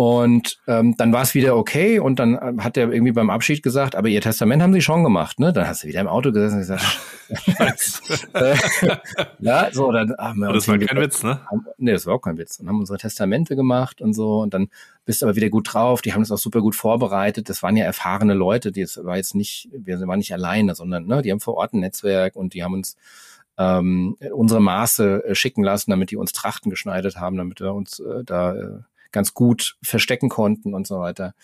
Und 0.00 0.56
ähm, 0.66 0.96
dann 0.96 1.12
war 1.12 1.20
es 1.20 1.34
wieder 1.34 1.54
okay 1.58 1.98
und 1.98 2.18
dann 2.18 2.38
ähm, 2.40 2.64
hat 2.64 2.78
er 2.78 2.90
irgendwie 2.90 3.12
beim 3.12 3.28
Abschied 3.28 3.62
gesagt, 3.62 3.94
aber 3.94 4.08
ihr 4.08 4.22
Testament 4.22 4.62
haben 4.62 4.72
sie 4.72 4.80
schon 4.80 5.04
gemacht, 5.04 5.38
ne? 5.38 5.52
Dann 5.52 5.68
hast 5.68 5.84
du 5.84 5.88
wieder 5.88 6.00
im 6.00 6.08
Auto 6.08 6.32
gesessen 6.32 6.54
und 6.54 6.60
gesagt, 6.60 6.82
ja, 9.40 9.68
so, 9.70 9.92
dann 9.92 10.16
haben 10.16 10.40
wir 10.40 10.54
Das 10.54 10.68
war 10.68 10.78
kein 10.78 10.96
Witz, 10.96 11.22
ne? 11.22 11.42
Haben, 11.50 11.66
nee, 11.76 11.92
das 11.92 12.06
war 12.06 12.14
auch 12.14 12.22
kein 12.22 12.38
Witz. 12.38 12.56
Dann 12.56 12.68
haben 12.68 12.78
unsere 12.78 12.96
Testamente 12.96 13.56
gemacht 13.56 14.00
und 14.00 14.14
so 14.14 14.40
und 14.40 14.54
dann 14.54 14.68
bist 15.04 15.20
du 15.20 15.26
aber 15.26 15.36
wieder 15.36 15.50
gut 15.50 15.74
drauf. 15.74 16.00
Die 16.00 16.14
haben 16.14 16.22
das 16.22 16.30
auch 16.30 16.38
super 16.38 16.62
gut 16.62 16.76
vorbereitet. 16.76 17.50
Das 17.50 17.62
waren 17.62 17.76
ja 17.76 17.84
erfahrene 17.84 18.32
Leute, 18.32 18.72
die 18.72 18.80
es 18.80 19.04
war 19.04 19.18
jetzt 19.18 19.34
nicht, 19.34 19.68
wir 19.70 20.00
waren 20.00 20.20
nicht 20.20 20.32
alleine, 20.32 20.74
sondern 20.74 21.04
ne, 21.08 21.20
die 21.20 21.30
haben 21.30 21.40
vor 21.40 21.56
Ort 21.56 21.74
ein 21.74 21.80
Netzwerk 21.80 22.36
und 22.36 22.54
die 22.54 22.64
haben 22.64 22.72
uns 22.72 22.96
ähm, 23.58 24.16
unsere 24.32 24.62
Maße 24.62 25.24
äh, 25.26 25.34
schicken 25.34 25.62
lassen, 25.62 25.90
damit 25.90 26.10
die 26.10 26.16
uns 26.16 26.32
Trachten 26.32 26.70
geschneidet 26.70 27.16
haben, 27.16 27.36
damit 27.36 27.60
wir 27.60 27.74
uns 27.74 27.98
äh, 27.98 28.24
da 28.24 28.54
äh, 28.54 28.78
ganz 29.12 29.34
gut 29.34 29.76
verstecken 29.82 30.28
konnten 30.28 30.74
und 30.74 30.86
so 30.86 30.98
weiter. 30.98 31.34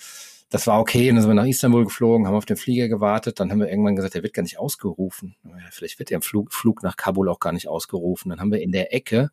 Das 0.48 0.66
war 0.66 0.80
okay. 0.80 1.10
Und 1.10 1.16
dann 1.16 1.22
sind 1.22 1.30
wir 1.30 1.34
nach 1.34 1.46
Istanbul 1.46 1.84
geflogen, 1.84 2.26
haben 2.26 2.34
auf 2.34 2.46
den 2.46 2.56
Flieger 2.56 2.88
gewartet. 2.88 3.40
Dann 3.40 3.50
haben 3.50 3.60
wir 3.60 3.68
irgendwann 3.68 3.96
gesagt, 3.96 4.14
der 4.14 4.22
wird 4.22 4.34
gar 4.34 4.42
nicht 4.42 4.58
ausgerufen. 4.58 5.34
Vielleicht 5.70 5.98
wird 5.98 6.10
der 6.10 6.20
Flug, 6.20 6.52
Flug 6.52 6.82
nach 6.82 6.96
Kabul 6.96 7.28
auch 7.28 7.40
gar 7.40 7.52
nicht 7.52 7.68
ausgerufen. 7.68 8.30
Dann 8.30 8.40
haben 8.40 8.52
wir 8.52 8.62
in 8.62 8.72
der 8.72 8.94
Ecke 8.94 9.30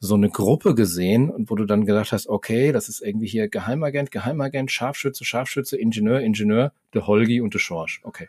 so 0.00 0.14
eine 0.14 0.30
Gruppe 0.30 0.74
gesehen 0.74 1.28
und 1.28 1.50
wo 1.50 1.56
du 1.56 1.64
dann 1.64 1.84
gedacht 1.84 2.12
hast, 2.12 2.28
okay, 2.28 2.70
das 2.70 2.88
ist 2.88 3.00
irgendwie 3.00 3.26
hier 3.26 3.48
Geheimagent, 3.48 4.10
Geheimagent, 4.12 4.70
Scharfschütze, 4.70 5.24
Scharfschütze, 5.24 5.76
Ingenieur, 5.76 6.20
Ingenieur, 6.20 6.72
der 6.94 7.06
Holgi 7.06 7.40
und 7.40 7.52
der 7.52 7.58
Schorsch. 7.58 8.00
Okay. 8.04 8.28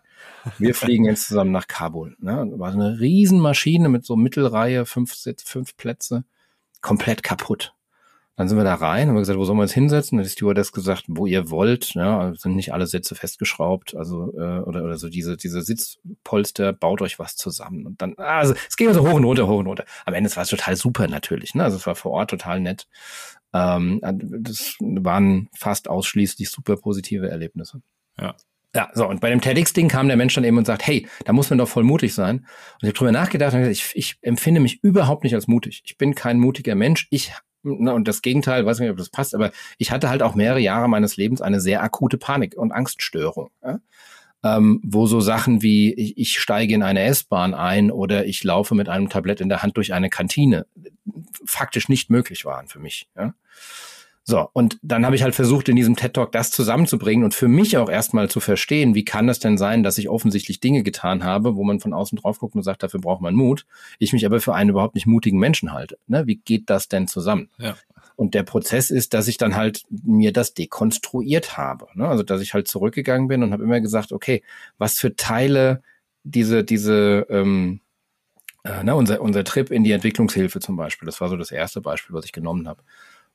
Wir 0.58 0.74
fliegen 0.74 1.06
jetzt 1.06 1.28
zusammen 1.28 1.52
nach 1.52 1.68
Kabul. 1.68 2.16
Ne? 2.20 2.52
War 2.56 2.72
so 2.72 2.80
eine 2.80 3.00
Riesenmaschine 3.00 3.88
mit 3.88 4.04
so 4.04 4.16
Mittelreihe, 4.16 4.86
fünf, 4.86 5.16
fünf 5.44 5.78
Plätze, 5.78 6.24
komplett 6.82 7.22
kaputt. 7.22 7.76
Dann 8.40 8.48
sind 8.48 8.58
wir 8.58 8.64
da 8.64 8.76
rein, 8.76 9.10
haben 9.10 9.16
wir 9.16 9.20
gesagt, 9.20 9.38
wo 9.38 9.44
sollen 9.44 9.58
wir 9.58 9.64
uns 9.64 9.74
hinsetzen? 9.74 10.18
Dann 10.18 10.24
hat 10.24 10.32
die 10.32 10.34
Stewardess 10.34 10.72
gesagt, 10.72 11.04
wo 11.10 11.26
ihr 11.26 11.52
wollt. 11.52 11.94
Ja, 11.96 12.34
sind 12.38 12.56
nicht 12.56 12.72
alle 12.72 12.88
Sitze 12.88 13.14
festgeschraubt, 13.14 13.98
also 13.98 14.34
äh, 14.34 14.60
oder 14.62 14.86
oder 14.86 14.98
so 14.98 15.10
diese 15.10 15.36
diese 15.36 15.62
Sitzpolster, 15.62 16.72
baut 16.72 17.02
euch 17.02 17.20
was 17.20 17.36
zusammen 17.36 17.86
und 17.86 18.02
dann 18.02 18.16
also 18.16 18.54
es 18.70 18.78
ging 18.78 18.94
so 18.94 19.06
hoch 19.06 19.16
und 19.16 19.26
runter, 19.26 19.46
hoch 19.46 19.60
und 19.60 19.68
runter. 19.68 19.84
Am 20.06 20.14
Ende 20.14 20.34
war 20.34 20.44
es 20.44 20.50
total 20.50 20.78
super 20.78 21.10
natürlich, 21.10 21.54
ne? 21.54 21.66
Also 21.66 21.76
es 21.76 21.86
war 21.86 21.96
vor 21.96 22.12
Ort 22.12 22.30
total 22.30 22.62
nett. 22.62 22.88
Ähm, 23.52 24.00
das 24.02 24.76
waren 24.80 25.50
fast 25.54 25.90
ausschließlich 25.90 26.50
super 26.50 26.78
positive 26.78 27.30
Erlebnisse. 27.30 27.82
Ja. 28.18 28.38
Ja, 28.74 28.90
so, 28.94 29.06
und 29.06 29.20
bei 29.20 29.32
dem 29.32 29.42
TEDx-Ding 29.42 29.90
kam 29.90 30.08
der 30.08 30.16
Mensch 30.16 30.36
dann 30.36 30.44
eben 30.44 30.58
und 30.58 30.66
sagt, 30.66 30.86
hey, 30.86 31.08
da 31.26 31.34
muss 31.34 31.50
man 31.50 31.58
doch 31.58 31.68
voll 31.68 31.84
mutig 31.84 32.14
sein. 32.14 32.38
Und 32.38 32.48
ich 32.84 32.88
habe 32.90 32.94
drüber 32.94 33.12
nachgedacht 33.12 33.54
und 33.54 33.62
gesagt, 33.62 33.76
ich, 33.76 33.92
ich 33.96 34.18
empfinde 34.22 34.62
mich 34.62 34.82
überhaupt 34.84 35.24
nicht 35.24 35.34
als 35.34 35.48
mutig. 35.48 35.82
Ich 35.86 35.98
bin 35.98 36.14
kein 36.14 36.40
mutiger 36.40 36.76
Mensch. 36.76 37.08
Ich 37.10 37.34
na, 37.64 37.92
und 37.92 38.08
das 38.08 38.22
Gegenteil, 38.22 38.66
weiß 38.66 38.80
nicht, 38.80 38.90
ob 38.90 38.98
das 38.98 39.10
passt, 39.10 39.36
aber 39.36 39.52
ich 39.78 39.92
hatte 39.92 40.10
halt 40.10 40.24
auch 40.24 40.36
mehrere 40.36 40.60
Jahre 40.60 40.88
meines 40.88 41.18
Lebens 41.18 41.42
eine 41.42 41.60
sehr 41.60 41.84
akute 41.84 42.18
Panik- 42.18 42.58
und 42.58 42.72
Angststörung. 42.72 43.50
Ja? 43.64 43.80
Ähm, 44.42 44.82
wo 44.86 45.06
so 45.06 45.20
Sachen 45.20 45.62
wie 45.62 45.94
ich, 45.94 46.18
ich 46.18 46.40
steige 46.40 46.74
in 46.74 46.84
eine 46.84 47.04
S-Bahn 47.04 47.54
ein 47.54 47.92
oder 47.92 48.26
ich 48.26 48.42
laufe 48.44 48.74
mit 48.74 48.88
einem 48.88 49.10
Tablett 49.10 49.42
in 49.42 49.50
der 49.50 49.62
Hand 49.62 49.76
durch 49.76 49.94
eine 49.94 50.10
Kantine 50.10 50.66
faktisch 51.46 51.90
nicht 51.90 52.10
möglich 52.10 52.46
waren 52.46 52.68
für 52.68 52.80
mich. 52.80 53.10
Ja? 53.18 53.34
So, 54.30 54.48
und 54.54 54.78
dann 54.84 55.08
habe 55.08 55.16
ich 55.16 55.24
halt 55.24 55.34
versucht, 55.34 55.70
in 55.70 55.76
diesem 55.76 55.96
TED 55.96 56.14
Talk 56.14 56.32
das 56.34 56.52
zusammenzubringen 56.52 57.24
und 57.24 57.34
für 57.34 57.48
mich 57.48 57.78
auch 57.78 57.90
erstmal 57.90 58.30
zu 58.30 58.40
verstehen, 58.40 58.94
wie 58.94 59.04
kann 59.04 59.28
es 59.28 59.40
denn 59.40 59.58
sein, 59.58 59.82
dass 59.82 59.98
ich 59.98 60.08
offensichtlich 60.08 60.60
Dinge 60.60 60.84
getan 60.84 61.24
habe, 61.24 61.56
wo 61.56 61.64
man 61.64 61.80
von 61.80 61.94
außen 61.94 62.16
drauf 62.20 62.38
guckt 62.38 62.54
und 62.54 62.62
sagt, 62.62 62.84
dafür 62.84 63.00
braucht 63.00 63.22
man 63.22 63.34
Mut, 63.34 63.66
ich 63.98 64.14
mich 64.14 64.28
aber 64.28 64.40
für 64.40 64.54
einen 64.54 64.70
überhaupt 64.70 64.94
nicht 64.94 65.08
mutigen 65.08 65.40
Menschen 65.40 65.74
halte. 65.74 65.98
Ne? 66.06 66.28
Wie 66.28 66.36
geht 66.36 66.70
das 66.70 66.88
denn 66.88 67.08
zusammen? 67.08 67.50
Ja. 67.58 67.76
Und 68.18 68.36
der 68.36 68.44
Prozess 68.44 68.92
ist, 68.92 69.16
dass 69.16 69.28
ich 69.28 69.38
dann 69.38 69.56
halt 69.56 69.82
mir 69.90 70.32
das 70.32 70.54
dekonstruiert 70.54 71.58
habe. 71.58 71.88
Ne? 71.96 72.08
Also, 72.08 72.22
dass 72.22 72.42
ich 72.42 72.54
halt 72.54 72.68
zurückgegangen 72.68 73.30
bin 73.30 73.42
und 73.42 73.52
habe 73.52 73.64
immer 73.64 73.82
gesagt, 73.82 74.12
okay, 74.12 74.44
was 74.78 75.00
für 75.00 75.16
Teile 75.16 75.82
diese, 76.24 76.64
diese, 76.64 77.26
ähm, 77.32 77.80
äh, 78.64 78.84
ne, 78.84 78.96
unser, 78.96 79.22
unser 79.22 79.44
Trip 79.44 79.72
in 79.72 79.84
die 79.84 79.92
Entwicklungshilfe 79.92 80.60
zum 80.60 80.76
Beispiel, 80.76 81.08
das 81.08 81.20
war 81.20 81.30
so 81.30 81.36
das 81.36 81.50
erste 81.50 81.82
Beispiel, 81.82 82.16
was 82.16 82.26
ich 82.26 82.32
genommen 82.32 82.68
habe 82.68 82.84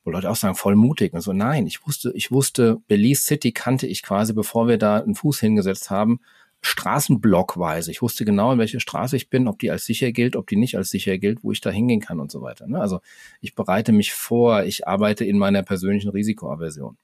wo 0.05 0.11
Leute 0.11 0.31
auch 0.31 0.37
sagen, 0.37 0.55
voll 0.55 0.77
mutig. 0.77 1.15
Und 1.15 1.21
so, 1.21 1.33
nein, 1.33 1.67
ich 1.67 1.87
wusste, 1.87 2.13
ich 2.15 2.31
wusste, 2.31 2.79
Belize 2.87 3.23
City 3.23 3.53
kannte 3.53 3.87
ich 3.87 4.03
quasi, 4.03 4.33
bevor 4.33 4.69
wir 4.69 4.79
da 4.79 4.99
einen 4.99 5.15
Fuß 5.15 5.41
hingesetzt 5.41 5.91
haben, 5.91 6.21
Straßenblockweise. 6.61 7.91
Ich 7.91 8.01
wusste 8.01 8.25
genau, 8.25 8.53
in 8.53 8.59
welche 8.59 8.81
Straße 8.81 9.17
ich 9.17 9.29
bin, 9.29 9.49
ob 9.49 9.59
die 9.59 9.71
als 9.71 9.85
sicher 9.85 10.13
gilt, 10.13 10.35
ob 10.35 10.47
die 10.47 10.57
nicht 10.57 10.77
als 10.77 10.91
sicher 10.91 11.19
gilt, 11.19 11.45
wo 11.45 11.53
ich 11.53 11.61
da 11.61 11.71
hingehen 11.71 12.01
kann 12.01 12.21
und 12.21 12.31
so 12.31 12.41
weiter. 12.41 12.67
Ne? 12.67 12.81
Also 12.81 13.01
ich 13.41 13.55
bereite 13.55 13.93
mich 13.93 14.13
vor, 14.13 14.65
ich 14.65 14.89
arbeite 14.89 15.25
in 15.25 15.39
meiner 15.39 15.63
persönlichen 15.63 16.11
Risikoaversion. 16.11 16.97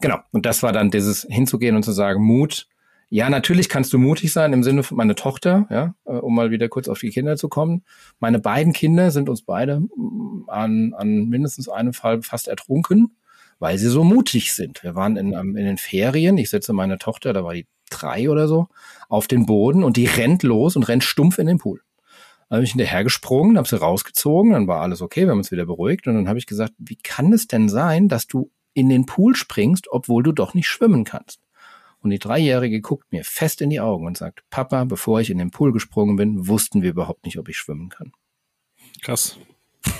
Genau. 0.00 0.18
Und 0.30 0.46
das 0.46 0.62
war 0.62 0.72
dann 0.72 0.90
dieses 0.90 1.26
hinzugehen 1.28 1.76
und 1.76 1.82
zu 1.82 1.92
sagen, 1.92 2.22
Mut, 2.22 2.68
ja, 3.14 3.30
natürlich 3.30 3.68
kannst 3.68 3.92
du 3.92 3.98
mutig 3.98 4.32
sein 4.32 4.52
im 4.52 4.64
Sinne 4.64 4.82
von 4.82 4.96
meine 4.96 5.14
Tochter, 5.14 5.68
ja, 5.70 5.94
äh, 6.04 6.18
um 6.18 6.34
mal 6.34 6.50
wieder 6.50 6.68
kurz 6.68 6.88
auf 6.88 6.98
die 6.98 7.10
Kinder 7.10 7.36
zu 7.36 7.48
kommen. 7.48 7.84
Meine 8.18 8.40
beiden 8.40 8.72
Kinder 8.72 9.12
sind 9.12 9.28
uns 9.28 9.42
beide 9.42 9.78
mm, 9.78 10.48
an, 10.48 10.94
an 10.94 11.28
mindestens 11.28 11.68
einem 11.68 11.92
Fall 11.92 12.22
fast 12.22 12.48
ertrunken. 12.48 13.16
weil 13.60 13.78
sie 13.78 13.86
so 13.86 14.02
mutig 14.02 14.52
sind. 14.52 14.82
Wir 14.82 14.96
waren 14.96 15.16
in, 15.16 15.32
in 15.32 15.54
den 15.54 15.78
Ferien, 15.78 16.38
ich 16.38 16.50
setze 16.50 16.72
meine 16.72 16.98
Tochter, 16.98 17.32
da 17.32 17.44
war 17.44 17.54
die 17.54 17.68
drei 17.88 18.28
oder 18.28 18.48
so, 18.48 18.66
auf 19.08 19.28
den 19.28 19.46
Boden 19.46 19.84
und 19.84 19.96
die 19.96 20.06
rennt 20.06 20.42
los 20.42 20.74
und 20.74 20.88
rennt 20.88 21.04
stumpf 21.04 21.38
in 21.38 21.46
den 21.46 21.58
Pool. 21.58 21.82
Dann 22.48 22.58
bin 22.58 22.64
ich 22.64 22.72
hinterher 22.72 23.04
gesprungen, 23.04 23.56
habe 23.56 23.68
sie 23.68 23.78
rausgezogen, 23.78 24.54
dann 24.54 24.66
war 24.66 24.80
alles 24.80 25.02
okay, 25.02 25.22
wir 25.22 25.30
haben 25.30 25.38
uns 25.38 25.52
wieder 25.52 25.66
beruhigt 25.66 26.08
und 26.08 26.16
dann 26.16 26.28
habe 26.28 26.40
ich 26.40 26.46
gesagt, 26.46 26.72
wie 26.78 26.96
kann 26.96 27.32
es 27.32 27.46
denn 27.46 27.68
sein, 27.68 28.08
dass 28.08 28.26
du 28.26 28.50
in 28.72 28.88
den 28.88 29.06
Pool 29.06 29.36
springst, 29.36 29.86
obwohl 29.88 30.24
du 30.24 30.32
doch 30.32 30.52
nicht 30.52 30.66
schwimmen 30.66 31.04
kannst? 31.04 31.43
Und 32.04 32.10
die 32.10 32.18
Dreijährige 32.18 32.82
guckt 32.82 33.10
mir 33.12 33.24
fest 33.24 33.62
in 33.62 33.70
die 33.70 33.80
Augen 33.80 34.06
und 34.06 34.18
sagt, 34.18 34.44
Papa, 34.50 34.84
bevor 34.84 35.20
ich 35.20 35.30
in 35.30 35.38
den 35.38 35.50
Pool 35.50 35.72
gesprungen 35.72 36.16
bin, 36.16 36.46
wussten 36.46 36.82
wir 36.82 36.90
überhaupt 36.90 37.24
nicht, 37.24 37.38
ob 37.38 37.48
ich 37.48 37.56
schwimmen 37.56 37.88
kann. 37.88 38.12
Krass. 39.02 39.38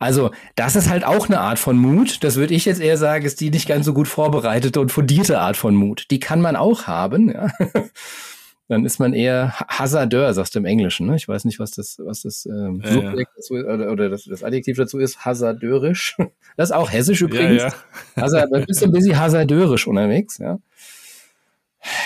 Also, 0.00 0.32
das 0.56 0.76
ist 0.76 0.90
halt 0.90 1.04
auch 1.04 1.28
eine 1.28 1.40
Art 1.40 1.58
von 1.58 1.78
Mut. 1.78 2.22
Das 2.22 2.34
würde 2.34 2.52
ich 2.52 2.64
jetzt 2.66 2.80
eher 2.80 2.98
sagen, 2.98 3.24
ist 3.24 3.40
die 3.40 3.50
nicht 3.50 3.68
ganz 3.68 3.86
so 3.86 3.94
gut 3.94 4.08
vorbereitete 4.08 4.80
und 4.80 4.90
fundierte 4.90 5.38
Art 5.38 5.56
von 5.56 5.74
Mut. 5.74 6.06
Die 6.10 6.18
kann 6.18 6.40
man 6.40 6.56
auch 6.56 6.86
haben, 6.86 7.30
ja. 7.30 7.48
Dann 8.68 8.84
ist 8.84 8.98
man 8.98 9.14
eher 9.14 9.52
Hasardeur, 9.68 10.34
sagst 10.34 10.54
du 10.54 10.58
im 10.58 10.64
Englischen. 10.64 11.06
Ne? 11.06 11.14
Ich 11.14 11.28
weiß 11.28 11.44
nicht, 11.44 11.60
was 11.60 11.70
das, 11.70 12.00
was 12.04 12.22
das 12.22 12.46
ähm, 12.46 12.82
ja, 12.84 12.92
Subjekt 12.92 13.16
ja. 13.16 13.34
Dazu 13.36 13.54
ist, 13.54 13.64
oder, 13.64 13.92
oder 13.92 14.08
das, 14.10 14.24
das, 14.24 14.42
Adjektiv 14.42 14.76
dazu 14.76 14.98
ist. 14.98 15.24
Hasardeurisch. 15.24 16.16
Das 16.56 16.70
ist 16.70 16.74
auch 16.74 16.90
hessisch 16.90 17.20
übrigens. 17.20 17.62
Ja, 17.62 17.68
ja. 17.68 18.22
Hasard, 18.22 18.50
du 18.50 18.64
bist 18.64 18.82
ein 18.82 18.90
bisschen 18.90 19.18
hasardeurisch 19.18 19.86
unterwegs, 19.86 20.38
ja. 20.38 20.58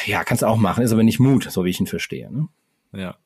Ja, 0.07 0.25
kannst 0.25 0.43
du 0.43 0.47
auch 0.47 0.57
machen, 0.57 0.83
ist 0.83 0.93
aber 0.93 1.03
nicht 1.03 1.21
Mut, 1.21 1.45
so 1.51 1.65
wie 1.65 1.71
ich 1.71 1.81
ihn 1.81 1.87
verstehe. 1.87 2.33
Ne? 2.33 2.49
Ja. 2.93 3.17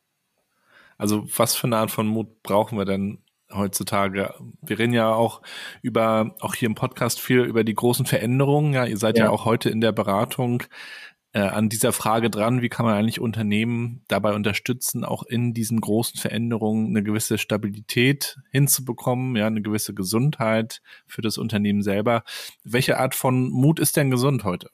Also 0.99 1.27
was 1.37 1.55
für 1.55 1.67
eine 1.67 1.77
Art 1.77 1.91
von 1.91 2.07
Mut 2.07 2.43
brauchen 2.43 2.79
wir 2.79 2.85
denn 2.85 3.19
heutzutage? 3.53 4.35
Wir 4.63 4.79
reden 4.79 4.93
ja 4.93 5.13
auch 5.13 5.43
über, 5.83 6.35
auch 6.41 6.55
hier 6.55 6.67
im 6.67 6.75
Podcast 6.75 7.21
viel 7.21 7.41
über 7.41 7.65
die 7.65 7.75
großen 7.75 8.07
Veränderungen. 8.07 8.73
Ja, 8.73 8.85
ihr 8.85 8.97
seid 8.97 9.19
ja, 9.19 9.25
ja 9.25 9.31
auch 9.31 9.45
heute 9.45 9.71
in 9.71 9.81
der 9.81 9.93
Beratung 9.93 10.63
äh, 11.35 11.41
an 11.41 11.69
dieser 11.69 11.93
Frage 11.93 12.31
dran, 12.31 12.63
wie 12.63 12.69
kann 12.69 12.87
man 12.87 12.95
eigentlich 12.95 13.21
Unternehmen 13.21 14.03
dabei 14.07 14.35
unterstützen, 14.35 15.05
auch 15.05 15.25
in 15.25 15.53
diesen 15.53 15.81
großen 15.81 16.19
Veränderungen 16.19 16.89
eine 16.89 17.03
gewisse 17.03 17.39
Stabilität 17.39 18.39
hinzubekommen, 18.53 19.35
ja, 19.35 19.49
eine 19.49 19.61
gewisse 19.61 19.95
Gesundheit 19.95 20.81
für 21.07 21.23
das 21.23 21.37
Unternehmen 21.37 21.83
selber. 21.83 22.23
Welche 22.63 22.99
Art 22.99 23.17
von 23.17 23.51
Mut 23.51 23.81
ist 23.81 23.97
denn 23.97 24.11
gesund 24.11 24.45
heute? 24.45 24.71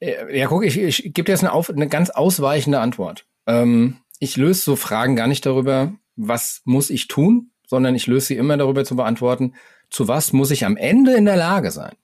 Ja, 0.00 0.46
guck, 0.46 0.64
ich, 0.64 0.78
ich 0.78 1.02
gebe 1.12 1.24
dir 1.24 1.32
jetzt 1.32 1.42
eine, 1.42 1.52
auf, 1.52 1.70
eine 1.70 1.88
ganz 1.88 2.10
ausweichende 2.10 2.80
Antwort. 2.80 3.26
Ähm, 3.46 3.96
ich 4.20 4.36
löse 4.36 4.62
so 4.62 4.76
Fragen 4.76 5.16
gar 5.16 5.26
nicht 5.26 5.44
darüber, 5.44 5.92
was 6.16 6.62
muss 6.64 6.90
ich 6.90 7.08
tun, 7.08 7.50
sondern 7.66 7.94
ich 7.94 8.06
löse 8.06 8.28
sie 8.28 8.36
immer 8.36 8.56
darüber 8.56 8.84
zu 8.84 8.96
beantworten, 8.96 9.54
zu 9.90 10.06
was 10.06 10.32
muss 10.32 10.50
ich 10.50 10.64
am 10.64 10.76
Ende 10.76 11.14
in 11.14 11.24
der 11.24 11.36
Lage 11.36 11.70
sein. 11.70 11.94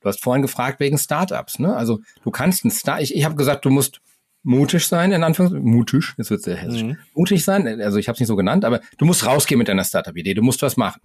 Du 0.00 0.08
hast 0.08 0.22
vorhin 0.22 0.42
gefragt 0.42 0.80
wegen 0.80 0.98
Startups, 0.98 1.58
ne? 1.58 1.74
Also 1.74 2.00
du 2.22 2.30
kannst 2.30 2.64
ein 2.64 2.70
Start, 2.70 3.00
ich, 3.00 3.14
ich 3.14 3.24
habe 3.24 3.36
gesagt, 3.36 3.64
du 3.64 3.70
musst 3.70 4.00
mutig 4.42 4.86
sein, 4.86 5.12
in 5.12 5.24
Anführungszeichen, 5.24 5.66
mutig, 5.66 6.12
jetzt 6.18 6.30
wird 6.30 6.42
sehr 6.42 6.56
hessisch, 6.56 6.82
mhm. 6.82 6.98
mutig 7.14 7.42
sein, 7.42 7.80
also 7.80 7.96
ich 7.96 8.08
habe 8.08 8.14
es 8.14 8.20
nicht 8.20 8.28
so 8.28 8.36
genannt, 8.36 8.66
aber 8.66 8.80
du 8.98 9.06
musst 9.06 9.24
rausgehen 9.24 9.58
mit 9.58 9.68
deiner 9.68 9.84
Startup-Idee, 9.84 10.34
du 10.34 10.42
musst 10.42 10.60
was 10.60 10.76
machen. 10.76 11.00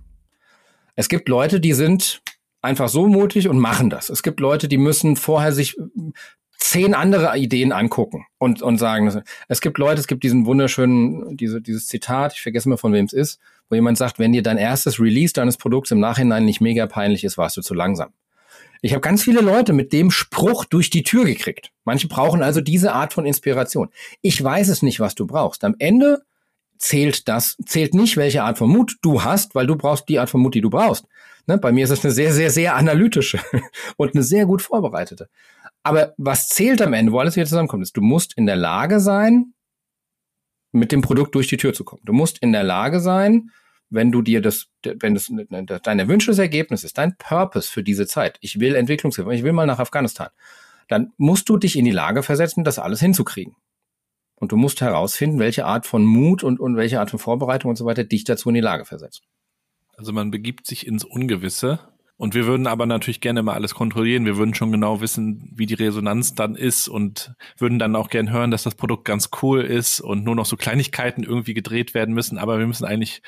Es 0.95 1.07
gibt 1.07 1.29
Leute, 1.29 1.61
die 1.61 1.71
sind 1.71 2.21
einfach 2.61 2.89
so 2.89 3.07
mutig 3.07 3.47
und 3.47 3.57
machen 3.59 3.89
das. 3.89 4.09
Es 4.09 4.23
gibt 4.23 4.39
Leute, 4.39 4.67
die 4.67 4.77
müssen 4.77 5.15
vorher 5.15 5.51
sich 5.51 5.77
zehn 6.57 6.93
andere 6.93 7.37
Ideen 7.37 7.71
angucken 7.71 8.25
und, 8.37 8.61
und 8.61 8.77
sagen, 8.77 9.23
es 9.47 9.61
gibt 9.61 9.77
Leute, 9.77 10.01
es 10.01 10.07
gibt 10.07 10.23
diesen 10.23 10.45
wunderschönen, 10.45 11.37
diese, 11.37 11.61
dieses 11.61 11.87
Zitat, 11.87 12.33
ich 12.33 12.41
vergesse 12.41 12.67
mal 12.69 12.77
von 12.77 12.93
wem 12.93 13.05
es 13.05 13.13
ist, 13.13 13.39
wo 13.69 13.75
jemand 13.75 13.97
sagt, 13.97 14.19
wenn 14.19 14.33
dir 14.33 14.43
dein 14.43 14.57
erstes 14.57 14.99
Release 14.99 15.33
deines 15.33 15.57
Produkts 15.57 15.91
im 15.91 15.99
Nachhinein 15.99 16.45
nicht 16.45 16.59
mega 16.59 16.85
peinlich 16.85 17.23
ist, 17.23 17.37
warst 17.37 17.55
du 17.55 17.61
zu 17.61 17.73
langsam. 17.73 18.09
Ich 18.81 18.93
habe 18.93 19.01
ganz 19.01 19.23
viele 19.23 19.41
Leute 19.41 19.73
mit 19.73 19.91
dem 19.91 20.09
Spruch 20.11 20.65
durch 20.65 20.89
die 20.89 21.03
Tür 21.03 21.25
gekriegt. 21.25 21.71
Manche 21.83 22.07
brauchen 22.07 22.41
also 22.41 22.61
diese 22.61 22.93
Art 22.93 23.13
von 23.13 23.25
Inspiration. 23.25 23.89
Ich 24.21 24.41
weiß 24.41 24.69
es 24.69 24.81
nicht, 24.81 24.99
was 24.99 25.15
du 25.15 25.27
brauchst. 25.27 25.63
Am 25.65 25.75
Ende 25.79 26.23
zählt 26.77 27.27
das, 27.27 27.57
zählt 27.65 27.93
nicht, 27.93 28.15
welche 28.15 28.43
Art 28.43 28.57
von 28.57 28.69
Mut 28.69 28.97
du 29.01 29.23
hast, 29.23 29.53
weil 29.53 29.67
du 29.67 29.75
brauchst 29.75 30.07
die 30.07 30.17
Art 30.17 30.29
von 30.29 30.41
Mut, 30.41 30.55
die 30.55 30.61
du 30.61 30.69
brauchst. 30.69 31.05
Ne? 31.49 31.57
Bei 31.57 31.71
mir 31.71 31.83
ist 31.83 31.89
es 31.89 32.05
eine 32.05 32.13
sehr, 32.13 32.31
sehr, 32.31 32.51
sehr 32.51 32.75
analytische 32.75 33.39
und 33.97 34.13
eine 34.13 34.23
sehr 34.23 34.45
gut 34.45 34.61
vorbereitete. 34.61 35.29
Aber 35.81 36.13
was 36.17 36.47
zählt 36.47 36.79
am 36.79 36.93
Ende, 36.93 37.11
wo 37.11 37.17
alles 37.17 37.35
wieder 37.35 37.47
zusammenkommt, 37.47 37.81
ist, 37.81 37.97
du 37.97 38.01
musst 38.01 38.37
in 38.37 38.45
der 38.45 38.55
Lage 38.55 38.99
sein, 38.99 39.53
mit 40.71 40.91
dem 40.91 41.01
Produkt 41.01 41.33
durch 41.33 41.47
die 41.47 41.57
Tür 41.57 41.73
zu 41.73 41.83
kommen. 41.83 42.03
Du 42.05 42.13
musst 42.13 42.37
in 42.37 42.51
der 42.51 42.63
Lage 42.63 42.99
sein, 42.99 43.49
wenn 43.89 44.11
du 44.11 44.21
dir 44.21 44.41
das, 44.41 44.67
wenn 44.83 45.15
das 45.15 45.31
deine 45.81 46.07
Wünsche 46.07 46.39
Ergebnis 46.39 46.83
ist, 46.83 46.99
dein 46.99 47.17
Purpose 47.17 47.71
für 47.71 47.81
diese 47.81 48.05
Zeit, 48.05 48.37
ich 48.41 48.59
will 48.59 48.75
Entwicklungshilfe, 48.75 49.33
ich 49.33 49.41
will 49.41 49.53
mal 49.53 49.65
nach 49.65 49.79
Afghanistan, 49.79 50.29
dann 50.87 51.13
musst 51.17 51.49
du 51.49 51.57
dich 51.57 51.75
in 51.75 51.85
die 51.85 51.91
Lage 51.91 52.21
versetzen, 52.21 52.63
das 52.63 52.77
alles 52.77 52.99
hinzukriegen. 52.99 53.55
Und 54.35 54.51
du 54.51 54.57
musst 54.57 54.81
herausfinden, 54.81 55.39
welche 55.39 55.65
Art 55.65 55.87
von 55.87 56.05
Mut 56.05 56.43
und, 56.43 56.59
und 56.59 56.77
welche 56.77 56.99
Art 56.99 57.09
von 57.09 57.17
Vorbereitung 57.17 57.69
und 57.69 57.75
so 57.75 57.85
weiter 57.85 58.03
dich 58.03 58.23
dazu 58.23 58.49
in 58.49 58.55
die 58.55 58.61
Lage 58.61 58.85
versetzt. 58.85 59.23
Also 59.99 60.13
man 60.13 60.31
begibt 60.31 60.65
sich 60.65 60.87
ins 60.87 61.03
Ungewisse. 61.03 61.79
Und 62.15 62.33
wir 62.33 62.47
würden 62.47 62.67
aber 62.67 62.85
natürlich 62.85 63.19
gerne 63.19 63.43
mal 63.43 63.53
alles 63.53 63.75
kontrollieren. 63.75 64.25
Wir 64.25 64.37
würden 64.37 64.53
schon 64.53 64.71
genau 64.71 65.01
wissen, 65.01 65.51
wie 65.53 65.65
die 65.65 65.73
Resonanz 65.73 66.35
dann 66.35 66.55
ist 66.55 66.87
und 66.87 67.33
würden 67.57 67.79
dann 67.79 67.97
auch 67.97 68.09
gern 68.09 68.31
hören, 68.31 68.49
dass 68.49 68.63
das 68.63 68.75
Produkt 68.75 69.03
ganz 69.03 69.29
cool 69.41 69.61
ist 69.61 69.99
und 69.99 70.23
nur 70.23 70.35
noch 70.35 70.45
so 70.45 70.55
Kleinigkeiten 70.55 71.23
irgendwie 71.23 71.53
gedreht 71.53 71.93
werden 71.93 72.15
müssen. 72.15 72.37
Aber 72.37 72.59
wir 72.59 72.67
müssen 72.67 72.85
eigentlich 72.85 73.21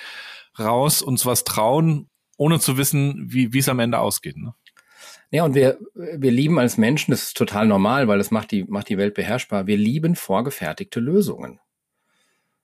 raus, 0.57 1.01
uns 1.01 1.25
was 1.25 1.43
trauen, 1.43 2.07
ohne 2.37 2.59
zu 2.59 2.77
wissen, 2.77 3.25
wie 3.27 3.57
es 3.57 3.67
am 3.69 3.79
Ende 3.79 3.99
ausgeht. 3.99 4.37
Ne? 4.37 4.53
Ja, 5.29 5.43
und 5.43 5.55
wir, 5.55 5.77
wir 5.93 6.31
lieben 6.31 6.57
als 6.57 6.77
Menschen, 6.77 7.11
das 7.11 7.23
ist 7.23 7.37
total 7.37 7.67
normal, 7.67 8.07
weil 8.07 8.17
das 8.17 8.31
macht 8.31 8.51
die, 8.51 8.63
macht 8.63 8.87
die 8.87 8.97
Welt 8.97 9.13
beherrschbar. 9.13 9.67
Wir 9.67 9.77
lieben 9.77 10.15
vorgefertigte 10.15 11.01
Lösungen. 11.01 11.59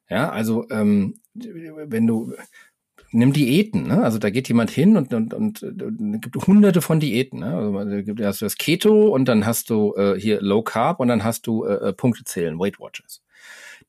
Ja, 0.09 0.29
also 0.29 0.69
ähm, 0.69 1.19
wenn 1.33 2.07
du 2.07 2.33
nimm 3.11 3.33
Diäten, 3.33 3.87
ne? 3.87 4.03
Also 4.03 4.17
da 4.19 4.29
geht 4.29 4.47
jemand 4.47 4.69
hin 4.69 4.97
und 4.97 5.13
und 5.13 5.33
und, 5.33 5.63
und 5.63 6.21
gibt 6.21 6.47
hunderte 6.47 6.81
von 6.81 6.99
Diäten. 6.99 7.39
Ne? 7.39 7.55
Also 7.55 7.89
da 7.89 8.01
gibt 8.01 8.21
hast 8.21 8.41
du 8.41 8.45
das 8.45 8.57
Keto 8.57 9.07
und 9.07 9.25
dann 9.25 9.45
hast 9.45 9.69
du 9.69 9.93
äh, 9.95 10.19
hier 10.19 10.41
Low 10.41 10.61
Carb 10.61 10.99
und 10.99 11.07
dann 11.07 11.23
hast 11.23 11.47
du 11.47 11.65
äh, 11.65 11.89
äh 11.89 11.93
Punkte 11.93 12.23
zählen, 12.23 12.59
Weight 12.59 12.79
Watchers 12.79 13.21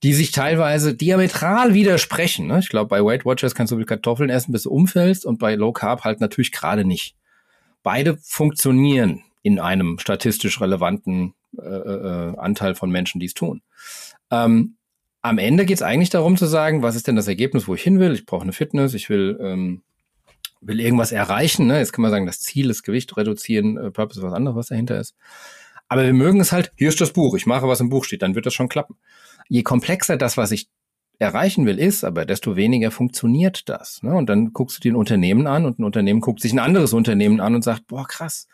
die 0.02 0.12
sich 0.14 0.30
teilweise 0.30 0.94
diametral 0.94 1.74
widersprechen. 1.74 2.46
Ne? 2.46 2.60
Ich 2.60 2.68
glaube, 2.68 2.88
bei 2.88 3.04
Weight 3.04 3.24
Watchers 3.24 3.54
kannst 3.54 3.72
du 3.72 3.76
viel 3.76 3.84
Kartoffeln 3.84 4.30
essen, 4.30 4.52
bis 4.52 4.62
du 4.62 4.70
umfällst 4.70 5.26
und 5.26 5.38
bei 5.38 5.54
Low 5.56 5.72
Carb 5.72 6.04
halt 6.04 6.20
natürlich 6.20 6.52
gerade 6.52 6.84
nicht. 6.84 7.16
Beide 7.82 8.16
funktionieren 8.22 9.24
in 9.42 9.58
einem 9.58 9.98
statistisch 9.98 10.60
relevanten 10.60 11.34
äh, 11.56 11.62
äh, 11.62 12.36
Anteil 12.36 12.74
von 12.74 12.90
Menschen, 12.90 13.18
die 13.20 13.26
es 13.26 13.34
tun. 13.34 13.62
Ähm, 14.30 14.76
am 15.20 15.38
Ende 15.38 15.64
geht 15.66 15.78
es 15.78 15.82
eigentlich 15.82 16.10
darum 16.10 16.36
zu 16.36 16.46
sagen, 16.46 16.82
was 16.82 16.96
ist 16.96 17.06
denn 17.06 17.16
das 17.16 17.28
Ergebnis, 17.28 17.68
wo 17.68 17.74
ich 17.74 17.82
hin 17.82 17.98
will? 17.98 18.12
Ich 18.12 18.26
brauche 18.26 18.42
eine 18.42 18.52
Fitness, 18.52 18.94
ich 18.94 19.10
will, 19.10 19.38
ähm, 19.40 19.82
will 20.60 20.80
irgendwas 20.80 21.12
erreichen. 21.12 21.66
Ne? 21.66 21.78
Jetzt 21.78 21.92
kann 21.92 22.02
man 22.02 22.10
sagen, 22.10 22.26
das 22.26 22.40
Ziel 22.40 22.70
ist 22.70 22.82
Gewicht 22.82 23.16
reduzieren, 23.16 23.76
äh, 23.76 23.90
Purpose 23.90 24.22
was 24.22 24.32
anderes, 24.32 24.56
was 24.56 24.66
dahinter 24.68 25.00
ist. 25.00 25.14
Aber 25.88 26.04
wir 26.04 26.12
mögen 26.12 26.40
es 26.40 26.52
halt, 26.52 26.72
hier 26.76 26.88
ist 26.88 27.00
das 27.00 27.12
Buch, 27.12 27.34
ich 27.34 27.46
mache, 27.46 27.66
was 27.66 27.80
im 27.80 27.88
Buch 27.88 28.04
steht, 28.04 28.22
dann 28.22 28.34
wird 28.34 28.46
das 28.46 28.54
schon 28.54 28.68
klappen 28.68 28.96
je 29.48 29.62
komplexer 29.62 30.16
das, 30.16 30.36
was 30.36 30.52
ich 30.52 30.68
erreichen 31.18 31.66
will, 31.66 31.78
ist, 31.78 32.04
aber 32.04 32.24
desto 32.24 32.54
weniger 32.54 32.90
funktioniert 32.90 33.68
das. 33.68 34.02
Ne? 34.02 34.14
Und 34.14 34.28
dann 34.28 34.52
guckst 34.52 34.76
du 34.76 34.80
dir 34.82 34.92
ein 34.92 34.96
Unternehmen 34.96 35.48
an 35.48 35.64
und 35.64 35.80
ein 35.80 35.84
Unternehmen 35.84 36.20
guckt 36.20 36.40
sich 36.40 36.52
ein 36.52 36.60
anderes 36.60 36.92
Unternehmen 36.92 37.40
an 37.40 37.56
und 37.56 37.64
sagt, 37.64 37.88
boah, 37.88 38.06
krass, 38.06 38.46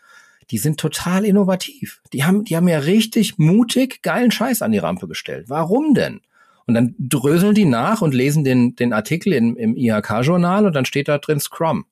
die 0.50 0.58
sind 0.58 0.80
total 0.80 1.26
innovativ. 1.26 2.00
Die 2.12 2.24
haben, 2.24 2.44
die 2.44 2.56
haben 2.56 2.68
ja 2.68 2.78
richtig 2.78 3.38
mutig 3.38 4.00
geilen 4.02 4.30
Scheiß 4.30 4.62
an 4.62 4.72
die 4.72 4.78
Rampe 4.78 5.08
gestellt. 5.08 5.46
Warum 5.48 5.92
denn? 5.92 6.22
Und 6.66 6.74
dann 6.74 6.94
dröseln 6.98 7.54
die 7.54 7.66
nach 7.66 8.00
und 8.00 8.14
lesen 8.14 8.44
den, 8.44 8.74
den 8.76 8.92
Artikel 8.92 9.32
in, 9.32 9.56
im 9.56 9.76
IHK-Journal 9.76 10.66
und 10.66 10.74
dann 10.74 10.84
steht 10.84 11.08
da 11.08 11.18
drin 11.18 11.40
Scrum. 11.40 11.84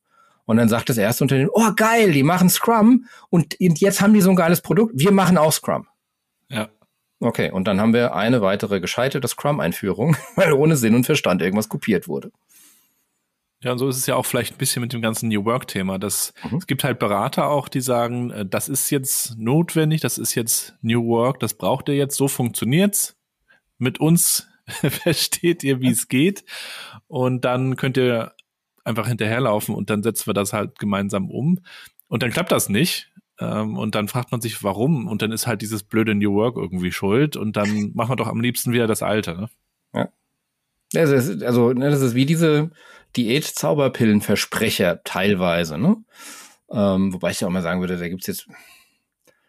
Und 0.44 0.56
dann 0.56 0.68
sagt 0.68 0.88
das 0.88 0.98
erste 0.98 1.24
Unternehmen, 1.24 1.50
oh 1.52 1.72
geil, 1.76 2.12
die 2.12 2.22
machen 2.22 2.48
Scrum 2.48 3.06
und 3.30 3.56
jetzt 3.58 4.00
haben 4.00 4.14
die 4.14 4.20
so 4.20 4.30
ein 4.30 4.36
geiles 4.36 4.60
Produkt, 4.60 4.92
wir 4.96 5.12
machen 5.12 5.38
auch 5.38 5.52
Scrum. 5.52 5.86
Ja. 6.48 6.68
Okay, 7.20 7.52
und 7.52 7.68
dann 7.68 7.80
haben 7.80 7.94
wir 7.94 8.14
eine 8.14 8.42
weitere 8.42 8.80
gescheiterte 8.80 9.28
Scrum-Einführung, 9.28 10.16
weil 10.36 10.52
ohne 10.52 10.76
Sinn 10.76 10.94
und 10.94 11.04
Verstand 11.04 11.40
irgendwas 11.40 11.68
kopiert 11.68 12.08
wurde. 12.08 12.32
Ja, 13.62 13.70
und 13.70 13.78
so 13.78 13.88
ist 13.88 13.96
es 13.96 14.06
ja 14.06 14.16
auch 14.16 14.26
vielleicht 14.26 14.54
ein 14.54 14.58
bisschen 14.58 14.82
mit 14.82 14.92
dem 14.92 15.02
ganzen 15.02 15.28
New 15.28 15.44
Work-Thema. 15.44 15.98
mhm. 15.98 16.04
Es 16.58 16.66
gibt 16.66 16.82
halt 16.82 16.98
Berater 16.98 17.48
auch, 17.48 17.68
die 17.68 17.80
sagen, 17.80 18.30
äh, 18.30 18.44
das 18.44 18.68
ist 18.68 18.90
jetzt 18.90 19.38
notwendig, 19.38 20.00
das 20.00 20.18
ist 20.18 20.34
jetzt 20.34 20.74
New 20.82 21.06
Work, 21.06 21.38
das 21.38 21.54
braucht 21.54 21.88
ihr 21.88 21.94
jetzt, 21.94 22.16
so 22.16 22.26
funktioniert's. 22.26 23.16
Mit 23.78 24.00
uns 24.00 24.48
versteht 24.90 25.62
ihr, 25.64 25.80
wie 25.80 25.90
es 25.90 26.08
geht. 26.08 26.44
Und 27.06 27.44
dann 27.44 27.76
könnt 27.76 27.96
ihr 27.96 28.32
einfach 28.84 29.06
hinterherlaufen 29.06 29.74
und 29.74 29.90
dann 29.90 30.02
setzen 30.02 30.26
wir 30.26 30.34
das 30.34 30.52
halt 30.52 30.78
gemeinsam 30.78 31.30
um. 31.30 31.60
Und 32.08 32.22
dann 32.22 32.30
klappt 32.30 32.52
das 32.52 32.68
nicht. 32.68 33.12
Ähm, 33.40 33.78
und 33.78 33.94
dann 33.94 34.08
fragt 34.08 34.32
man 34.32 34.40
sich, 34.40 34.62
warum? 34.62 35.06
Und 35.08 35.22
dann 35.22 35.32
ist 35.32 35.46
halt 35.46 35.62
dieses 35.62 35.82
blöde 35.82 36.14
New 36.14 36.34
Work 36.34 36.56
irgendwie 36.56 36.92
schuld. 36.92 37.36
Und 37.36 37.56
dann 37.56 37.92
machen 37.94 38.12
wir 38.12 38.16
doch 38.16 38.28
am 38.28 38.40
liebsten 38.40 38.72
wieder 38.72 38.86
das 38.86 39.02
Alte. 39.02 39.34
Ne? 39.34 39.48
Ja. 39.94 40.08
Das 40.92 41.10
ist, 41.10 41.42
also, 41.42 41.72
ne, 41.72 41.90
das 41.90 42.02
ist 42.02 42.14
wie 42.14 42.26
diese 42.26 42.70
Diät-Zauberpillen-Versprecher 43.16 45.02
teilweise. 45.04 45.78
Ne? 45.78 45.96
Ähm, 46.70 47.12
wobei 47.12 47.30
ich 47.30 47.40
ja 47.40 47.48
auch 47.48 47.52
mal 47.52 47.62
sagen 47.62 47.80
würde, 47.80 47.98
da 47.98 48.08
gibt's 48.08 48.26
jetzt, 48.26 48.46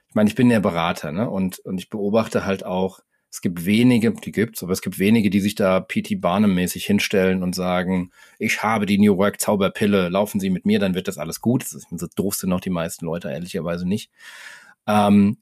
ich 0.09 0.15
meine, 0.15 0.29
ich 0.29 0.35
bin 0.35 0.49
ja 0.51 0.59
Berater, 0.59 1.11
ne? 1.11 1.29
Und, 1.29 1.59
und 1.59 1.79
ich 1.79 1.89
beobachte 1.89 2.45
halt 2.45 2.65
auch, 2.65 2.99
es 3.33 3.41
gibt 3.41 3.65
wenige, 3.65 4.11
die 4.11 4.31
gibt's, 4.31 4.61
aber 4.61 4.73
es 4.73 4.83
gibt 4.83 4.99
wenige, 4.99 5.31
die 5.31 5.39
sich 5.39 5.55
da 5.55 5.79
P.T. 5.79 6.17
Barnum-mäßig 6.17 6.85
hinstellen 6.85 7.41
und 7.41 7.55
sagen, 7.55 8.11
ich 8.37 8.61
habe 8.61 8.85
die 8.85 8.99
New 8.99 9.17
Work 9.17 9.41
Zauberpille, 9.41 10.09
laufen 10.09 10.39
Sie 10.39 10.51
mit 10.51 10.67
mir, 10.67 10.77
dann 10.77 10.93
wird 10.93 11.07
das 11.07 11.17
alles 11.17 11.41
gut. 11.41 11.63
Das 11.63 11.73
ist, 11.73 11.87
so 11.89 12.05
doof 12.15 12.35
sind 12.35 12.51
noch 12.51 12.59
die 12.59 12.69
meisten 12.69 13.07
Leute 13.07 13.31
ehrlicherweise 13.31 13.87
nicht. 13.87 14.11
Ähm, 14.85 15.39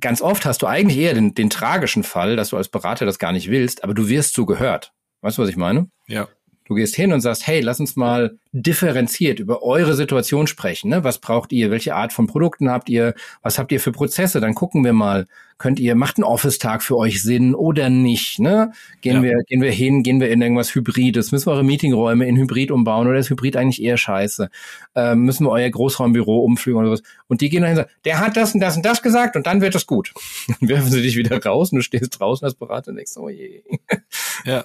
ganz 0.00 0.20
oft 0.20 0.46
hast 0.46 0.62
du 0.62 0.66
eigentlich 0.66 0.98
eher 0.98 1.14
den, 1.14 1.32
den 1.32 1.48
tragischen 1.48 2.02
Fall, 2.02 2.34
dass 2.34 2.48
du 2.48 2.56
als 2.56 2.70
Berater 2.70 3.06
das 3.06 3.20
gar 3.20 3.30
nicht 3.30 3.48
willst, 3.48 3.84
aber 3.84 3.94
du 3.94 4.08
wirst 4.08 4.34
so 4.34 4.44
gehört. 4.44 4.92
Weißt 5.20 5.38
du, 5.38 5.42
was 5.42 5.48
ich 5.48 5.56
meine? 5.56 5.88
Ja. 6.08 6.26
Du 6.68 6.74
gehst 6.74 6.94
hin 6.94 7.14
und 7.14 7.22
sagst, 7.22 7.46
hey, 7.46 7.60
lass 7.60 7.80
uns 7.80 7.96
mal 7.96 8.36
differenziert 8.52 9.40
über 9.40 9.62
eure 9.62 9.94
Situation 9.94 10.46
sprechen. 10.46 10.90
Ne? 10.90 11.02
Was 11.02 11.18
braucht 11.18 11.50
ihr? 11.50 11.70
Welche 11.70 11.94
Art 11.94 12.12
von 12.12 12.26
Produkten 12.26 12.70
habt 12.70 12.90
ihr? 12.90 13.14
Was 13.42 13.58
habt 13.58 13.72
ihr 13.72 13.80
für 13.80 13.90
Prozesse? 13.90 14.38
Dann 14.38 14.54
gucken 14.54 14.84
wir 14.84 14.92
mal. 14.92 15.26
Könnt 15.56 15.80
ihr, 15.80 15.94
macht 15.94 16.18
ein 16.18 16.24
Office-Tag 16.24 16.82
für 16.82 16.96
euch 16.98 17.22
Sinn 17.22 17.54
oder 17.54 17.88
nicht? 17.88 18.38
Ne? 18.38 18.72
Gehen 19.00 19.16
ja. 19.16 19.22
wir, 19.22 19.38
gehen 19.46 19.62
wir 19.62 19.72
hin, 19.72 20.02
gehen 20.02 20.20
wir 20.20 20.30
in 20.30 20.42
irgendwas 20.42 20.74
Hybrides? 20.74 21.32
Müssen 21.32 21.46
wir 21.46 21.52
eure 21.52 21.64
Meetingräume 21.64 22.26
in 22.26 22.36
Hybrid 22.36 22.70
umbauen 22.70 23.08
oder 23.08 23.18
ist 23.18 23.30
Hybrid 23.30 23.56
eigentlich 23.56 23.82
eher 23.82 23.96
scheiße? 23.96 24.50
Ähm, 24.94 25.20
müssen 25.22 25.46
wir 25.46 25.50
euer 25.50 25.70
Großraumbüro 25.70 26.44
umfliegen 26.44 26.78
oder 26.78 26.90
was? 26.90 27.02
Und 27.28 27.40
die 27.40 27.48
gehen 27.48 27.62
dann 27.62 27.70
hin 27.70 27.78
und 27.78 27.84
sagen, 27.86 27.96
der 28.04 28.20
hat 28.20 28.36
das 28.36 28.54
und 28.54 28.60
das 28.60 28.76
und 28.76 28.84
das 28.84 29.02
gesagt 29.02 29.36
und 29.36 29.46
dann 29.46 29.62
wird 29.62 29.74
es 29.74 29.86
gut. 29.86 30.12
Dann 30.60 30.68
werfen 30.68 30.90
sie 30.90 31.02
dich 31.02 31.16
wieder 31.16 31.42
raus 31.42 31.72
und 31.72 31.76
du 31.76 31.82
stehst 31.82 32.20
draußen 32.20 32.44
als 32.44 32.54
Berater 32.54 32.90
und 32.90 32.96
denkst, 32.96 33.16
oh 33.16 33.30
je. 33.30 33.62
Ja. 34.44 34.64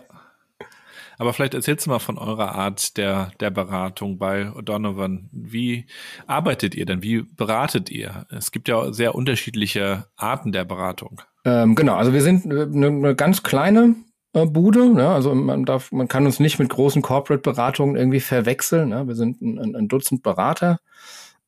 Aber 1.24 1.32
vielleicht 1.32 1.54
erzählst 1.54 1.86
du 1.86 1.90
mal 1.90 2.00
von 2.00 2.18
eurer 2.18 2.54
Art 2.54 2.98
der, 2.98 3.32
der 3.40 3.50
Beratung 3.50 4.18
bei 4.18 4.52
Donovan. 4.62 5.30
Wie 5.32 5.86
arbeitet 6.28 6.76
ihr 6.76 6.86
denn? 6.86 7.02
Wie 7.02 7.22
beratet 7.22 7.90
ihr? 7.90 8.26
Es 8.30 8.52
gibt 8.52 8.68
ja 8.68 8.92
sehr 8.92 9.16
unterschiedliche 9.16 10.08
Arten 10.18 10.52
der 10.52 10.66
Beratung. 10.66 11.22
Ähm, 11.46 11.76
genau, 11.76 11.96
also 11.96 12.12
wir 12.12 12.22
sind 12.22 12.44
eine, 12.44 12.88
eine 12.88 13.16
ganz 13.16 13.42
kleine 13.42 13.96
äh, 14.34 14.46
Bude. 14.46 14.94
Ne? 14.94 15.08
Also 15.08 15.34
man 15.34 15.64
darf, 15.64 15.94
man 15.94 16.10
kann 16.10 16.26
uns 16.26 16.42
nicht 16.42 16.60
mit 16.60 16.68
großen 16.68 17.02
Corporate-Beratungen 17.02 17.96
irgendwie 17.96 18.20
verwechseln. 18.20 18.90
Ne? 18.90 19.08
Wir 19.08 19.16
sind 19.16 19.42
ein, 19.42 19.78
ein 19.78 19.88
Dutzend 19.88 20.24
Berater. 20.24 20.82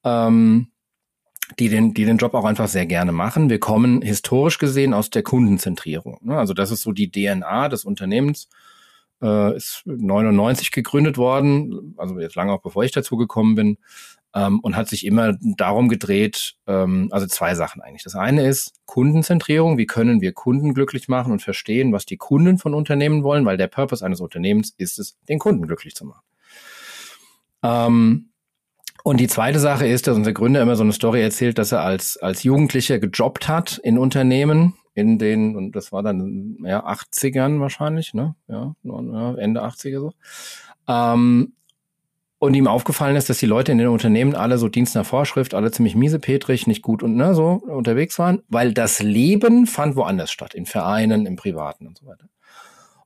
Ähm, 0.06 0.68
die 1.60 1.68
den, 1.68 1.94
die 1.94 2.06
den 2.06 2.16
Job 2.16 2.34
auch 2.34 2.46
einfach 2.46 2.70
sehr 2.70 2.86
gerne 2.86 3.12
machen. 3.12 3.50
Wir 3.50 3.60
kommen 3.60 4.02
historisch 4.02 4.58
gesehen 4.58 4.94
aus 4.94 5.10
der 5.10 5.24
Kundenzentrierung. 5.24 6.20
Ne? 6.22 6.38
Also 6.38 6.54
das 6.54 6.72
ist 6.72 6.82
so 6.82 6.94
die 6.94 7.12
DNA 7.12 7.68
des 7.68 7.84
Unternehmens 7.84 8.48
äh, 9.22 9.56
ist 9.56 9.84
99 9.86 10.72
gegründet 10.72 11.18
worden, 11.18 11.96
also 11.98 12.20
jetzt 12.20 12.36
lange 12.36 12.52
auch 12.54 12.62
bevor 12.62 12.84
ich 12.84 12.92
dazu 12.92 13.18
gekommen 13.18 13.56
bin, 13.56 13.78
ähm, 14.36 14.60
und 14.60 14.76
hat 14.76 14.90
sich 14.90 15.06
immer 15.06 15.38
darum 15.42 15.88
gedreht, 15.88 16.56
ähm, 16.68 17.08
also 17.12 17.26
zwei 17.26 17.56
Sachen 17.56 17.82
eigentlich. 17.82 18.04
Das 18.04 18.16
eine 18.16 18.46
ist 18.46 18.74
Kundenzentrierung, 18.86 19.78
wie 19.78 19.86
können 19.86 20.22
wir 20.22 20.34
Kunden 20.34 20.74
glücklich 20.74 21.08
machen 21.08 21.32
und 21.32 21.42
verstehen, 21.42 21.94
was 21.94 22.06
die 22.06 22.18
Kunden 22.18 22.58
von 22.58 22.74
Unternehmen 22.74 23.24
wollen, 23.24 23.46
weil 23.46 23.58
der 23.58 23.68
Purpose 23.68 24.06
eines 24.06 24.20
Unternehmens 24.20 24.74
ist 24.78 25.00
es, 25.00 25.18
den 25.30 25.40
Kunden 25.40 25.66
glücklich 25.66 25.96
zu 25.96 26.06
machen. 26.06 26.22
Ähm, 27.64 28.30
und 29.04 29.20
die 29.20 29.28
zweite 29.28 29.60
Sache 29.60 29.88
ist, 29.88 30.08
dass 30.08 30.18
unser 30.18 30.34
Gründer 30.34 30.62
immer 30.62 30.76
so 30.76 30.84
eine 30.84 30.92
Story 30.92 31.22
erzählt, 31.22 31.58
dass 31.58 31.72
er 31.72 31.82
als, 31.82 32.18
als 32.18 32.44
Jugendlicher 32.44 33.00
gejobbt 33.00 33.48
hat 33.48 33.80
in 33.84 33.98
Unternehmen 33.98 34.74
in 34.96 35.20
den, 35.20 35.56
und 35.56 35.76
das 35.76 35.92
war 35.92 36.02
dann 36.02 36.58
ja 36.64 36.88
80ern 36.88 37.60
wahrscheinlich, 37.60 38.14
ne? 38.14 38.36
Ja, 38.48 38.74
Ende 38.84 39.64
80er 39.64 40.00
so. 40.00 40.14
Ähm, 40.88 41.54
und 42.40 42.54
ihm 42.54 42.68
aufgefallen 42.68 43.16
ist, 43.16 43.30
dass 43.30 43.38
die 43.40 43.46
Leute 43.46 43.72
in 43.72 43.78
den 43.78 43.88
Unternehmen 43.88 44.36
alle 44.36 44.58
so 44.58 44.70
Dienst 44.70 44.96
nach 44.96 45.06
Vorschrift, 45.06 45.54
alle 45.54 45.72
ziemlich 45.72 45.96
miesepetrig, 45.96 46.68
nicht 46.68 46.82
gut 46.82 47.04
und 47.04 47.16
ne, 47.16 47.34
so 47.36 47.54
unterwegs 47.54 48.18
waren, 48.20 48.42
weil 48.50 48.74
das 48.74 49.02
Leben 49.02 49.68
fand 49.68 49.96
woanders 49.96 50.32
statt, 50.32 50.54
in 50.54 50.66
Vereinen, 50.66 51.26
im 51.26 51.36
Privaten 51.36 51.88
und 51.88 51.98
so 51.98 52.06
weiter. 52.06 52.26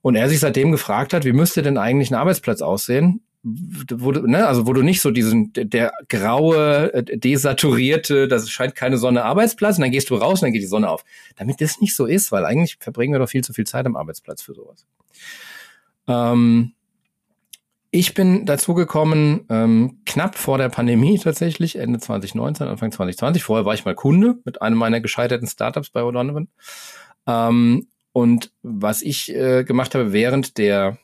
Und 0.02 0.14
er 0.14 0.28
sich 0.28 0.40
seitdem 0.40 0.72
gefragt 0.72 1.12
hat, 1.12 1.24
wie 1.24 1.32
müsste 1.32 1.62
denn 1.62 1.78
eigentlich 1.78 2.10
ein 2.10 2.16
Arbeitsplatz 2.16 2.62
aussehen, 2.62 3.22
wo 3.42 4.12
du, 4.12 4.26
ne, 4.26 4.46
also 4.46 4.66
wo 4.66 4.72
du 4.72 4.82
nicht 4.82 5.00
so 5.00 5.10
diesen, 5.10 5.52
der, 5.54 5.92
graue, 6.08 6.92
äh, 6.92 7.02
desaturierte, 7.18 8.28
das 8.28 8.50
scheint 8.50 8.74
keine 8.74 8.98
Sonne 8.98 9.24
Arbeitsplatz, 9.24 9.78
und 9.78 9.82
dann 9.82 9.90
gehst 9.90 10.10
du 10.10 10.16
raus 10.16 10.40
und 10.40 10.46
dann 10.46 10.52
geht 10.52 10.62
die 10.62 10.66
Sonne 10.66 10.90
auf. 10.90 11.04
Damit 11.36 11.60
das 11.60 11.80
nicht 11.80 11.96
so 11.96 12.06
ist, 12.06 12.32
weil 12.32 12.44
eigentlich 12.44 12.76
verbringen 12.80 13.14
wir 13.14 13.18
doch 13.18 13.28
viel 13.28 13.42
zu 13.42 13.52
viel 13.52 13.66
Zeit 13.66 13.86
am 13.86 13.96
Arbeitsplatz 13.96 14.42
für 14.42 14.54
sowas. 14.54 14.86
Ähm, 16.06 16.72
ich 17.90 18.14
bin 18.14 18.46
dazu 18.46 18.74
gekommen, 18.74 19.46
ähm, 19.48 20.00
knapp 20.06 20.36
vor 20.36 20.58
der 20.58 20.68
Pandemie 20.68 21.18
tatsächlich, 21.18 21.76
Ende 21.76 21.98
2019, 21.98 22.68
Anfang 22.68 22.92
2020. 22.92 23.42
Vorher 23.42 23.64
war 23.64 23.74
ich 23.74 23.84
mal 23.84 23.94
Kunde 23.94 24.38
mit 24.44 24.62
einem 24.62 24.76
meiner 24.76 25.00
gescheiterten 25.00 25.48
Startups 25.48 25.90
bei 25.90 26.02
O'Donovan. 26.02 26.46
Ähm, 27.26 27.88
und 28.12 28.52
was 28.62 29.02
ich 29.02 29.34
äh, 29.34 29.64
gemacht 29.64 29.94
habe 29.94 30.12
während 30.12 30.58
der 30.58 30.98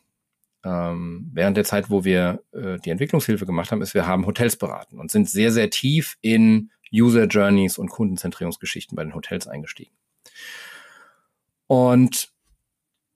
ähm, 0.67 1.31
während 1.33 1.57
der 1.57 1.65
Zeit, 1.65 1.91
wo 1.91 2.05
wir 2.05 2.43
äh, 2.53 2.79
die 2.85 2.91
Entwicklungshilfe 2.91 3.47
gemacht 3.47 3.71
haben, 3.71 3.83
ist, 3.83 3.95
wir 3.95 4.07
haben 4.07 4.27
Hotels 4.27 4.57
beraten 4.57 4.99
und 4.99 5.11
sind 5.11 5.31
sehr, 5.31 5.53
sehr 5.53 5.71
tief 5.71 6.17
in 6.23 6.71
User 6.93 7.27
Journeys 7.27 7.79
und 7.79 7.89
Kundenzentrierungsgeschichten 7.89 8.97
bei 8.97 9.05
den 9.05 9.15
Hotels 9.15 9.47
eingestiegen. 9.47 9.95
Und 11.69 12.31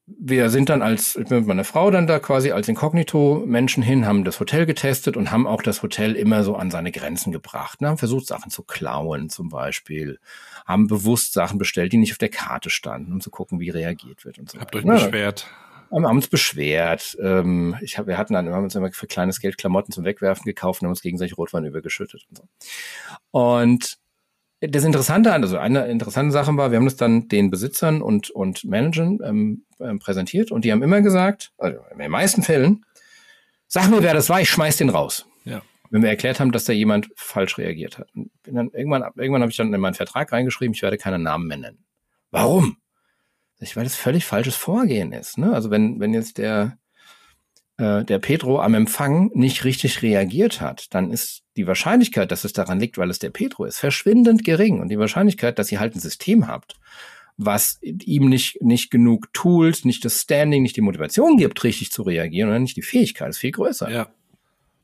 wir 0.07 0.51
sind 0.51 0.69
dann 0.69 0.83
als, 0.83 1.15
ich 1.17 1.27
bin 1.27 1.39
mit 1.39 1.47
meiner 1.47 1.65
Frau 1.65 1.91
dann 1.91 2.07
da 2.07 2.19
quasi 2.19 2.51
als 2.51 2.69
Inkognito-Menschen 2.69 3.83
hin, 3.83 4.07
haben 4.07 4.25
das 4.25 4.41
Hotel 4.41 4.67
getestet 4.67 5.17
und 5.17 5.31
haben 5.31 5.47
auch 5.47 5.63
das 5.63 5.83
Hotel 5.83 6.15
immer 6.15 6.43
so 6.43 6.57
an 6.57 6.71
seine 6.71 6.91
Grenzen 6.91 7.33
gebracht. 7.33 7.81
Ne? 7.81 7.89
Haben 7.89 7.99
versucht, 7.99 8.27
Sachen 8.27 8.51
zu 8.51 8.63
klauen 8.65 9.29
zum 9.29 9.49
Beispiel. 9.49 10.19
Haben 10.67 10.89
bewusst 10.89 11.33
Sachen 11.33 11.59
bestellt, 11.59 11.93
die 11.93 11.97
nicht 11.97 12.13
auf 12.13 12.19
der 12.19 12.29
Karte 12.29 12.71
standen, 12.71 13.13
um 13.13 13.21
zu 13.21 13.31
gucken, 13.31 13.61
wie 13.61 13.71
reagiert 13.71 14.25
wird 14.25 14.39
und 14.39 14.51
so 14.51 14.59
Habt 14.59 14.75
euch 14.75 14.85
beschwert 14.85 15.49
haben 15.91 16.05
uns 16.05 16.29
beschwert. 16.29 17.17
Ähm, 17.21 17.77
ich 17.81 17.99
hab, 17.99 18.07
wir 18.07 18.17
hatten 18.17 18.35
dann, 18.35 18.47
wir 18.47 18.55
haben 18.55 18.65
uns 18.65 18.75
immer 18.75 18.93
für 18.93 19.07
kleines 19.07 19.41
Geld 19.41 19.59
Klamotten 19.59 19.93
zum 19.93 20.05
Wegwerfen 20.05 20.45
gekauft 20.45 20.81
und 20.81 20.87
haben 20.87 20.93
uns 20.93 21.03
gegenseitig 21.03 21.37
Rotwein 21.37 21.65
übergeschüttet 21.65 22.27
und 22.29 22.39
so. 22.39 22.45
Und 23.31 23.99
das 24.61 24.85
Interessante, 24.85 25.33
also 25.33 25.57
eine 25.57 25.87
interessante 25.87 26.33
Sache 26.33 26.55
war, 26.57 26.71
wir 26.71 26.77
haben 26.77 26.85
das 26.85 26.97
dann 26.97 27.29
den 27.29 27.51
Besitzern 27.51 28.03
und, 28.03 28.31
und 28.31 28.65
Managern 28.65 29.19
ähm, 29.25 29.65
ähm, 29.81 29.99
präsentiert 29.99 30.53
und 30.53 30.65
die 30.65 30.73
haben 30.73 30.83
immer 30.83 31.01
gesagt, 31.01 31.53
also 31.57 31.81
in 31.91 31.99
den 31.99 32.11
meisten 32.11 32.43
Fällen, 32.43 32.85
sag 33.67 33.89
mir, 33.89 34.03
wer 34.03 34.13
das 34.13 34.29
war, 34.29 34.41
ich 34.41 34.51
schmeiß 34.51 34.77
den 34.77 34.91
raus. 34.91 35.27
Ja. 35.45 35.63
Wenn 35.91 36.03
wir 36.03 36.11
erklärt 36.11 36.41
haben, 36.41 36.53
dass 36.53 36.65
da 36.65 36.73
jemand 36.73 37.09
falsch 37.17 37.59
reagiert 37.59 37.99
hat. 37.99 38.09
Und 38.15 38.31
dann 38.45 38.71
irgendwann, 38.71 39.03
irgendwann 39.17 39.43
habe 39.43 39.51
ich 39.51 39.57
dann 39.57 39.73
in 39.73 39.81
meinen 39.81 39.95
Vertrag 39.95 40.31
reingeschrieben, 40.31 40.75
ich 40.75 40.83
werde 40.83 40.99
keinen 40.99 41.23
Namen 41.23 41.49
mehr 41.49 41.57
nennen. 41.57 41.85
Warum? 42.31 42.77
Weil 43.77 43.85
das 43.85 43.95
völlig 43.95 44.25
falsches 44.25 44.57
Vorgehen 44.57 45.13
ist. 45.13 45.39
Ne? 45.39 45.53
Also 45.53 45.71
wenn, 45.71 46.01
wenn 46.01 46.15
jetzt 46.15 46.39
der, 46.39 46.79
äh, 47.77 48.05
der 48.05 48.19
Pedro 48.19 48.61
am 48.61 48.75
Empfang 48.75 49.31
nicht 49.35 49.65
richtig 49.65 50.03
reagiert 50.03 50.61
hat, 50.61 50.93
dann 50.95 51.11
ist 51.11 51.43
die 51.57 51.67
Wahrscheinlichkeit, 51.67 52.31
dass 52.31 52.45
es 52.45 52.55
daran 52.55 52.81
liegt, 52.81 52.97
weil 52.97 53.11
es 53.11 53.19
der 53.19 53.31
Pedro 53.31 53.67
ist, 53.67 53.79
verschwindend 53.79 54.45
gering. 54.45 54.81
Und 54.81 54.89
die 54.89 54.99
Wahrscheinlichkeit, 54.99 55.59
dass 55.59 55.71
ihr 55.71 55.81
halt 55.81 55.95
ein 55.95 56.01
System 56.01 56.49
habt, 56.49 56.77
was 57.37 57.79
ihm 57.83 58.29
nicht, 58.29 58.63
nicht 58.63 58.91
genug 58.91 59.33
Tools, 59.33 59.85
nicht 59.85 60.05
das 60.05 60.23
Standing, 60.23 60.63
nicht 60.63 60.77
die 60.77 60.83
Motivation 60.83 61.37
gibt, 61.37 61.63
richtig 61.63 61.93
zu 61.93 62.03
reagieren 62.03 62.49
oder 62.49 62.59
nicht 62.59 62.77
die 62.77 62.83
Fähigkeit, 62.83 63.31
ist 63.31 63.39
viel 63.39 63.53
größer. 63.53 63.91
Ja. 63.91 64.09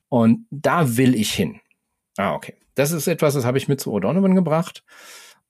Und 0.09 0.47
da 0.51 0.97
will 0.97 1.15
ich 1.15 1.33
hin. 1.33 1.61
Ah, 2.17 2.35
okay. 2.35 2.55
Das 2.75 2.93
ist 2.93 3.07
etwas, 3.07 3.35
das 3.35 3.45
habe 3.45 3.59
ich 3.59 3.69
mit 3.69 3.81
zu 3.81 3.95
O'Donovan 3.95 4.35
gebracht 4.35 4.85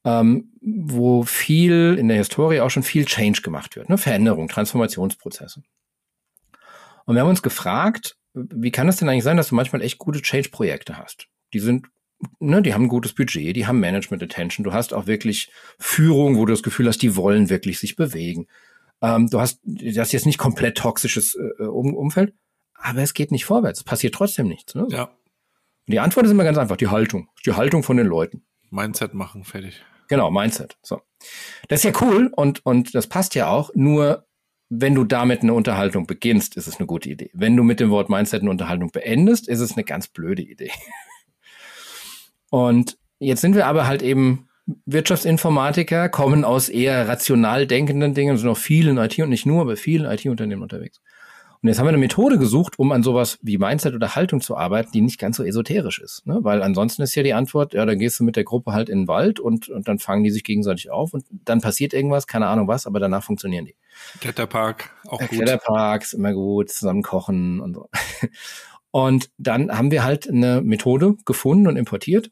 ähm, 0.07 0.53
wo 0.61 1.25
viel 1.25 1.97
in 1.99 2.07
der 2.07 2.17
Historie 2.17 2.61
auch 2.61 2.71
schon 2.71 2.85
viel 2.85 3.05
Change 3.05 3.43
gemacht 3.43 3.75
wird, 3.75 3.89
ne? 3.89 3.99
Veränderung, 3.99 4.47
Transformationsprozesse. 4.47 5.65
Und 7.05 7.17
wir 7.17 7.23
haben 7.23 7.29
uns 7.29 7.43
gefragt, 7.43 8.17
wie 8.33 8.71
kann 8.71 8.89
es 8.89 8.97
denn 8.97 9.09
eigentlich 9.09 9.25
sein, 9.25 9.37
dass 9.37 9.49
du 9.49 9.57
manchmal 9.57 9.83
echt 9.83 9.99
gute 9.99 10.23
Change-Projekte 10.23 10.97
hast? 10.97 11.27
Die 11.53 11.59
sind, 11.59 11.89
ne, 12.39 12.63
die 12.63 12.73
haben 12.73 12.85
ein 12.85 12.89
gutes 12.89 13.15
Budget, 13.15 13.57
die 13.57 13.67
haben 13.67 13.81
Management 13.81 14.23
Attention, 14.23 14.63
du 14.63 14.73
hast 14.73 14.95
auch 14.95 15.09
wirklich 15.09 15.51
Führung, 15.79 16.37
wo 16.37 16.47
du 16.47 16.53
das 16.53 16.63
Gefühl 16.63 16.87
hast, 16.87 17.03
die 17.03 17.17
wollen 17.17 17.51
wirklich 17.51 17.81
sich 17.81 17.97
bewegen. 17.97 18.47
Ähm, 19.03 19.29
du 19.29 19.41
hast, 19.41 19.61
das 19.65 20.13
jetzt 20.13 20.27
nicht 20.27 20.39
komplett 20.39 20.79
toxisches 20.79 21.35
äh, 21.35 21.65
um 21.65 21.95
Umfeld, 21.95 22.33
aber 22.75 23.03
es 23.03 23.13
geht 23.13 23.33
nicht 23.33 23.45
vorwärts, 23.45 23.81
es 23.81 23.85
passiert 23.85 24.15
trotzdem 24.15 24.47
nichts. 24.47 24.77
Ne? 24.77 24.87
Ja. 24.89 25.05
Und 25.05 25.93
die 25.93 26.01
Antwort 26.01 26.27
ist 26.27 26.33
immer 26.33 26.45
ganz 26.45 26.59
einfach, 26.59 26.77
die 26.77 26.89
Haltung, 26.89 27.29
die 27.45 27.53
Haltung 27.53 27.83
von 27.83 27.97
den 27.97 28.07
Leuten. 28.07 28.45
Mindset 28.71 29.15
machen, 29.15 29.45
fertig. 29.45 29.83
Genau, 30.09 30.31
Mindset. 30.31 30.77
So. 30.83 31.01
Das 31.69 31.85
ist 31.85 31.85
ja 31.85 32.01
cool 32.03 32.31
und, 32.35 32.65
und 32.65 32.95
das 32.95 33.07
passt 33.07 33.35
ja 33.35 33.49
auch. 33.49 33.71
Nur 33.75 34.27
wenn 34.69 34.95
du 34.95 35.05
damit 35.05 35.43
eine 35.43 35.55
Unterhaltung 35.55 36.07
beginnst, 36.07 36.57
ist 36.57 36.67
es 36.67 36.79
eine 36.79 36.87
gute 36.87 37.09
Idee. 37.09 37.31
Wenn 37.33 37.57
du 37.57 37.63
mit 37.63 37.81
dem 37.81 37.91
Wort 37.91 38.09
Mindset 38.09 38.43
eine 38.43 38.51
Unterhaltung 38.51 38.91
beendest, 38.91 39.49
ist 39.49 39.61
es 39.61 39.73
eine 39.73 39.85
ganz 39.85 40.09
blöde 40.09 40.43
Idee. 40.43 40.71
Und 42.51 42.99
jetzt 43.19 43.41
sind 43.41 43.55
wir 43.55 43.67
aber 43.67 43.87
halt 43.87 44.03
eben 44.03 44.49
Wirtschaftsinformatiker, 44.85 46.09
kommen 46.09 46.45
aus 46.45 46.69
eher 46.69 47.07
rational 47.07 47.67
denkenden 47.67 48.15
Dingen, 48.15 48.37
sind 48.37 48.49
auch 48.49 48.59
vielen 48.59 48.99
IT 48.99 49.19
und 49.21 49.29
nicht 49.29 49.47
nur, 49.47 49.61
aber 49.61 49.77
vielen 49.77 50.11
IT-Unternehmen 50.11 50.63
unterwegs. 50.63 51.01
Und 51.63 51.69
jetzt 51.69 51.79
haben 51.79 51.87
wir 51.87 51.91
eine 51.91 51.99
Methode 51.99 52.39
gesucht, 52.39 52.79
um 52.79 52.93
an 52.93 53.03
sowas 53.03 53.39
wie 53.43 53.59
Mindset 53.59 53.95
oder 53.95 54.15
Haltung 54.15 54.41
zu 54.41 54.57
arbeiten, 54.57 54.91
die 54.93 55.01
nicht 55.01 55.19
ganz 55.19 55.37
so 55.37 55.45
esoterisch 55.45 56.01
ist. 56.01 56.27
Ne? 56.27 56.39
Weil 56.43 56.63
ansonsten 56.63 57.03
ist 57.03 57.15
ja 57.15 57.23
die 57.23 57.35
Antwort, 57.35 57.75
ja, 57.75 57.87
dann 57.87 57.99
gehst 57.99 58.21
du 58.21 58.25
mit 58.25 58.37
der 58.37 58.45
Gruppe 58.45 58.73
halt 58.73 58.89
in 58.89 59.03
den 59.03 59.09
Wald 59.09 59.41
und, 59.41 59.69
und 59.69 59.89
dann 59.89 59.99
fangen 59.99 60.25
die 60.25 60.31
sich 60.31 60.45
gegenseitig 60.45 60.91
auf 60.91 61.15
und 61.15 61.25
dann 61.31 61.61
passiert 61.61 61.95
irgendwas, 61.95 62.27
keine 62.27 62.47
Ahnung 62.47 62.69
was, 62.69 62.87
aber 62.87 63.01
danach 63.01 63.25
funktionieren 63.25 63.65
die. 63.65 63.77
Kletterpark, 64.21 64.95
auch 65.09 65.19
gut. 65.19 65.31
Kletterpark 65.31 66.03
ist 66.03 66.13
immer 66.13 66.33
gut, 66.33 66.71
zusammen 66.71 67.03
kochen 67.03 67.61
und 67.61 67.75
so. 67.75 67.89
Und 68.93 69.29
dann 69.37 69.71
haben 69.77 69.91
wir 69.91 70.05
halt 70.05 70.27
eine 70.27 70.63
Methode 70.63 71.17
gefunden 71.27 71.67
und 71.67 71.77
importiert. 71.77 72.31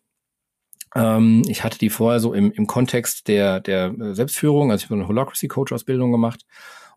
Ähm, 0.95 1.43
ich 1.47 1.63
hatte 1.63 1.77
die 1.77 1.91
vorher 1.91 2.21
so 2.21 2.33
im, 2.33 2.53
im 2.53 2.67
Kontext 2.67 3.29
der, 3.29 3.61
der 3.61 3.95
Selbstführung, 4.15 4.71
also 4.71 4.83
ich 4.83 4.91
habe 4.91 4.99
eine 4.99 5.09
Holacracy-Coach-Ausbildung 5.09 6.11
gemacht 6.11 6.47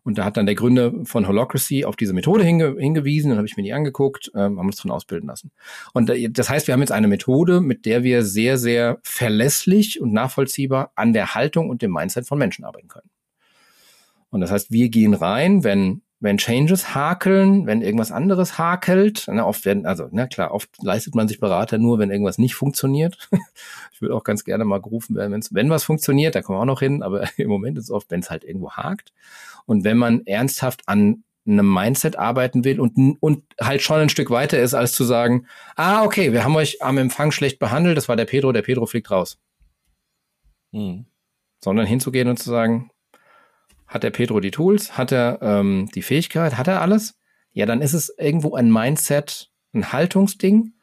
und 0.08 0.16
da 0.16 0.24
hat 0.24 0.38
dann 0.38 0.46
der 0.46 0.54
Gründer 0.54 0.90
von 1.04 1.28
Holocracy 1.28 1.84
auf 1.84 1.94
diese 1.94 2.14
Methode 2.14 2.42
hinge 2.42 2.76
hingewiesen, 2.78 3.28
dann 3.28 3.36
habe 3.36 3.46
ich 3.46 3.58
mir 3.58 3.62
die 3.62 3.74
angeguckt, 3.74 4.32
ähm, 4.34 4.58
haben 4.58 4.66
uns 4.66 4.76
drin 4.76 4.90
ausbilden 4.90 5.28
lassen. 5.28 5.50
Und 5.92 6.10
das 6.30 6.48
heißt, 6.48 6.66
wir 6.66 6.72
haben 6.72 6.80
jetzt 6.80 6.92
eine 6.92 7.08
Methode, 7.08 7.60
mit 7.60 7.84
der 7.84 8.04
wir 8.04 8.24
sehr, 8.24 8.56
sehr 8.56 9.00
verlässlich 9.02 10.00
und 10.00 10.14
nachvollziehbar 10.14 10.92
an 10.94 11.12
der 11.12 11.34
Haltung 11.34 11.68
und 11.68 11.82
dem 11.82 11.92
Mindset 11.92 12.26
von 12.26 12.38
Menschen 12.38 12.64
arbeiten 12.64 12.88
können. 12.88 13.10
Und 14.30 14.40
das 14.40 14.50
heißt, 14.50 14.72
wir 14.72 14.88
gehen 14.88 15.12
rein, 15.12 15.62
wenn 15.62 16.00
wenn 16.20 16.38
Changes 16.38 16.94
hakeln, 16.94 17.66
wenn 17.66 17.80
irgendwas 17.80 18.10
anderes 18.10 18.58
hakelt, 18.58 19.24
na, 19.28 19.46
oft 19.46 19.64
werden, 19.64 19.86
also, 19.86 20.08
na 20.10 20.26
klar, 20.26 20.52
oft 20.52 20.70
leistet 20.82 21.14
man 21.14 21.28
sich 21.28 21.38
Berater 21.38 21.78
nur, 21.78 21.98
wenn 21.98 22.10
irgendwas 22.10 22.38
nicht 22.38 22.54
funktioniert. 22.54 23.28
ich 23.92 24.02
würde 24.02 24.14
auch 24.14 24.24
ganz 24.24 24.44
gerne 24.44 24.64
mal 24.64 24.80
gerufen 24.80 25.14
werden, 25.14 25.32
wenn's, 25.32 25.54
wenn 25.54 25.70
was 25.70 25.84
funktioniert, 25.84 26.34
da 26.34 26.42
kommen 26.42 26.58
wir 26.58 26.62
auch 26.62 26.66
noch 26.66 26.80
hin, 26.80 27.02
aber 27.02 27.28
im 27.36 27.48
Moment 27.48 27.78
ist 27.78 27.84
es 27.84 27.90
oft, 27.90 28.10
wenn 28.10 28.20
es 28.20 28.30
halt 28.30 28.44
irgendwo 28.44 28.72
hakt. 28.72 29.12
Und 29.66 29.84
wenn 29.84 29.96
man 29.96 30.26
ernsthaft 30.26 30.82
an 30.86 31.22
einem 31.46 31.72
Mindset 31.72 32.16
arbeiten 32.18 32.64
will 32.64 32.80
und, 32.80 33.16
und 33.20 33.44
halt 33.60 33.80
schon 33.80 34.00
ein 34.00 34.08
Stück 34.08 34.30
weiter 34.30 34.58
ist, 34.58 34.74
als 34.74 34.92
zu 34.92 35.04
sagen, 35.04 35.46
ah, 35.76 36.04
okay, 36.04 36.32
wir 36.32 36.44
haben 36.44 36.56
euch 36.56 36.82
am 36.82 36.98
Empfang 36.98 37.30
schlecht 37.30 37.58
behandelt, 37.58 37.96
das 37.96 38.08
war 38.08 38.16
der 38.16 38.26
Pedro, 38.26 38.52
der 38.52 38.62
Pedro 38.62 38.86
fliegt 38.86 39.10
raus. 39.10 39.38
Mhm. 40.72 41.06
Sondern 41.62 41.86
hinzugehen 41.86 42.28
und 42.28 42.38
zu 42.38 42.50
sagen, 42.50 42.90
hat 43.88 44.02
der 44.02 44.10
Pedro 44.10 44.40
die 44.40 44.50
Tools? 44.50 44.96
Hat 44.96 45.12
er 45.12 45.40
ähm, 45.42 45.88
die 45.94 46.02
Fähigkeit? 46.02 46.56
Hat 46.56 46.68
er 46.68 46.82
alles? 46.82 47.18
Ja, 47.52 47.66
dann 47.66 47.80
ist 47.80 47.94
es 47.94 48.14
irgendwo 48.16 48.54
ein 48.54 48.70
Mindset, 48.70 49.50
ein 49.72 49.92
Haltungsding. 49.92 50.74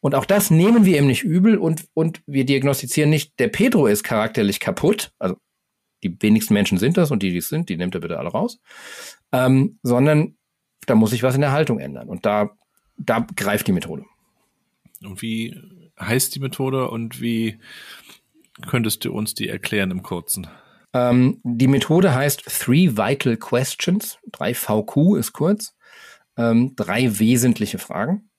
Und 0.00 0.14
auch 0.14 0.24
das 0.24 0.50
nehmen 0.50 0.84
wir 0.84 0.98
ihm 0.98 1.06
nicht 1.06 1.24
übel 1.24 1.58
und, 1.58 1.86
und 1.94 2.22
wir 2.26 2.44
diagnostizieren 2.44 3.10
nicht, 3.10 3.38
der 3.38 3.48
Pedro 3.48 3.86
ist 3.86 4.02
charakterlich 4.02 4.60
kaputt. 4.60 5.12
Also 5.18 5.36
die 6.02 6.16
wenigsten 6.22 6.54
Menschen 6.54 6.78
sind 6.78 6.96
das 6.96 7.10
und 7.10 7.22
die, 7.22 7.30
die 7.30 7.38
es 7.38 7.48
sind, 7.48 7.68
die 7.68 7.76
nimmt 7.76 7.94
er 7.94 8.00
bitte 8.00 8.18
alle 8.18 8.30
raus. 8.30 8.60
Ähm, 9.32 9.78
sondern 9.82 10.36
da 10.86 10.94
muss 10.94 11.10
sich 11.10 11.22
was 11.22 11.34
in 11.34 11.42
der 11.42 11.52
Haltung 11.52 11.78
ändern. 11.78 12.08
Und 12.08 12.24
da, 12.24 12.50
da 12.96 13.26
greift 13.36 13.66
die 13.66 13.72
Methode. 13.72 14.04
Und 15.02 15.22
wie 15.22 15.56
heißt 15.98 16.34
die 16.34 16.40
Methode 16.40 16.90
und 16.90 17.20
wie 17.20 17.58
könntest 18.66 19.04
du 19.04 19.12
uns 19.12 19.34
die 19.34 19.48
erklären 19.48 19.90
im 19.90 20.02
Kurzen? 20.02 20.46
Ähm, 20.92 21.40
die 21.44 21.68
Methode 21.68 22.14
heißt 22.14 22.44
Three 22.44 22.96
Vital 22.96 23.36
Questions. 23.36 24.18
3VQ 24.32 25.18
ist 25.18 25.32
kurz. 25.32 25.74
Ähm, 26.36 26.74
drei 26.76 27.18
wesentliche 27.18 27.78
Fragen. 27.78 28.30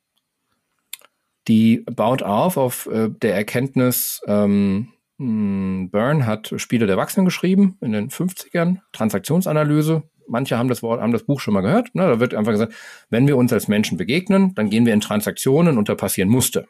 Die 1.48 1.84
baut 1.92 2.24
auf 2.24 2.58
auf 2.58 2.88
äh, 2.88 3.10
der 3.10 3.36
Erkenntnis, 3.36 4.22
ähm, 4.28 4.94
hm, 5.18 5.90
Byrne 5.92 6.26
hat 6.26 6.54
Spiele 6.58 6.88
der 6.88 6.96
Erwachsenen 6.96 7.26
geschrieben 7.26 7.78
in 7.82 7.92
den 7.92 8.10
50ern, 8.10 8.80
Transaktionsanalyse. 8.92 10.04
Manche 10.28 10.58
haben 10.58 10.70
das 10.70 10.82
Wort, 10.82 11.02
haben 11.02 11.12
das 11.12 11.24
Buch 11.24 11.40
schon 11.40 11.54
mal 11.54 11.62
gehört. 11.62 11.94
Ne? 11.94 12.04
Da 12.04 12.20
wird 12.20 12.34
einfach 12.34 12.52
gesagt, 12.52 12.74
wenn 13.10 13.28
wir 13.28 13.38
uns 13.38 13.52
als 13.54 13.68
Menschen 13.68 13.98
begegnen, 13.98 14.56
dann 14.56 14.70
gehen 14.70 14.86
wir 14.86 14.94
in 14.94 15.02
Transaktionen 15.02 15.78
und 15.78 15.90
da 15.90 15.96
passieren 15.96 16.30
Muster. 16.30 16.66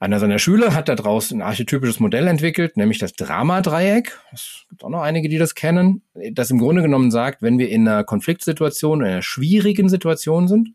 Einer 0.00 0.20
seiner 0.20 0.38
Schüler 0.38 0.74
hat 0.74 0.88
da 0.88 0.94
draußen 0.94 1.38
ein 1.38 1.46
archetypisches 1.46 1.98
Modell 1.98 2.28
entwickelt, 2.28 2.76
nämlich 2.76 2.98
das 2.98 3.14
Drama-Dreieck. 3.14 4.16
Es 4.32 4.64
gibt 4.68 4.84
auch 4.84 4.90
noch 4.90 5.02
einige, 5.02 5.28
die 5.28 5.38
das 5.38 5.56
kennen. 5.56 6.02
Das 6.32 6.52
im 6.52 6.58
Grunde 6.58 6.82
genommen 6.82 7.10
sagt, 7.10 7.42
wenn 7.42 7.58
wir 7.58 7.68
in 7.68 7.88
einer 7.88 8.04
Konfliktsituation, 8.04 9.00
in 9.00 9.06
einer 9.08 9.22
schwierigen 9.22 9.88
Situation 9.88 10.46
sind, 10.46 10.74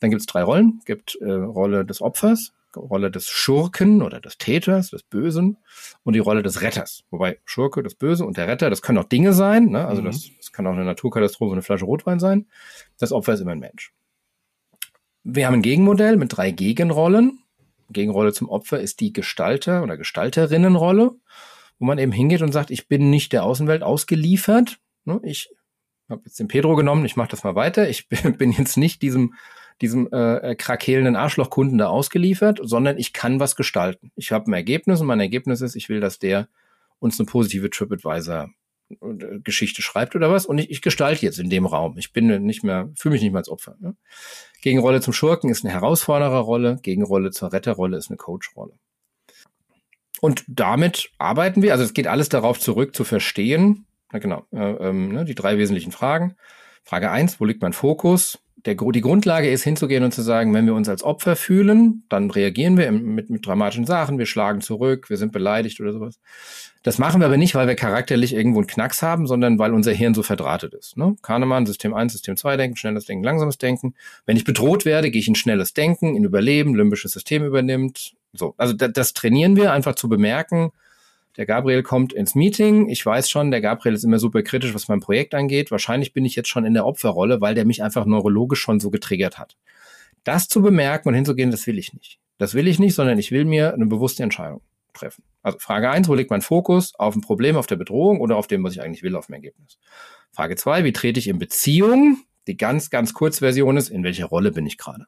dann 0.00 0.10
gibt 0.10 0.20
es 0.20 0.26
drei 0.26 0.42
Rollen. 0.42 0.78
Es 0.80 0.84
gibt 0.84 1.16
äh, 1.20 1.30
Rolle 1.30 1.84
des 1.84 2.02
Opfers, 2.02 2.52
Rolle 2.76 3.12
des 3.12 3.28
Schurken 3.28 4.02
oder 4.02 4.20
des 4.20 4.36
Täters, 4.36 4.90
des 4.90 5.04
Bösen 5.04 5.56
und 6.02 6.14
die 6.14 6.18
Rolle 6.18 6.42
des 6.42 6.60
Retters. 6.60 7.04
Wobei 7.10 7.38
Schurke, 7.44 7.84
das 7.84 7.94
Böse 7.94 8.26
und 8.26 8.36
der 8.36 8.48
Retter, 8.48 8.68
das 8.68 8.82
können 8.82 8.98
auch 8.98 9.04
Dinge 9.04 9.32
sein. 9.32 9.66
Ne? 9.70 9.86
Also 9.86 10.02
mhm. 10.02 10.06
das, 10.06 10.28
das 10.38 10.50
kann 10.50 10.66
auch 10.66 10.72
eine 10.72 10.84
Naturkatastrophe, 10.84 11.52
eine 11.52 11.62
Flasche 11.62 11.84
Rotwein 11.84 12.18
sein. 12.18 12.46
Das 12.98 13.12
Opfer 13.12 13.34
ist 13.34 13.40
immer 13.40 13.52
ein 13.52 13.60
Mensch. 13.60 13.92
Wir 15.22 15.46
haben 15.46 15.54
ein 15.54 15.62
Gegenmodell 15.62 16.16
mit 16.16 16.36
drei 16.36 16.50
Gegenrollen. 16.50 17.43
Gegenrolle 17.90 18.32
zum 18.32 18.48
Opfer 18.48 18.80
ist 18.80 19.00
die 19.00 19.12
Gestalter- 19.12 19.82
oder 19.82 19.96
Gestalterinnenrolle, 19.96 21.12
wo 21.78 21.84
man 21.84 21.98
eben 21.98 22.12
hingeht 22.12 22.42
und 22.42 22.52
sagt, 22.52 22.70
ich 22.70 22.88
bin 22.88 23.10
nicht 23.10 23.32
der 23.32 23.44
Außenwelt 23.44 23.82
ausgeliefert. 23.82 24.78
Ne, 25.04 25.20
ich 25.22 25.50
habe 26.08 26.22
jetzt 26.24 26.38
den 26.38 26.48
Pedro 26.48 26.76
genommen, 26.76 27.04
ich 27.04 27.16
mache 27.16 27.30
das 27.30 27.44
mal 27.44 27.54
weiter. 27.54 27.88
Ich 27.88 28.08
bin 28.38 28.52
jetzt 28.52 28.76
nicht 28.76 29.02
diesem 29.02 29.34
diesem 29.80 30.08
äh, 30.12 30.54
krakelnden 30.54 31.16
Arschlochkunden 31.16 31.78
da 31.78 31.88
ausgeliefert, 31.88 32.60
sondern 32.62 32.98
ich 32.98 33.12
kann 33.12 33.40
was 33.40 33.56
gestalten. 33.56 34.12
Ich 34.14 34.30
habe 34.30 34.50
ein 34.50 34.54
Ergebnis 34.54 35.00
und 35.00 35.06
mein 35.06 35.20
Ergebnis 35.20 35.60
ist, 35.60 35.74
ich 35.74 35.88
will, 35.88 36.00
dass 36.00 36.18
der 36.18 36.48
uns 37.00 37.18
eine 37.18 37.26
positive 37.26 37.70
TripAdvisor 37.70 38.50
Geschichte 39.42 39.82
schreibt 39.82 40.14
oder 40.16 40.30
was 40.30 40.46
und 40.46 40.58
ich, 40.58 40.70
ich 40.70 40.82
gestalte 40.82 41.24
jetzt 41.24 41.38
in 41.38 41.50
dem 41.50 41.66
Raum. 41.66 41.96
Ich 41.98 42.12
bin 42.12 42.44
nicht 42.44 42.64
mehr, 42.64 42.90
fühle 42.96 43.14
mich 43.14 43.22
nicht 43.22 43.32
mehr 43.32 43.40
als 43.40 43.48
Opfer. 43.48 43.76
Ne? 43.80 43.96
Gegenrolle 44.62 45.00
zum 45.00 45.12
Schurken 45.12 45.50
ist 45.50 45.64
eine 45.64 45.72
Herausfordererrolle, 45.72 46.78
Gegenrolle 46.82 47.30
zur 47.30 47.52
Retterrolle 47.52 47.96
ist 47.96 48.10
eine 48.10 48.16
Coachrolle. 48.16 48.78
Und 50.20 50.44
damit 50.48 51.10
arbeiten 51.18 51.62
wir, 51.62 51.72
also 51.72 51.84
es 51.84 51.92
geht 51.92 52.06
alles 52.06 52.28
darauf 52.28 52.58
zurück 52.58 52.94
zu 52.94 53.04
verstehen, 53.04 53.86
na 54.12 54.20
genau, 54.20 54.46
äh, 54.52 54.88
ähm, 54.88 55.12
ne, 55.12 55.24
die 55.24 55.34
drei 55.34 55.58
wesentlichen 55.58 55.92
Fragen. 55.92 56.36
Frage 56.84 57.10
eins: 57.10 57.40
wo 57.40 57.44
liegt 57.44 57.62
mein 57.62 57.72
Fokus? 57.72 58.38
Der, 58.64 58.76
die 58.76 59.00
Grundlage 59.02 59.50
ist 59.50 59.62
hinzugehen 59.62 60.04
und 60.04 60.14
zu 60.14 60.22
sagen, 60.22 60.54
wenn 60.54 60.64
wir 60.64 60.74
uns 60.74 60.88
als 60.88 61.02
Opfer 61.02 61.36
fühlen, 61.36 62.04
dann 62.08 62.30
reagieren 62.30 62.78
wir 62.78 62.90
mit, 62.92 63.28
mit 63.28 63.46
dramatischen 63.46 63.84
Sachen, 63.84 64.18
wir 64.18 64.24
schlagen 64.24 64.62
zurück, 64.62 65.10
wir 65.10 65.18
sind 65.18 65.32
beleidigt 65.32 65.80
oder 65.80 65.92
sowas. 65.92 66.18
Das 66.82 66.98
machen 66.98 67.20
wir 67.20 67.26
aber 67.26 67.36
nicht, 67.36 67.54
weil 67.54 67.66
wir 67.66 67.74
charakterlich 67.74 68.34
irgendwo 68.34 68.60
einen 68.60 68.66
Knacks 68.66 69.02
haben, 69.02 69.26
sondern 69.26 69.58
weil 69.58 69.74
unser 69.74 69.92
Hirn 69.92 70.14
so 70.14 70.22
verdrahtet 70.22 70.72
ist. 70.72 70.96
Ne? 70.96 71.16
Kahnemann, 71.20 71.66
System 71.66 71.92
1, 71.92 72.12
System 72.12 72.36
2 72.36 72.56
Denken, 72.56 72.76
schnelles 72.76 73.04
Denken, 73.04 73.24
langsames 73.24 73.58
Denken. 73.58 73.94
Wenn 74.24 74.36
ich 74.36 74.44
bedroht 74.44 74.84
werde, 74.86 75.10
gehe 75.10 75.20
ich 75.20 75.28
in 75.28 75.34
schnelles 75.34 75.74
Denken, 75.74 76.16
in 76.16 76.24
Überleben, 76.24 76.74
limbisches 76.74 77.12
System 77.12 77.44
übernimmt. 77.44 78.14
So, 78.32 78.54
also 78.56 78.72
das, 78.72 78.92
das 78.92 79.12
trainieren 79.12 79.56
wir 79.56 79.72
einfach 79.72 79.94
zu 79.94 80.08
bemerken, 80.08 80.72
der 81.36 81.46
Gabriel 81.46 81.82
kommt 81.82 82.12
ins 82.12 82.34
Meeting. 82.34 82.88
Ich 82.88 83.04
weiß 83.04 83.28
schon, 83.28 83.50
der 83.50 83.60
Gabriel 83.60 83.94
ist 83.94 84.04
immer 84.04 84.18
super 84.18 84.42
kritisch, 84.42 84.74
was 84.74 84.88
mein 84.88 85.00
Projekt 85.00 85.34
angeht. 85.34 85.70
Wahrscheinlich 85.70 86.12
bin 86.12 86.24
ich 86.24 86.36
jetzt 86.36 86.48
schon 86.48 86.64
in 86.64 86.74
der 86.74 86.86
Opferrolle, 86.86 87.40
weil 87.40 87.54
der 87.54 87.64
mich 87.64 87.82
einfach 87.82 88.06
neurologisch 88.06 88.60
schon 88.60 88.80
so 88.80 88.90
getriggert 88.90 89.38
hat. 89.38 89.56
Das 90.22 90.48
zu 90.48 90.62
bemerken 90.62 91.08
und 91.08 91.14
hinzugehen, 91.14 91.50
das 91.50 91.66
will 91.66 91.78
ich 91.78 91.92
nicht. 91.92 92.18
Das 92.38 92.54
will 92.54 92.68
ich 92.68 92.78
nicht, 92.78 92.94
sondern 92.94 93.18
ich 93.18 93.32
will 93.32 93.44
mir 93.44 93.74
eine 93.74 93.86
bewusste 93.86 94.22
Entscheidung 94.22 94.60
treffen. 94.92 95.24
Also 95.42 95.58
Frage 95.58 95.90
eins: 95.90 96.08
wo 96.08 96.14
liegt 96.14 96.30
mein 96.30 96.40
Fokus? 96.40 96.94
Auf 96.94 97.14
ein 97.16 97.20
Problem, 97.20 97.56
auf 97.56 97.66
der 97.66 97.76
Bedrohung 97.76 98.20
oder 98.20 98.36
auf 98.36 98.46
dem, 98.46 98.62
was 98.64 98.72
ich 98.72 98.82
eigentlich 98.82 99.02
will, 99.02 99.16
auf 99.16 99.26
dem 99.26 99.34
Ergebnis? 99.34 99.78
Frage 100.32 100.56
zwei: 100.56 100.84
wie 100.84 100.92
trete 100.92 101.18
ich 101.18 101.28
in 101.28 101.38
Beziehung? 101.38 102.18
Die 102.46 102.56
ganz, 102.56 102.90
ganz 102.90 103.14
Kurzversion 103.14 103.76
ist, 103.76 103.88
in 103.88 104.04
welcher 104.04 104.26
Rolle 104.26 104.52
bin 104.52 104.66
ich 104.66 104.78
gerade? 104.78 105.06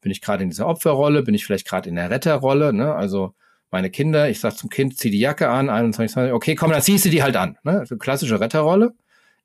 Bin 0.00 0.12
ich 0.12 0.20
gerade 0.20 0.42
in 0.42 0.50
dieser 0.50 0.66
Opferrolle? 0.66 1.22
Bin 1.22 1.34
ich 1.34 1.44
vielleicht 1.44 1.66
gerade 1.66 1.88
in 1.88 1.96
der 1.96 2.10
Retterrolle? 2.10 2.72
Ne? 2.72 2.94
Also 2.94 3.34
meine 3.70 3.90
Kinder, 3.90 4.28
ich 4.28 4.40
sage 4.40 4.56
zum 4.56 4.70
Kind, 4.70 4.96
zieh 4.96 5.10
die 5.10 5.18
Jacke 5.18 5.48
an, 5.48 5.68
21, 5.68 6.14
20, 6.14 6.32
okay, 6.32 6.54
komm, 6.54 6.70
dann 6.70 6.82
ziehst 6.82 7.04
du 7.04 7.10
die 7.10 7.22
halt 7.22 7.36
an. 7.36 7.58
Ne? 7.64 7.80
Also 7.80 7.96
klassische 7.96 8.40
Retterrolle. 8.40 8.94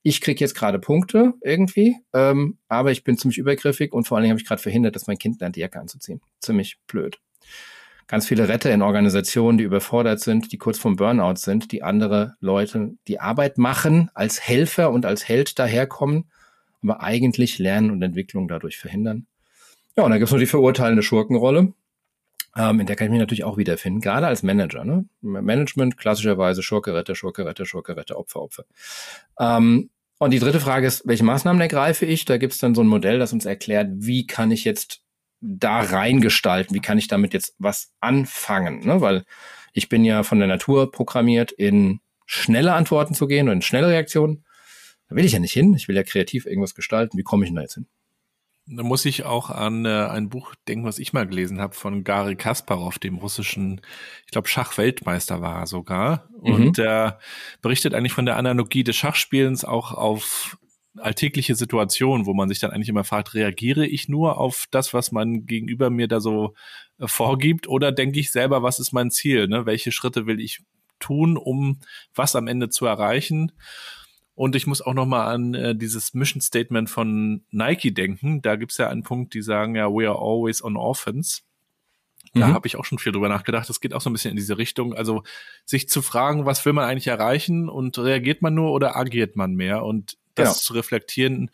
Ich 0.03 0.22
krieg 0.22 0.39
jetzt 0.39 0.55
gerade 0.55 0.80
Punkte 0.80 1.34
irgendwie, 1.41 1.95
ähm, 2.13 2.57
aber 2.67 2.91
ich 2.91 3.03
bin 3.03 3.17
ziemlich 3.17 3.38
übergriffig 3.38 3.93
und 3.93 4.07
vor 4.07 4.17
allen 4.17 4.24
Dingen 4.24 4.32
habe 4.32 4.41
ich 4.41 4.47
gerade 4.47 4.61
verhindert, 4.61 4.95
dass 4.95 5.07
mein 5.07 5.17
Kind 5.17 5.39
lernt, 5.39 5.55
die 5.55 5.59
Jacke 5.59 5.80
anzuziehen. 5.80 6.22
Ziemlich 6.39 6.80
blöd. 6.88 7.19
Ganz 8.07 8.28
viele 8.28 8.49
Retter 8.49 8.72
in 8.74 8.82
Organisationen, 8.82 9.57
die 9.57 9.63
überfordert 9.63 10.19
sind, 10.19 10.51
die 10.51 10.57
kurz 10.57 10.80
vom 10.80 10.95
Burnout 10.95 11.36
sind, 11.36 11.72
die 11.72 11.84
andere 11.84 12.36
Leute 12.39 12.95
die 13.07 13.19
Arbeit 13.19 13.57
machen, 13.57 14.09
als 14.13 14.41
Helfer 14.41 14.91
und 14.91 15.05
als 15.05 15.28
Held 15.28 15.59
daherkommen, 15.59 16.26
aber 16.82 17.01
eigentlich 17.01 17.59
Lernen 17.59 17.91
und 17.91 18.01
Entwicklung 18.01 18.47
dadurch 18.47 18.78
verhindern. 18.78 19.28
Ja, 19.95 20.03
und 20.03 20.11
dann 20.11 20.19
gibt's 20.19 20.32
noch 20.32 20.39
die 20.39 20.45
verurteilende 20.45 21.03
Schurkenrolle 21.03 21.74
ähm, 22.56 22.80
in 22.82 22.86
der 22.86 22.95
kann 22.95 23.06
ich 23.06 23.12
mich 23.12 23.20
natürlich 23.20 23.43
auch 23.43 23.58
wiederfinden, 23.58 24.02
gerade 24.02 24.28
als 24.28 24.43
Manager. 24.43 24.84
Ne? 24.84 25.06
Management 25.22 25.97
klassischerweise 25.97 26.64
Schurke, 26.64 26.93
Retter, 26.93 27.16
Schurke, 27.16 27.45
Retter, 27.45 27.66
Schurke, 27.66 27.95
Retter, 27.95 28.18
Opfer, 28.18 28.41
Opfer. 28.41 28.66
Ähm, 29.39 29.89
und 30.20 30.32
die 30.32 30.39
dritte 30.39 30.60
Frage 30.60 30.86
ist, 30.86 31.08
welche 31.08 31.24
Maßnahmen 31.24 31.62
ergreife 31.62 32.06
ich? 32.06 32.26
Da 32.26 32.38
gibt 32.38 32.54
es 32.54 32.60
dann 32.60 32.76
so 32.76 32.82
ein 32.82 32.88
Modell, 32.88 33.20
das 33.20 33.34
uns 33.34 33.45
erklärt, 33.45 33.88
wie 33.91 34.28
kann 34.28 34.52
ich 34.52 34.66
jetzt 34.66 35.02
da 35.39 35.80
reingestalten, 35.80 36.76
wie 36.76 36.82
kann 36.82 36.97
ich 36.97 37.08
damit 37.08 37.34
jetzt 37.34 37.56
was 37.58 37.91
anfangen? 38.02 38.86
Ne? 38.86 39.02
Weil 39.02 39.26
ich 39.74 39.89
bin 39.89 40.06
ja 40.06 40.24
von 40.24 40.39
der 40.39 40.47
Natur 40.47 40.91
programmiert, 40.91 41.52
in 41.52 42.02
schnelle 42.26 42.74
Antworten 42.74 43.16
zu 43.16 43.28
gehen 43.28 43.47
und 43.47 43.56
in 43.56 43.62
schnelle 43.62 43.88
Reaktionen. 43.88 44.45
Da 45.10 45.16
will 45.16 45.26
ich 45.26 45.32
ja 45.32 45.39
nicht 45.39 45.54
hin. 45.54 45.74
Ich 45.74 45.88
will 45.88 45.95
ja 45.95 46.04
kreativ 46.04 46.45
irgendwas 46.45 46.76
gestalten. 46.76 47.18
Wie 47.18 47.24
komme 47.24 47.43
ich 47.43 47.49
denn 47.49 47.56
da 47.56 47.62
jetzt 47.64 47.74
hin? 47.74 47.88
Da 48.68 48.84
muss 48.84 49.05
ich 49.05 49.26
auch 49.26 49.49
an 49.49 49.86
äh, 49.86 49.89
ein 49.89 50.30
Buch 50.30 50.53
denken, 50.68 50.86
was 50.86 50.99
ich 50.99 51.14
mal 51.14 51.28
gelesen 51.28 51.59
habe 51.59 51.74
von 51.74 52.03
Gary 52.03 52.36
Kasparov, 52.36 52.99
dem 52.99 53.18
russischen, 53.18 53.82
ich 54.26 54.32
glaube, 54.32 54.47
Schachweltmeister 54.47 55.41
war 55.41 55.59
er 55.59 55.68
sogar. 55.68 56.30
Mhm. 56.41 56.53
Und 56.53 56.78
der 56.78 57.20
berichtet 57.62 57.93
eigentlich 57.93 58.14
von 58.14 58.26
der 58.26 58.38
Analogie 58.38 58.84
des 58.84 58.95
Schachspielens 58.95 59.66
auch 59.66 59.91
auf 59.91 60.57
alltägliche 60.97 61.55
Situationen, 61.55 62.26
wo 62.26 62.34
man 62.34 62.49
sich 62.49 62.59
dann 62.59 62.72
eigentlich 62.72 62.89
immer 62.89 63.03
fragt, 63.03 63.34
reagiere 63.34 63.86
ich 63.88 64.09
nur 64.09 64.38
auf 64.38 64.66
das, 64.72 64.93
was 64.93 65.12
man 65.12 65.45
gegenüber 65.45 65.89
mir 65.89 66.07
da 66.07 66.20
so 66.20 66.53
äh, 66.99 67.07
vorgibt, 67.07 67.68
oder 67.68 67.91
denke 67.91 68.20
ich 68.20 68.32
selber, 68.32 68.62
was 68.64 68.80
ist 68.80 68.91
mein 68.91 69.09
Ziel? 69.12 69.47
Ne? 69.47 69.66
Welche 69.66 69.91
Schritte 69.91 70.28
will 70.28 70.39
ich 70.39 70.62
tun, 70.99 71.38
um 71.38 71.80
was 72.14 72.36
am 72.36 72.47
Ende 72.47 72.70
zu 72.70 72.86
erreichen? 72.86 73.51
Und 74.34 74.55
ich 74.55 74.65
muss 74.65 74.82
auch 74.82 74.93
noch 74.93 75.05
mal 75.05 75.25
an 75.25 75.53
äh, 75.53 75.75
dieses 75.75 76.13
Mission 76.13 76.41
Statement 76.41 76.89
von 76.89 77.43
Nike 77.51 77.93
denken. 77.93 78.41
Da 78.41 78.55
gibt's 78.55 78.77
ja 78.77 78.89
einen 78.89 79.03
Punkt, 79.03 79.34
die 79.34 79.41
sagen 79.41 79.75
ja, 79.75 79.88
we 79.88 80.07
are 80.07 80.17
always 80.17 80.63
on 80.63 80.77
offense. 80.77 81.41
Da 82.34 82.47
mhm. 82.47 82.53
habe 82.53 82.67
ich 82.67 82.77
auch 82.77 82.86
schon 82.86 82.97
viel 82.97 83.11
drüber 83.11 83.27
nachgedacht. 83.27 83.67
Das 83.67 83.82
geht 83.82 83.93
auch 83.93 83.99
so 83.99 84.09
ein 84.09 84.13
bisschen 84.13 84.32
in 84.32 84.38
diese 84.38 84.57
Richtung. 84.57 84.93
Also 84.93 85.23
sich 85.65 85.89
zu 85.89 86.01
fragen, 86.01 86.45
was 86.45 86.65
will 86.65 86.73
man 86.73 86.86
eigentlich 86.86 87.07
erreichen 87.07 87.67
und 87.67 87.97
reagiert 87.99 88.41
man 88.41 88.53
nur 88.53 88.71
oder 88.71 88.95
agiert 88.95 89.36
man 89.36 89.53
mehr? 89.53 89.84
Und 89.84 90.17
das 90.36 90.47
genau. 90.47 90.59
zu 90.59 90.73
reflektieren, 90.73 91.51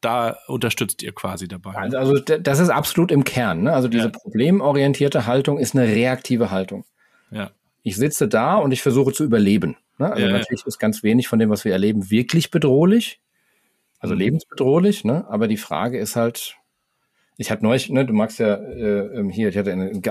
da 0.00 0.36
unterstützt 0.46 1.02
ihr 1.02 1.12
quasi 1.12 1.48
dabei. 1.48 1.74
Also, 1.74 1.96
also 1.96 2.14
das 2.18 2.58
ist 2.58 2.68
absolut 2.68 3.10
im 3.10 3.24
Kern. 3.24 3.62
Ne? 3.62 3.72
Also 3.72 3.88
diese 3.88 4.04
ja. 4.04 4.10
problemorientierte 4.10 5.26
Haltung 5.26 5.58
ist 5.58 5.74
eine 5.74 5.86
reaktive 5.88 6.50
Haltung. 6.50 6.84
Ja. 7.30 7.50
Ich 7.82 7.96
sitze 7.96 8.28
da 8.28 8.56
und 8.56 8.72
ich 8.72 8.82
versuche 8.82 9.12
zu 9.12 9.24
überleben. 9.24 9.76
Ne? 9.98 10.10
Also 10.10 10.26
ja, 10.26 10.32
natürlich 10.32 10.62
ja. 10.62 10.66
ist 10.66 10.78
ganz 10.78 11.02
wenig 11.02 11.28
von 11.28 11.38
dem, 11.38 11.50
was 11.50 11.64
wir 11.64 11.72
erleben, 11.72 12.10
wirklich 12.10 12.50
bedrohlich. 12.50 13.20
Also 13.98 14.14
mhm. 14.14 14.20
lebensbedrohlich, 14.20 15.04
ne? 15.04 15.26
Aber 15.28 15.48
die 15.48 15.56
Frage 15.56 15.98
ist 15.98 16.14
halt, 16.14 16.56
ich 17.36 17.50
hatte 17.50 17.64
neulich, 17.64 17.90
ne, 17.90 18.06
du 18.06 18.12
magst 18.12 18.38
ja 18.38 18.54
äh, 18.54 19.18
ähm, 19.18 19.28
hier, 19.30 19.48
ich 19.48 19.56
hatte 19.56 19.72
einen 19.72 20.02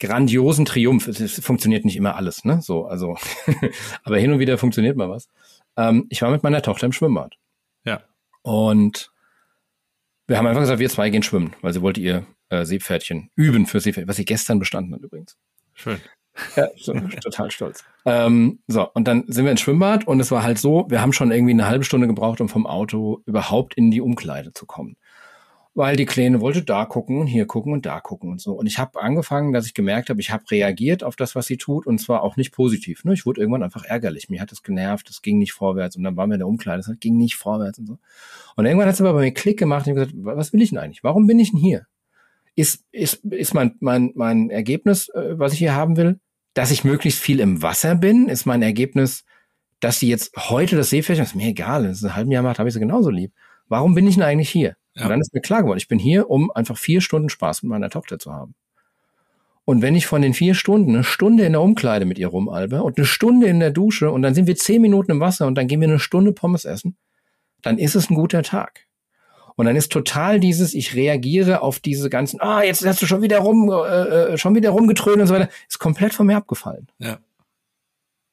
grandiosen 0.00 0.64
Triumph. 0.64 1.06
Es, 1.06 1.20
es, 1.20 1.44
funktioniert 1.44 1.84
nicht 1.84 1.96
immer 1.96 2.16
alles, 2.16 2.44
ne? 2.44 2.60
So, 2.62 2.86
also, 2.86 3.16
aber 4.04 4.18
hin 4.18 4.32
und 4.32 4.40
wieder 4.40 4.58
funktioniert 4.58 4.96
mal 4.96 5.08
was. 5.08 5.28
Ähm, 5.76 6.06
ich 6.08 6.20
war 6.22 6.30
mit 6.30 6.42
meiner 6.42 6.62
Tochter 6.62 6.86
im 6.86 6.92
Schwimmbad. 6.92 7.36
Ja. 7.84 8.02
Und 8.42 9.12
wir 10.26 10.36
haben 10.38 10.46
einfach 10.46 10.62
gesagt, 10.62 10.80
wir 10.80 10.90
zwei 10.90 11.10
gehen 11.10 11.22
schwimmen, 11.22 11.54
weil 11.62 11.72
sie 11.72 11.82
wollte 11.82 12.00
ihr 12.00 12.26
äh, 12.48 12.64
Seepferdchen 12.64 13.30
üben 13.36 13.66
für 13.66 13.80
Seepferdchen, 13.80 14.08
was 14.08 14.16
sie 14.16 14.24
gestern 14.24 14.58
bestanden 14.58 14.94
hat 14.94 15.02
übrigens. 15.02 15.36
Schön. 15.74 16.00
Ja, 16.56 16.68
total 17.22 17.50
stolz. 17.50 17.84
Ähm, 18.04 18.60
so, 18.66 18.88
und 18.92 19.06
dann 19.06 19.24
sind 19.28 19.44
wir 19.44 19.52
ins 19.52 19.60
Schwimmbad 19.60 20.06
und 20.06 20.20
es 20.20 20.30
war 20.30 20.42
halt 20.42 20.58
so, 20.58 20.86
wir 20.88 21.00
haben 21.00 21.12
schon 21.12 21.30
irgendwie 21.30 21.52
eine 21.52 21.68
halbe 21.68 21.84
Stunde 21.84 22.06
gebraucht, 22.06 22.40
um 22.40 22.48
vom 22.48 22.66
Auto 22.66 23.20
überhaupt 23.26 23.74
in 23.74 23.90
die 23.90 24.00
Umkleide 24.00 24.52
zu 24.52 24.66
kommen. 24.66 24.96
Weil 25.74 25.96
die 25.96 26.04
Kleine 26.04 26.42
wollte 26.42 26.62
da 26.62 26.84
gucken 26.84 27.18
und 27.18 27.26
hier 27.26 27.46
gucken 27.46 27.72
und 27.72 27.86
da 27.86 28.00
gucken 28.00 28.30
und 28.30 28.42
so. 28.42 28.52
Und 28.52 28.66
ich 28.66 28.78
habe 28.78 29.00
angefangen, 29.00 29.54
dass 29.54 29.64
ich 29.64 29.72
gemerkt 29.72 30.10
habe, 30.10 30.20
ich 30.20 30.30
habe 30.30 30.44
reagiert 30.50 31.02
auf 31.02 31.16
das, 31.16 31.34
was 31.34 31.46
sie 31.46 31.56
tut 31.56 31.86
und 31.86 31.98
zwar 31.98 32.22
auch 32.22 32.36
nicht 32.36 32.52
positiv. 32.52 33.04
Ne? 33.04 33.14
Ich 33.14 33.24
wurde 33.24 33.40
irgendwann 33.40 33.62
einfach 33.62 33.84
ärgerlich. 33.84 34.28
Mir 34.28 34.42
hat 34.42 34.52
es 34.52 34.62
genervt, 34.62 35.08
es 35.08 35.22
ging 35.22 35.38
nicht 35.38 35.54
vorwärts 35.54 35.96
und 35.96 36.02
dann 36.02 36.14
waren 36.16 36.28
wir 36.28 36.34
in 36.34 36.40
der 36.40 36.48
Umkleide, 36.48 36.80
es 36.80 37.00
ging 37.00 37.16
nicht 37.16 37.36
vorwärts 37.36 37.78
und 37.78 37.86
so. 37.86 37.98
Und 38.56 38.66
irgendwann 38.66 38.86
hat 38.86 38.94
es 38.94 39.00
aber 39.00 39.14
bei 39.14 39.22
mir 39.22 39.32
Klick 39.32 39.58
gemacht 39.58 39.86
und 39.86 39.92
ich 39.92 39.94
gesagt, 39.94 40.12
was 40.16 40.52
will 40.52 40.60
ich 40.60 40.70
denn 40.70 40.78
eigentlich? 40.78 41.04
Warum 41.04 41.26
bin 41.26 41.38
ich 41.38 41.52
denn 41.52 41.60
hier? 41.60 41.86
Ist, 42.54 42.84
ist, 42.92 43.24
ist 43.24 43.54
mein, 43.54 43.76
mein, 43.80 44.12
mein 44.14 44.50
Ergebnis, 44.50 45.08
äh, 45.10 45.38
was 45.38 45.54
ich 45.54 45.58
hier 45.58 45.74
haben 45.74 45.96
will, 45.96 46.20
dass 46.54 46.70
ich 46.70 46.84
möglichst 46.84 47.20
viel 47.20 47.40
im 47.40 47.62
Wasser 47.62 47.94
bin? 47.94 48.28
Ist 48.28 48.44
mein 48.44 48.62
Ergebnis, 48.62 49.24
dass 49.80 49.98
sie 49.98 50.08
jetzt 50.08 50.32
heute 50.36 50.76
das 50.76 50.90
Seepferdchen, 50.90 51.24
ist 51.24 51.34
mir 51.34 51.48
egal, 51.48 51.84
das 51.84 51.98
ist 51.98 52.04
ein 52.04 52.14
halben 52.14 52.30
Jahr 52.30 52.42
macht, 52.42 52.58
habe 52.58 52.68
ich 52.68 52.74
sie 52.74 52.80
genauso 52.80 53.10
lieb. 53.10 53.32
Warum 53.68 53.94
bin 53.94 54.06
ich 54.06 54.14
denn 54.14 54.22
eigentlich 54.22 54.50
hier? 54.50 54.76
Ja. 54.94 55.04
Und 55.04 55.10
dann 55.10 55.20
ist 55.20 55.32
mir 55.32 55.40
klar 55.40 55.62
geworden, 55.62 55.78
ich 55.78 55.88
bin 55.88 55.98
hier, 55.98 56.30
um 56.30 56.50
einfach 56.50 56.76
vier 56.76 57.00
Stunden 57.00 57.30
Spaß 57.30 57.62
mit 57.62 57.70
meiner 57.70 57.90
Tochter 57.90 58.18
zu 58.18 58.32
haben. 58.32 58.54
Und 59.64 59.80
wenn 59.80 59.94
ich 59.94 60.06
von 60.06 60.22
den 60.22 60.34
vier 60.34 60.54
Stunden 60.54 60.94
eine 60.94 61.04
Stunde 61.04 61.44
in 61.44 61.52
der 61.52 61.62
Umkleide 61.62 62.04
mit 62.04 62.18
ihr 62.18 62.28
rumalbe 62.28 62.82
und 62.82 62.98
eine 62.98 63.06
Stunde 63.06 63.46
in 63.46 63.60
der 63.60 63.70
Dusche 63.70 64.10
und 64.10 64.22
dann 64.22 64.34
sind 64.34 64.46
wir 64.46 64.56
zehn 64.56 64.82
Minuten 64.82 65.12
im 65.12 65.20
Wasser 65.20 65.46
und 65.46 65.56
dann 65.56 65.68
gehen 65.68 65.80
wir 65.80 65.88
eine 65.88 66.00
Stunde 66.00 66.32
Pommes 66.32 66.64
essen, 66.64 66.96
dann 67.62 67.78
ist 67.78 67.94
es 67.94 68.10
ein 68.10 68.14
guter 68.14 68.42
Tag. 68.42 68.86
Und 69.56 69.66
dann 69.66 69.76
ist 69.76 69.92
total 69.92 70.40
dieses, 70.40 70.74
ich 70.74 70.94
reagiere 70.94 71.62
auf 71.62 71.80
diese 71.80 72.10
ganzen, 72.10 72.40
ah, 72.40 72.62
jetzt 72.62 72.84
hast 72.84 73.02
du 73.02 73.06
schon 73.06 73.22
wieder 73.22 73.38
rum, 73.38 73.70
äh, 73.70 74.32
äh 74.32 74.38
schon 74.38 74.54
wieder 74.54 74.70
rumgetrönt 74.70 75.20
und 75.20 75.26
so 75.26 75.34
weiter, 75.34 75.48
ist 75.68 75.78
komplett 75.78 76.14
von 76.14 76.26
mir 76.26 76.36
abgefallen. 76.36 76.88
Ja. 76.98 77.18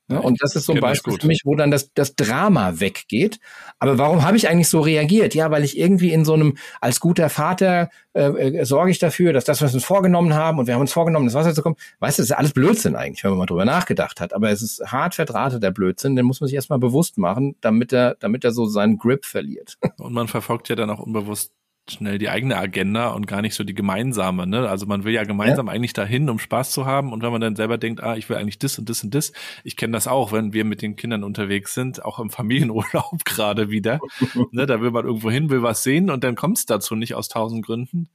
Ja, 0.10 0.20
und 0.20 0.42
das 0.42 0.56
ist 0.56 0.66
so 0.66 0.74
ein 0.74 0.80
Beispiel 0.80 1.18
für 1.20 1.28
mich, 1.28 1.42
wo 1.46 1.56
dann 1.56 1.70
das, 1.70 1.94
das 1.94 2.16
Drama 2.16 2.80
weggeht. 2.80 3.40
Aber 3.78 4.00
warum 4.00 4.24
habe 4.24 4.38
ich 4.38 4.50
eigentlich 4.50 4.68
so 4.68 4.82
reagiert? 4.82 5.36
Ja, 5.36 5.52
weil 5.52 5.64
ich 5.64 5.78
irgendwie 5.78 6.12
in 6.12 6.26
so 6.26 6.34
einem, 6.34 6.58
als 6.82 7.00
guter 7.00 7.30
Vater 7.30 7.90
äh, 8.14 8.24
äh, 8.24 8.66
sorge 8.66 8.90
ich 8.90 8.98
dafür, 8.98 9.34
dass 9.34 9.46
das, 9.46 9.62
was 9.62 9.72
wir 9.72 9.76
uns 9.76 9.86
vorgenommen 9.86 10.34
haben, 10.34 10.58
und 10.58 10.66
wir 10.66 10.74
haben 10.74 10.82
uns 10.82 10.92
vorgenommen, 10.92 11.28
das 11.28 11.36
Wasser 11.36 11.54
zu 11.54 11.62
kommen, 11.62 11.76
weißt 12.00 12.18
du, 12.18 12.24
das 12.24 12.32
ist 12.32 12.36
alles 12.36 12.54
Blödsinn 12.54 12.96
eigentlich, 12.96 13.24
wenn 13.24 13.32
man 13.32 13.40
mal 13.40 13.46
drüber 13.46 13.66
nachgedacht 13.66 14.20
hat. 14.20 14.34
Aber 14.34 14.50
es 14.50 14.64
ist 14.64 14.82
hart 14.92 15.14
verdrahtet, 15.14 15.62
der 15.62 15.72
Blödsinn, 15.72 16.16
den 16.16 16.26
muss 16.26 16.42
man 16.42 16.48
sich 16.48 16.56
erstmal 16.56 16.80
bewusst 16.80 17.20
machen, 17.20 17.56
damit 17.62 17.94
er, 17.94 18.16
damit 18.20 18.44
er 18.44 18.52
so 18.52 18.66
seinen 18.66 18.98
Grip 18.98 19.26
verliert. 19.26 19.78
Und 19.98 20.14
man 20.14 20.28
verfolgt 20.28 20.70
ja 20.70 20.76
dann 20.76 20.90
auch 20.90 21.00
unbewusst 21.00 21.52
schnell 21.92 22.18
die 22.18 22.30
eigene 22.30 22.58
Agenda 22.58 23.10
und 23.10 23.28
gar 23.28 23.42
nicht 23.42 23.56
so 23.56 23.64
die 23.64 23.74
gemeinsame. 23.74 24.48
Ne? 24.48 24.68
Also 24.70 24.86
man 24.86 25.04
will 25.04 25.14
ja 25.14 25.24
gemeinsam 25.24 25.68
ja. 25.68 25.74
eigentlich 25.74 25.94
dahin, 25.94 26.30
um 26.30 26.40
Spaß 26.40 26.72
zu 26.72 26.86
haben. 26.86 27.14
Und 27.14 27.22
wenn 27.22 27.32
man 27.32 27.42
dann 27.42 27.56
selber 27.56 27.78
denkt, 27.78 28.02
ah, 28.04 28.16
ich 28.16 28.30
will 28.30 28.38
eigentlich 28.38 28.60
das 28.60 28.80
und 28.80 28.90
das 28.90 29.04
und 29.04 29.14
das. 29.14 29.32
Ich 29.64 29.78
kenne 29.78 29.94
das 29.94 30.08
auch, 30.08 30.32
wenn 30.32 30.54
wir 30.54 30.66
mit 30.66 30.82
den 30.82 30.96
Kindern 30.96 31.24
unterwegs 31.24 31.74
sind, 31.74 32.04
auch 32.04 32.20
im 32.20 32.30
Familienurlaub 32.30 33.24
gerade 33.26 33.70
wieder. 33.70 34.00
ne? 34.52 34.66
Da 34.66 34.82
will 34.82 34.92
man 34.92 35.06
irgendwo 35.06 35.32
hin, 35.32 35.50
will 35.50 35.64
was 35.64 35.84
sehen 35.84 36.10
und 36.10 36.24
dann 36.24 36.36
kommt 36.36 36.58
es 36.58 36.66
dazu 36.66 36.96
nicht 36.96 37.16
aus 37.16 37.30
tausend 37.30 37.66
Gründen. 37.66 38.10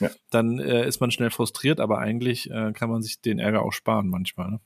Ja. 0.00 0.10
Dann 0.30 0.58
äh, 0.58 0.86
ist 0.86 1.00
man 1.00 1.10
schnell 1.10 1.30
frustriert, 1.30 1.78
aber 1.78 1.98
eigentlich 1.98 2.50
äh, 2.50 2.72
kann 2.72 2.90
man 2.90 3.02
sich 3.02 3.20
den 3.20 3.38
Ärger 3.38 3.62
auch 3.62 3.72
sparen 3.72 4.08
manchmal. 4.08 4.52
Ne? 4.52 4.60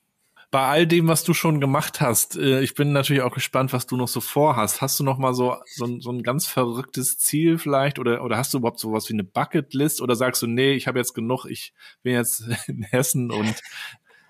Bei 0.54 0.68
all 0.68 0.86
dem, 0.86 1.08
was 1.08 1.24
du 1.24 1.34
schon 1.34 1.60
gemacht 1.60 2.00
hast, 2.00 2.36
äh, 2.36 2.60
ich 2.60 2.76
bin 2.76 2.92
natürlich 2.92 3.22
auch 3.22 3.34
gespannt, 3.34 3.72
was 3.72 3.88
du 3.88 3.96
noch 3.96 4.06
so 4.06 4.20
vorhast. 4.20 4.80
Hast 4.80 5.00
du 5.00 5.02
noch 5.02 5.18
mal 5.18 5.34
so, 5.34 5.56
so, 5.66 5.98
so 5.98 6.12
ein 6.12 6.22
ganz 6.22 6.46
verrücktes 6.46 7.18
Ziel 7.18 7.58
vielleicht 7.58 7.98
oder, 7.98 8.22
oder 8.22 8.36
hast 8.36 8.54
du 8.54 8.58
überhaupt 8.58 8.78
sowas 8.78 9.08
wie 9.08 9.14
eine 9.14 9.24
Bucketlist 9.24 10.00
oder 10.00 10.14
sagst 10.14 10.42
du, 10.42 10.46
nee, 10.46 10.74
ich 10.74 10.86
habe 10.86 11.00
jetzt 11.00 11.12
genug, 11.12 11.46
ich 11.46 11.74
bin 12.04 12.12
jetzt 12.12 12.44
in 12.68 12.84
Hessen 12.84 13.32
und 13.32 13.52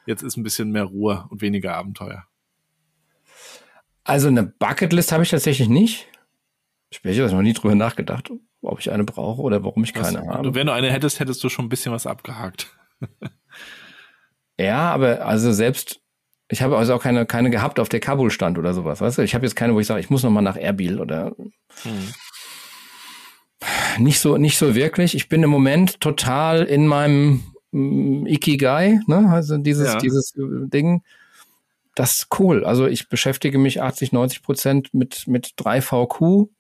jetzt 0.07 0.22
ist 0.22 0.39
ein 0.39 0.43
bisschen 0.43 0.70
mehr 0.70 0.85
Ruhe 0.85 1.27
und 1.29 1.43
weniger 1.43 1.77
Abenteuer? 1.77 2.25
Also 4.03 4.29
eine 4.29 4.45
Bucketlist 4.45 5.12
habe 5.12 5.25
ich 5.25 5.29
tatsächlich 5.29 5.68
nicht. 5.68 6.09
Ich 6.89 7.01
habe 7.05 7.33
noch 7.33 7.43
nie 7.43 7.53
drüber 7.53 7.75
nachgedacht, 7.75 8.31
ob 8.62 8.81
ich 8.81 8.91
eine 8.91 9.05
brauche 9.05 9.43
oder 9.43 9.62
warum 9.62 9.85
ich 9.85 9.93
keine 9.93 10.20
was, 10.20 10.29
habe. 10.29 10.55
Wenn 10.55 10.68
du 10.68 10.72
eine 10.72 10.91
hättest, 10.91 11.20
hättest 11.20 11.45
du 11.45 11.51
schon 11.51 11.66
ein 11.66 11.68
bisschen 11.68 11.93
was 11.93 12.07
abgehakt. 12.07 12.75
ja, 14.59 14.91
aber 14.91 15.27
also 15.27 15.53
selbst 15.53 16.01
ich 16.55 16.62
habe 16.62 16.78
also 16.78 16.94
auch 16.94 17.02
keine, 17.02 17.26
keine 17.26 17.50
gehabt, 17.50 17.80
auf 17.80 17.88
der 17.88 17.98
Kabul 17.98 18.30
stand 18.30 18.59
oder 18.59 18.74
sowas, 18.74 19.00
weißt 19.00 19.18
du? 19.18 19.22
Ich 19.22 19.34
habe 19.34 19.44
jetzt 19.44 19.57
keine, 19.57 19.74
wo 19.74 19.80
ich 19.80 19.88
sage, 19.88 19.98
ich 19.98 20.09
muss 20.09 20.22
noch 20.22 20.30
mal 20.30 20.40
nach 20.40 20.57
Erbil 20.57 21.00
oder 21.00 21.34
hm. 21.82 22.14
nicht 23.98 24.20
so, 24.20 24.36
nicht 24.36 24.57
so 24.57 24.76
wirklich. 24.76 25.16
Ich 25.16 25.28
bin 25.28 25.42
im 25.42 25.50
Moment 25.50 25.98
total 25.98 26.62
in 26.62 26.86
meinem 26.86 27.42
mm, 27.72 28.26
Ikigai, 28.26 29.00
ne? 29.09 29.28
Also 29.30 29.59
dieses, 29.59 29.94
ja. 29.94 29.98
dieses 29.98 30.32
äh, 30.36 30.68
Ding. 30.68 31.02
Das 31.96 32.18
ist 32.18 32.28
cool. 32.38 32.64
Also 32.64 32.86
ich 32.86 33.09
beschäftige 33.09 33.59
mich 33.59 33.82
80, 33.82 34.12
90 34.12 34.42
Prozent 34.42 34.94
mit, 34.94 35.26
mit 35.26 35.55
3VQ, 35.59 36.50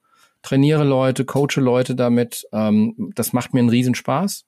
trainiere 0.42 0.82
Leute, 0.82 1.24
coache 1.24 1.60
Leute 1.60 1.94
damit. 1.94 2.48
Ähm, 2.52 3.12
das 3.14 3.32
macht 3.32 3.54
mir 3.54 3.60
einen 3.60 3.68
Riesenspaß. 3.68 4.44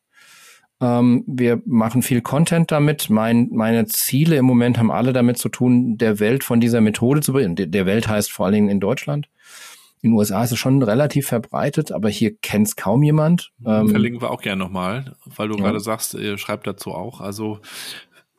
Ähm, 0.81 1.24
wir 1.27 1.62
machen 1.64 2.03
viel 2.03 2.20
Content 2.20 2.70
damit. 2.70 3.09
Mein, 3.09 3.49
meine 3.51 3.87
Ziele 3.87 4.37
im 4.37 4.45
Moment 4.45 4.79
haben 4.79 4.91
alle 4.91 5.12
damit 5.12 5.39
zu 5.39 5.49
tun, 5.49 5.97
der 5.97 6.20
Welt 6.20 6.45
von 6.45 6.61
dieser 6.61 6.81
Methode 6.81 7.20
zu 7.20 7.33
bringen. 7.33 7.57
Der 7.57 7.87
Welt 7.87 8.09
heißt 8.09 8.31
vor 8.31 8.47
allen 8.47 8.55
Dingen 8.55 8.68
in 8.68 8.81
Deutschland. 8.81 9.29
In 10.03 10.11
den 10.11 10.18
USA 10.18 10.45
ist 10.45 10.53
es 10.53 10.59
schon 10.59 10.83
relativ 10.83 11.27
verbreitet, 11.27 11.91
aber 11.91 12.11
hier 12.11 12.37
kennt 12.37 12.68
es 12.68 12.77
kaum 12.77 13.03
jemand. 13.03 13.53
Ähm, 13.64 13.89
Verlinken 13.89 14.20
wir 14.20 14.31
auch 14.31 14.43
gerne 14.43 14.62
nochmal, 14.62 15.16
weil 15.24 15.49
du 15.49 15.57
ja. 15.57 15.64
gerade 15.64 15.81
sagst, 15.81 16.14
ihr 16.14 16.37
schreibt 16.37 16.66
dazu 16.66 16.93
auch. 16.93 17.20
Also 17.20 17.61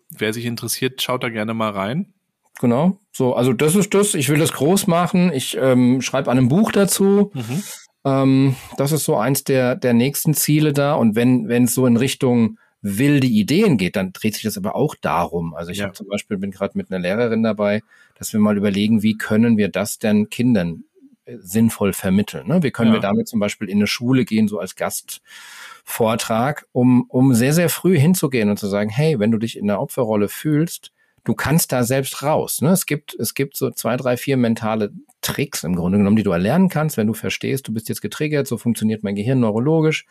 wer 0.10 0.32
sich 0.34 0.46
interessiert, 0.46 1.02
schaut 1.02 1.24
da 1.24 1.30
gerne 1.30 1.54
mal 1.56 1.72
rein. 1.72 2.14
Genau. 2.60 3.00
So, 3.12 3.36
also 3.36 3.54
das 3.54 3.76
ist 3.76 3.94
das. 3.94 4.14
Ich 4.14 4.30
will 4.30 4.40
das 4.40 4.54
groß 4.54 4.88
machen. 4.88 5.32
Ich 5.32 5.58
ähm, 5.60 6.02
schreibe 6.02 6.32
an 6.32 6.38
einem 6.38 6.48
Buch 6.50 6.72
dazu. 6.72 7.32
Mhm. 7.34 7.64
Ähm, 8.08 8.56
das 8.78 8.92
ist 8.92 9.04
so 9.04 9.18
eins 9.18 9.44
der, 9.44 9.76
der 9.76 9.94
nächsten 9.94 10.34
Ziele 10.34 10.74
da. 10.74 10.94
Und 10.94 11.16
wenn 11.16 11.48
wenn 11.48 11.66
es 11.66 11.74
so 11.74 11.86
in 11.86 11.98
Richtung 11.98 12.58
wilde 12.82 13.28
Ideen 13.28 13.78
geht, 13.78 13.96
dann 13.96 14.14
dreht 14.14 14.36
sich 14.36 14.44
das 14.44 14.58
aber 14.58 14.76
auch 14.76 14.96
darum. 14.96 15.54
Also 15.54 15.72
ich 15.72 15.80
ja. 15.80 15.86
habe 15.86 15.94
zum 15.94 16.08
Beispiel, 16.08 16.38
bin 16.38 16.52
gerade 16.52 16.78
mit 16.78 16.92
einer 16.92 17.00
Lehrerin 17.00 17.44
dabei, 17.44 17.82
dass 18.16 18.32
wir 18.32 18.40
mal 18.40 18.56
überlegen, 18.56 19.04
wie 19.04 19.18
können 19.18 19.58
wir 19.58 19.70
das 19.70 20.00
denn 20.00 20.30
Kindern 20.30 20.84
äh, 21.26 21.38
sinnvoll 21.40 21.92
vermitteln. 21.92 22.48
Ne? 22.48 22.64
Wie 22.64 22.72
können 22.72 22.92
ja. 22.92 22.98
wir 22.98 23.02
damit 23.02 23.28
zum 23.28 23.40
Beispiel 23.40 23.70
in 23.70 23.80
eine 23.80 23.88
Schule 23.88 24.26
gehen, 24.26 24.48
so 24.48 24.60
als 24.60 24.76
Gastvortrag, 24.76 26.68
um, 26.72 27.06
um 27.10 27.34
sehr, 27.34 27.54
sehr 27.54 27.70
früh 27.70 28.00
hinzugehen 28.00 28.50
und 28.50 28.58
zu 28.58 28.68
sagen, 28.68 28.90
hey, 28.90 29.20
wenn 29.20 29.32
du 29.32 29.38
dich 29.38 29.58
in 29.58 29.68
der 29.68 29.82
Opferrolle 29.82 30.30
fühlst, 30.30 30.92
du 31.28 31.36
kannst 31.36 31.74
da 31.74 31.84
selbst 31.84 32.24
raus. 32.24 32.62
Ne? 32.62 32.70
Es 32.70 32.86
gibt, 32.86 33.14
es 33.16 33.34
gibt 33.34 33.58
so 33.58 33.70
zwei, 33.72 33.98
drei, 33.98 34.16
vier 34.16 34.38
mentale 34.38 34.92
Tricks 35.22 35.66
im 35.66 35.76
Grunde 35.76 35.98
genommen, 35.98 36.16
die 36.16 36.24
du 36.24 36.32
erlernen 36.32 36.70
kannst, 36.70 36.96
wenn 36.96 37.08
du 37.08 37.14
verstehst, 37.14 37.68
du 37.68 37.74
bist 37.74 37.90
jetzt 37.90 38.02
getriggert, 38.02 38.48
so 38.48 38.58
funktioniert 38.58 39.04
mein 39.04 39.16
Gehirn 39.16 39.42
neurologisch. 39.42 40.06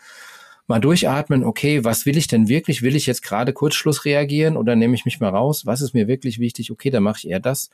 Mal 0.67 0.79
durchatmen, 0.81 1.43
okay, 1.43 1.85
was 1.85 2.05
will 2.05 2.19
ich 2.19 2.27
denn 2.27 2.49
wirklich? 2.49 2.83
Will 2.83 2.97
ich 2.97 3.07
jetzt 3.07 3.23
gerade 3.23 3.55
Kurzschluss 3.55 4.05
reagieren 4.05 4.59
oder 4.59 4.77
nehme 4.77 4.95
ich 4.95 5.07
mich 5.07 5.19
mal 5.19 5.31
raus? 5.31 5.65
Was 5.65 5.81
ist 5.81 5.95
mir 5.95 6.07
wirklich 6.07 6.39
wichtig? 6.39 6.71
Okay, 6.71 6.91
dann 6.91 7.03
mache 7.03 7.19
ich 7.19 7.29
eher 7.31 7.41
das. 7.41 7.71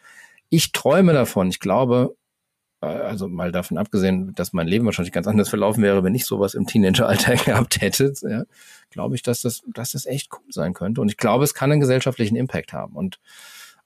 Ich 0.48 0.70
träume 0.70 1.12
davon. 1.12 1.48
Ich 1.48 1.58
glaube, 1.58 2.14
also 2.82 3.28
mal 3.28 3.52
davon 3.52 3.78
abgesehen, 3.78 4.34
dass 4.34 4.52
mein 4.52 4.66
Leben 4.66 4.84
wahrscheinlich 4.84 5.12
ganz 5.12 5.28
anders 5.28 5.48
verlaufen 5.48 5.82
wäre, 5.82 6.02
wenn 6.02 6.14
ich 6.14 6.24
sowas 6.24 6.54
im 6.54 6.66
Teenageralter 6.66 7.36
gehabt 7.44 7.80
hätte, 7.80 8.12
ja, 8.22 8.44
glaube 8.90 9.14
ich, 9.14 9.22
dass 9.22 9.42
das, 9.42 9.62
dass 9.72 9.92
das 9.92 10.06
echt 10.06 10.30
cool 10.32 10.50
sein 10.52 10.74
könnte. 10.74 11.00
Und 11.00 11.08
ich 11.08 11.16
glaube, 11.16 11.44
es 11.44 11.54
kann 11.54 11.70
einen 11.70 11.80
gesellschaftlichen 11.80 12.36
Impact 12.36 12.72
haben. 12.72 12.94
Und 12.94 13.20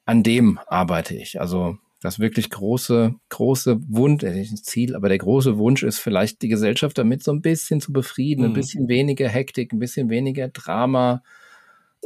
an 0.07 0.23
dem 0.23 0.59
arbeite 0.67 1.15
ich. 1.15 1.41
Also 1.41 1.79
das 2.01 2.19
wirklich 2.19 2.51
große, 2.51 3.15
große 3.29 3.81
Wunsch, 3.89 4.23
äh, 4.23 4.33
nicht 4.33 4.65
Ziel, 4.65 4.95
aber 4.95 5.09
der 5.09 5.19
große 5.19 5.59
Wunsch 5.59 5.83
ist 5.83 5.99
vielleicht 5.99 6.43
die 6.43 6.49
Gesellschaft 6.49 6.97
damit 6.97 7.23
so 7.23 7.33
ein 7.33 7.43
bisschen 7.43 7.81
zu 7.81 7.93
befrieden, 7.93 8.45
mhm. 8.45 8.51
ein 8.51 8.55
bisschen 8.55 8.89
weniger 8.89 9.29
Hektik, 9.29 9.73
ein 9.73 9.79
bisschen 9.79 10.09
weniger 10.09 10.49
Drama, 10.49 11.23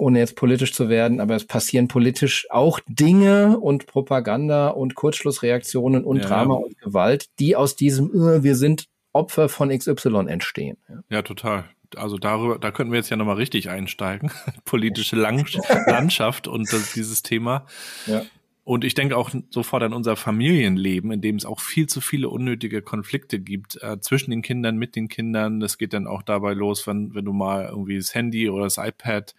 ohne 0.01 0.19
jetzt 0.19 0.35
politisch 0.35 0.73
zu 0.73 0.89
werden, 0.89 1.21
aber 1.21 1.37
es 1.37 1.47
passieren 1.47 1.89
politisch 1.89 2.47
auch 2.51 2.81
Dinge 2.89 3.59
und 3.59 3.87
Propaganda 3.87 4.69
und 4.69 4.95
Kurzschlussreaktionen 4.95 6.05
und 6.05 6.19
ja, 6.19 6.27
Drama 6.27 6.55
und 6.55 6.79
Gewalt, 6.79 7.27
die 7.39 7.55
aus 7.55 7.77
diesem, 7.77 8.11
uh, 8.11 8.43
wir 8.43 8.57
sind 8.57 8.87
Opfer 9.13 9.49
von 9.49 9.69
XY 9.69 10.27
entstehen. 10.29 10.79
Ja, 10.89 11.03
ja 11.11 11.23
total 11.23 11.65
also 11.97 12.19
darüber, 12.19 12.59
da 12.59 12.71
könnten 12.71 12.93
wir 12.93 12.99
jetzt 12.99 13.11
ja 13.11 13.17
nochmal 13.17 13.37
richtig 13.37 13.69
einsteigen. 13.69 14.31
Politische 14.65 15.17
Lang 15.17 15.45
Landschaft 15.87 16.47
und 16.47 16.73
das, 16.73 16.93
dieses 16.93 17.23
Thema. 17.23 17.67
Ja. 18.07 18.23
Und 18.63 18.85
ich 18.85 18.95
denke 18.95 19.17
auch 19.17 19.31
sofort 19.51 19.83
an 19.83 19.93
unser 19.93 20.15
Familienleben, 20.17 21.11
in 21.11 21.21
dem 21.21 21.37
es 21.37 21.45
auch 21.45 21.61
viel 21.61 21.89
zu 21.89 22.01
viele 22.01 22.29
unnötige 22.29 22.83
Konflikte 22.83 23.41
gibt 23.41 23.83
äh, 23.83 23.99
zwischen 24.01 24.31
den 24.31 24.43
Kindern, 24.43 24.77
mit 24.77 24.95
den 24.95 25.09
Kindern. 25.09 25.59
Das 25.61 25.79
geht 25.79 25.93
dann 25.93 26.07
auch 26.07 26.23
dabei 26.23 26.53
los, 26.53 26.87
wenn, 26.87 27.15
wenn 27.15 27.25
du 27.25 27.33
mal 27.33 27.67
irgendwie 27.69 27.97
das 27.97 28.15
Handy 28.15 28.49
oder 28.49 28.65
das 28.65 28.79
iPad 28.79 29.35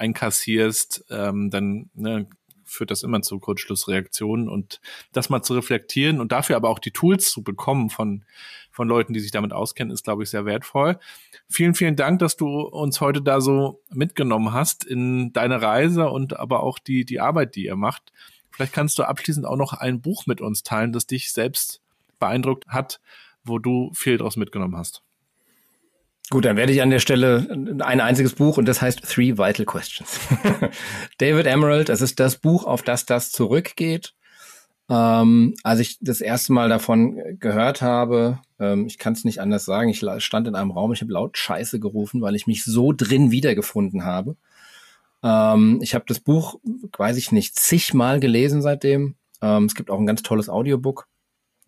einkassierst, 0.00 1.04
ähm, 1.10 1.50
dann 1.50 1.90
ne, 1.94 2.26
führt 2.64 2.90
das 2.90 3.02
immer 3.02 3.20
zu 3.22 3.38
Kurzschlussreaktionen 3.38 4.48
und 4.48 4.80
das 5.12 5.28
mal 5.28 5.42
zu 5.42 5.54
reflektieren 5.54 6.20
und 6.20 6.32
dafür 6.32 6.56
aber 6.56 6.68
auch 6.68 6.78
die 6.78 6.92
Tools 6.92 7.30
zu 7.30 7.42
bekommen 7.42 7.90
von, 7.90 8.24
von 8.70 8.88
Leuten, 8.88 9.12
die 9.12 9.20
sich 9.20 9.32
damit 9.32 9.52
auskennen, 9.52 9.92
ist, 9.92 10.04
glaube 10.04 10.22
ich, 10.22 10.30
sehr 10.30 10.46
wertvoll. 10.46 10.98
Vielen, 11.48 11.74
vielen 11.74 11.96
Dank, 11.96 12.20
dass 12.20 12.36
du 12.36 12.60
uns 12.60 13.00
heute 13.00 13.22
da 13.22 13.40
so 13.40 13.82
mitgenommen 13.90 14.52
hast 14.52 14.84
in 14.84 15.32
deine 15.32 15.60
Reise 15.60 16.08
und 16.08 16.38
aber 16.38 16.62
auch 16.62 16.78
die, 16.78 17.04
die 17.04 17.20
Arbeit, 17.20 17.56
die 17.56 17.64
ihr 17.64 17.76
macht. 17.76 18.12
Vielleicht 18.50 18.72
kannst 18.72 18.98
du 18.98 19.04
abschließend 19.04 19.46
auch 19.46 19.56
noch 19.56 19.72
ein 19.72 20.00
Buch 20.00 20.26
mit 20.26 20.40
uns 20.40 20.62
teilen, 20.62 20.92
das 20.92 21.06
dich 21.06 21.32
selbst 21.32 21.82
beeindruckt 22.18 22.68
hat, 22.68 23.00
wo 23.44 23.58
du 23.58 23.90
viel 23.94 24.18
daraus 24.18 24.36
mitgenommen 24.36 24.76
hast. 24.76 25.02
Gut, 26.30 26.44
dann 26.44 26.56
werde 26.56 26.72
ich 26.72 26.80
an 26.80 26.90
der 26.90 27.00
Stelle 27.00 27.48
ein 27.80 28.00
einziges 28.00 28.34
Buch 28.34 28.56
und 28.56 28.66
das 28.66 28.80
heißt 28.80 29.02
Three 29.02 29.36
Vital 29.36 29.66
Questions. 29.66 30.20
David 31.18 31.46
Emerald, 31.46 31.88
das 31.88 32.00
ist 32.00 32.20
das 32.20 32.36
Buch, 32.36 32.64
auf 32.64 32.82
das 32.82 33.04
das 33.04 33.32
zurückgeht. 33.32 34.14
Ähm, 34.88 35.56
als 35.64 35.80
ich 35.80 35.98
das 36.00 36.20
erste 36.20 36.52
Mal 36.52 36.68
davon 36.68 37.20
gehört 37.40 37.82
habe, 37.82 38.38
ähm, 38.60 38.86
ich 38.86 38.98
kann 38.98 39.12
es 39.14 39.24
nicht 39.24 39.40
anders 39.40 39.64
sagen, 39.64 39.88
ich 39.88 40.04
stand 40.18 40.46
in 40.46 40.54
einem 40.54 40.70
Raum, 40.70 40.92
ich 40.92 41.00
habe 41.00 41.12
laut 41.12 41.36
Scheiße 41.36 41.80
gerufen, 41.80 42.20
weil 42.20 42.36
ich 42.36 42.46
mich 42.46 42.64
so 42.64 42.92
drin 42.92 43.32
wiedergefunden 43.32 44.04
habe. 44.04 44.36
Ähm, 45.24 45.80
ich 45.82 45.96
habe 45.96 46.04
das 46.06 46.20
Buch, 46.20 46.60
weiß 46.96 47.16
ich 47.16 47.32
nicht, 47.32 47.58
zigmal 47.58 48.20
gelesen 48.20 48.62
seitdem. 48.62 49.16
Ähm, 49.42 49.64
es 49.64 49.74
gibt 49.74 49.90
auch 49.90 49.98
ein 49.98 50.06
ganz 50.06 50.22
tolles 50.22 50.48
Audiobook. 50.48 51.08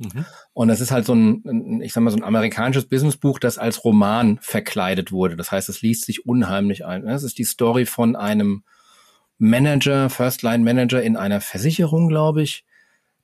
Mhm. 0.03 0.25
Und 0.53 0.71
es 0.71 0.81
ist 0.81 0.91
halt 0.91 1.07
so 1.07 1.15
ein, 1.15 1.81
ich 1.83 1.93
sag 1.93 2.03
mal, 2.03 2.11
so 2.11 2.17
ein 2.17 2.25
amerikanisches 2.25 2.89
Businessbuch, 2.89 3.39
das 3.39 3.59
als 3.59 3.85
Roman 3.85 4.39
verkleidet 4.43 5.13
wurde. 5.13 5.37
Das 5.37 5.53
heißt, 5.53 5.69
es 5.69 5.83
liest 5.83 6.05
sich 6.05 6.27
unheimlich 6.27 6.85
ein. 6.85 7.07
Es 7.07 7.23
ist 7.23 7.39
die 7.39 7.45
Story 7.45 7.87
von 7.87 8.17
einem 8.17 8.65
Manager, 9.39 10.11
First-Line-Manager 10.11 11.03
in 11.03 11.17
einer 11.17 11.41
Versicherung, 11.41 12.09
glaube 12.09 12.43
ich, 12.43 12.65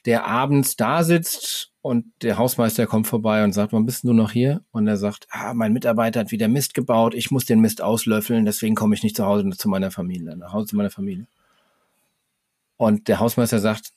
der 0.05 0.27
abends 0.27 0.77
da 0.77 1.05
sitzt 1.05 1.73
und 1.83 2.07
der 2.23 2.39
Hausmeister 2.39 2.87
kommt 2.87 3.07
vorbei 3.07 3.45
und 3.45 3.53
sagt, 3.53 3.73
wann 3.73 3.87
bist 3.87 4.05
du 4.05 4.13
noch 4.13 4.33
hier? 4.33 4.63
Und 4.71 4.87
er 4.87 4.97
sagt, 4.97 5.27
ah, 5.31 5.55
mein 5.55 5.73
Mitarbeiter 5.73 6.21
hat 6.21 6.31
wieder 6.31 6.49
Mist 6.49 6.75
gebaut, 6.75 7.15
ich 7.15 7.31
muss 7.31 7.45
den 7.45 7.61
Mist 7.61 7.83
auslöffeln, 7.83 8.45
deswegen 8.45 8.75
komme 8.75 8.95
ich 8.95 9.03
nicht 9.03 9.17
zu 9.17 9.27
Hause 9.27 9.49
zu 9.51 9.69
meiner 9.69 9.91
Familie, 9.91 10.37
nach 10.37 10.53
Hause 10.53 10.69
zu 10.69 10.77
meiner 10.77 10.91
Familie. 10.91 11.27
Und 12.77 13.09
der 13.09 13.21
Hausmeister 13.21 13.59
sagt, 13.59 13.93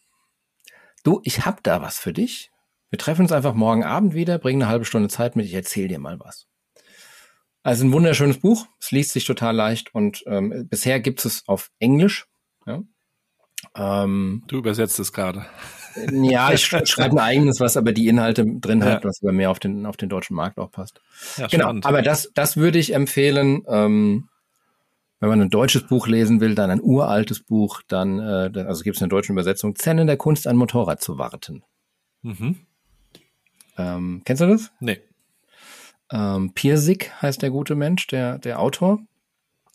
du, 1.04 1.22
ich 1.24 1.46
hab 1.46 1.64
da 1.64 1.82
was 1.82 2.00
für 2.00 2.14
dich. 2.14 2.52
Wir 2.92 3.00
treffen 3.00 3.22
uns 3.22 3.32
einfach 3.32 3.54
morgen 3.56 3.84
Abend 3.84 4.14
wieder, 4.14 4.38
bringen 4.38 4.62
eine 4.62 4.70
halbe 4.70 4.86
Stunde 4.86 5.08
Zeit 5.08 5.36
mit, 5.36 5.46
ich 5.46 5.54
erzähle 5.54 5.88
dir 5.88 6.00
mal 6.00 6.20
was. 6.20 6.48
Also 7.64 7.86
ein 7.86 7.94
wunderschönes 7.94 8.40
Buch, 8.40 8.68
es 8.80 8.92
liest 8.92 9.14
sich 9.14 9.24
total 9.24 9.56
leicht 9.56 9.96
und 9.96 10.24
ähm, 10.28 10.68
bisher 10.70 11.00
gibt 11.00 11.24
es 11.24 11.48
auf 11.48 11.72
Englisch. 11.80 12.28
Ja. 12.66 12.82
Ähm, 13.76 14.44
du 14.48 14.58
übersetzt 14.58 15.00
es 15.00 15.14
gerade. 15.14 15.46
Ja, 16.12 16.52
ich 16.52 16.66
schreibe 16.66 17.16
ein 17.16 17.20
eigenes 17.20 17.60
was, 17.60 17.78
aber 17.78 17.94
die 17.94 18.08
Inhalte 18.08 18.46
drin 18.46 18.84
hat, 18.84 19.06
was 19.06 19.22
aber 19.22 19.32
mehr 19.32 19.52
auf 19.52 19.60
den, 19.60 19.86
auf 19.86 19.98
den 19.98 20.10
deutschen 20.10 20.36
Markt 20.36 20.58
auch 20.58 20.72
passt. 20.72 21.02
Ja, 21.38 21.48
genau, 21.48 21.66
spannend. 21.66 21.86
aber 21.86 22.02
das, 22.02 22.32
das 22.34 22.58
würde 22.58 22.80
ich 22.80 22.94
empfehlen. 22.94 23.64
Ähm, 23.68 24.30
wenn 25.20 25.30
man 25.30 25.42
ein 25.42 25.50
deutsches 25.50 25.86
Buch 25.88 26.08
lesen 26.08 26.42
will, 26.42 26.56
dann 26.56 26.72
ein 26.72 26.82
uraltes 26.82 27.42
Buch, 27.42 27.82
dann, 27.88 28.20
äh, 28.20 28.52
also 28.66 28.84
gibt 28.84 28.98
es 28.98 29.02
eine 29.02 29.10
deutsche 29.10 29.32
Übersetzung, 29.32 29.76
Zen 29.76 30.00
in 30.00 30.08
der 30.08 30.18
Kunst, 30.18 30.48
ein 30.48 30.58
Motorrad 30.58 31.02
zu 31.02 31.18
warten. 31.18 31.64
Mhm. 32.24 32.66
Ähm, 33.82 34.22
kennst 34.26 34.42
du 34.42 34.48
das? 34.48 34.72
Nee. 34.80 35.00
Ähm, 36.12 36.54
Piersig 36.54 37.12
heißt 37.22 37.42
der 37.42 37.50
gute 37.50 37.76
Mensch, 37.76 38.08
der, 38.08 38.38
der 38.38 38.60
Autor. 38.60 39.00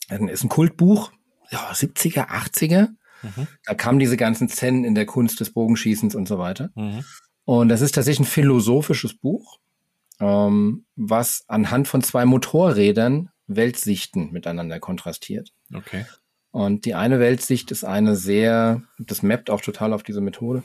Ist 0.08 0.44
ein 0.44 0.48
Kultbuch, 0.48 1.10
ja, 1.50 1.70
70er, 1.72 2.28
80er. 2.28 2.88
Mhm. 3.22 3.46
Da 3.64 3.74
kamen 3.74 3.98
diese 3.98 4.16
ganzen 4.16 4.48
Zen 4.48 4.84
in 4.84 4.94
der 4.94 5.06
Kunst 5.06 5.40
des 5.40 5.50
Bogenschießens 5.50 6.14
und 6.14 6.28
so 6.28 6.38
weiter. 6.38 6.70
Mhm. 6.74 7.04
Und 7.44 7.68
das 7.68 7.80
ist 7.80 7.94
tatsächlich 7.94 8.26
ein 8.26 8.30
philosophisches 8.30 9.14
Buch, 9.14 9.58
ähm, 10.20 10.84
was 10.94 11.44
anhand 11.48 11.88
von 11.88 12.02
zwei 12.02 12.24
Motorrädern 12.24 13.30
Weltsichten 13.46 14.32
miteinander 14.32 14.80
kontrastiert. 14.80 15.52
Okay. 15.72 16.04
Und 16.50 16.84
die 16.84 16.94
eine 16.94 17.20
Weltsicht 17.20 17.70
ist 17.70 17.84
eine 17.84 18.16
sehr, 18.16 18.82
das 18.98 19.22
mappt 19.22 19.50
auch 19.50 19.60
total 19.60 19.92
auf 19.92 20.02
diese 20.02 20.20
Methode, 20.20 20.62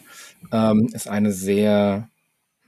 ähm, 0.51 0.89
ist 0.93 1.07
eine 1.07 1.31
sehr 1.31 2.09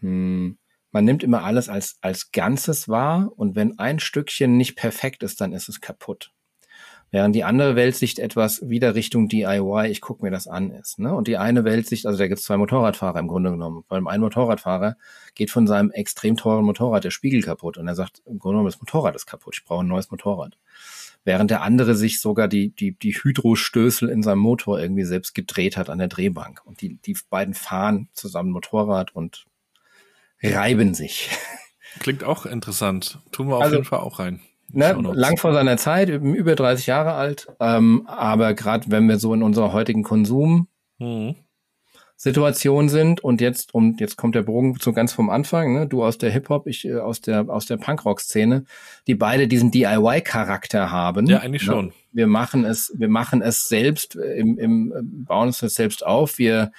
hm, 0.02 0.58
man 0.94 1.04
nimmt 1.04 1.24
immer 1.24 1.44
alles 1.44 1.68
als, 1.68 1.98
als 2.02 2.32
Ganzes 2.32 2.88
wahr 2.88 3.32
und 3.36 3.56
wenn 3.56 3.80
ein 3.80 4.00
Stückchen 4.00 4.56
nicht 4.56 4.76
perfekt 4.76 5.24
ist, 5.24 5.42
dann 5.42 5.52
ist 5.52 5.68
es 5.68 5.82
kaputt. 5.82 6.32
Während 7.10 7.36
die 7.36 7.44
andere 7.44 7.76
Weltsicht 7.76 8.18
etwas 8.18 8.68
wieder 8.68 8.96
Richtung 8.96 9.28
DIY, 9.28 9.88
ich 9.88 10.02
gucke 10.02 10.24
mir 10.24 10.32
das 10.32 10.48
an 10.48 10.72
ist. 10.72 10.98
Ne? 10.98 11.14
Und 11.14 11.28
die 11.28 11.38
eine 11.38 11.64
Weltsicht, 11.64 12.08
also 12.08 12.18
da 12.18 12.28
gibt 12.28 12.40
es 12.40 12.46
zwei 12.46 12.58
Motorradfahrer 12.58 13.20
im 13.20 13.28
Grunde 13.28 13.52
genommen. 13.52 13.84
Beim 13.88 14.08
einen 14.08 14.24
Motorradfahrer 14.24 14.98
geht 15.36 15.52
von 15.52 15.68
seinem 15.68 15.92
extrem 15.92 16.38
teuren 16.38 16.66
Motorrad 16.66 17.04
der 17.04 17.12
Spiegel 17.12 17.44
kaputt 17.44 17.78
und 17.78 17.88
er 17.88 17.94
sagt, 17.94 18.24
im 18.26 18.40
Grunde 18.40 18.56
genommen 18.56 18.72
das 18.72 18.80
Motorrad 18.80 19.16
ist 19.16 19.28
kaputt, 19.28 19.56
ich 19.58 19.64
brauche 19.64 19.84
ein 19.84 19.88
neues 19.88 20.10
Motorrad. 20.10 20.58
Während 21.24 21.52
der 21.52 21.62
andere 21.62 21.94
sich 21.94 22.20
sogar 22.20 22.48
die, 22.48 22.70
die, 22.70 22.98
die 22.98 23.14
Hydrostößel 23.14 24.10
in 24.10 24.24
seinem 24.24 24.40
Motor 24.40 24.80
irgendwie 24.80 25.06
selbst 25.06 25.36
gedreht 25.36 25.78
hat 25.78 25.92
an 25.92 26.00
der 26.00 26.08
Drehbank. 26.08 26.62
Und 26.66 26.82
die, 26.82 26.98
die 26.98 27.16
beiden 27.30 27.54
fahren 27.54 28.10
zusammen 28.14 28.50
Motorrad 28.50 29.16
und 29.16 29.46
reiben 30.44 30.94
sich. 30.94 31.30
Klingt 32.00 32.24
auch 32.24 32.46
interessant. 32.46 33.20
Tun 33.32 33.48
wir 33.48 33.58
auf 33.58 33.64
also, 33.64 33.76
jeden 33.76 33.86
Fall 33.86 34.00
auch 34.00 34.20
rein. 34.20 34.42
Ne, 34.76 34.94
lang 35.14 35.38
vor 35.38 35.54
seiner 35.54 35.78
Zeit, 35.78 36.10
über 36.10 36.56
30 36.56 36.88
Jahre 36.88 37.14
alt. 37.14 37.48
Ähm, 37.60 38.08
aber 38.08 38.56
gerade 38.56 38.90
wenn 38.90 39.08
wir 39.08 39.20
so 39.20 39.34
in 39.34 39.44
unserer 39.44 39.72
heutigen 39.72 40.02
Konsum 40.02 40.68
mhm. 40.98 41.36
Situation 42.16 42.90
sind 42.90 43.24
und 43.24 43.40
jetzt 43.40 43.74
und 43.76 44.00
jetzt 44.00 44.16
kommt 44.16 44.34
der 44.34 44.44
Bogen 44.44 44.80
zu 44.80 44.94
ganz 44.94 45.14
vom 45.14 45.30
Anfang, 45.30 45.74
ne? 45.74 45.88
Du 45.88 46.04
aus 46.04 46.18
der 46.18 46.32
Hip 46.32 46.50
Hop, 46.50 46.66
ich 46.66 46.86
äh, 46.86 46.96
aus 46.96 47.22
der 47.22 47.50
aus 47.50 47.68
der 47.68 47.78
Punkrock 47.78 48.22
Szene, 48.22 48.66
die 49.06 49.14
beide 49.14 49.48
diesen 49.48 49.70
DIY 49.70 50.22
Charakter 50.22 50.90
haben. 50.90 51.28
Ja, 51.28 51.40
eigentlich 51.40 51.68
ne? 51.68 51.74
schon. 51.74 51.94
Wir 52.12 52.28
machen 52.28 52.66
es, 52.66 52.94
wir 52.98 53.10
machen 53.10 53.44
es 53.44 53.68
selbst 53.68 54.16
im, 54.16 54.58
im 54.58 55.26
bauen 55.26 55.50
es 55.50 55.60
selbst 55.60 56.04
auf. 56.06 56.38
Wir 56.40 56.72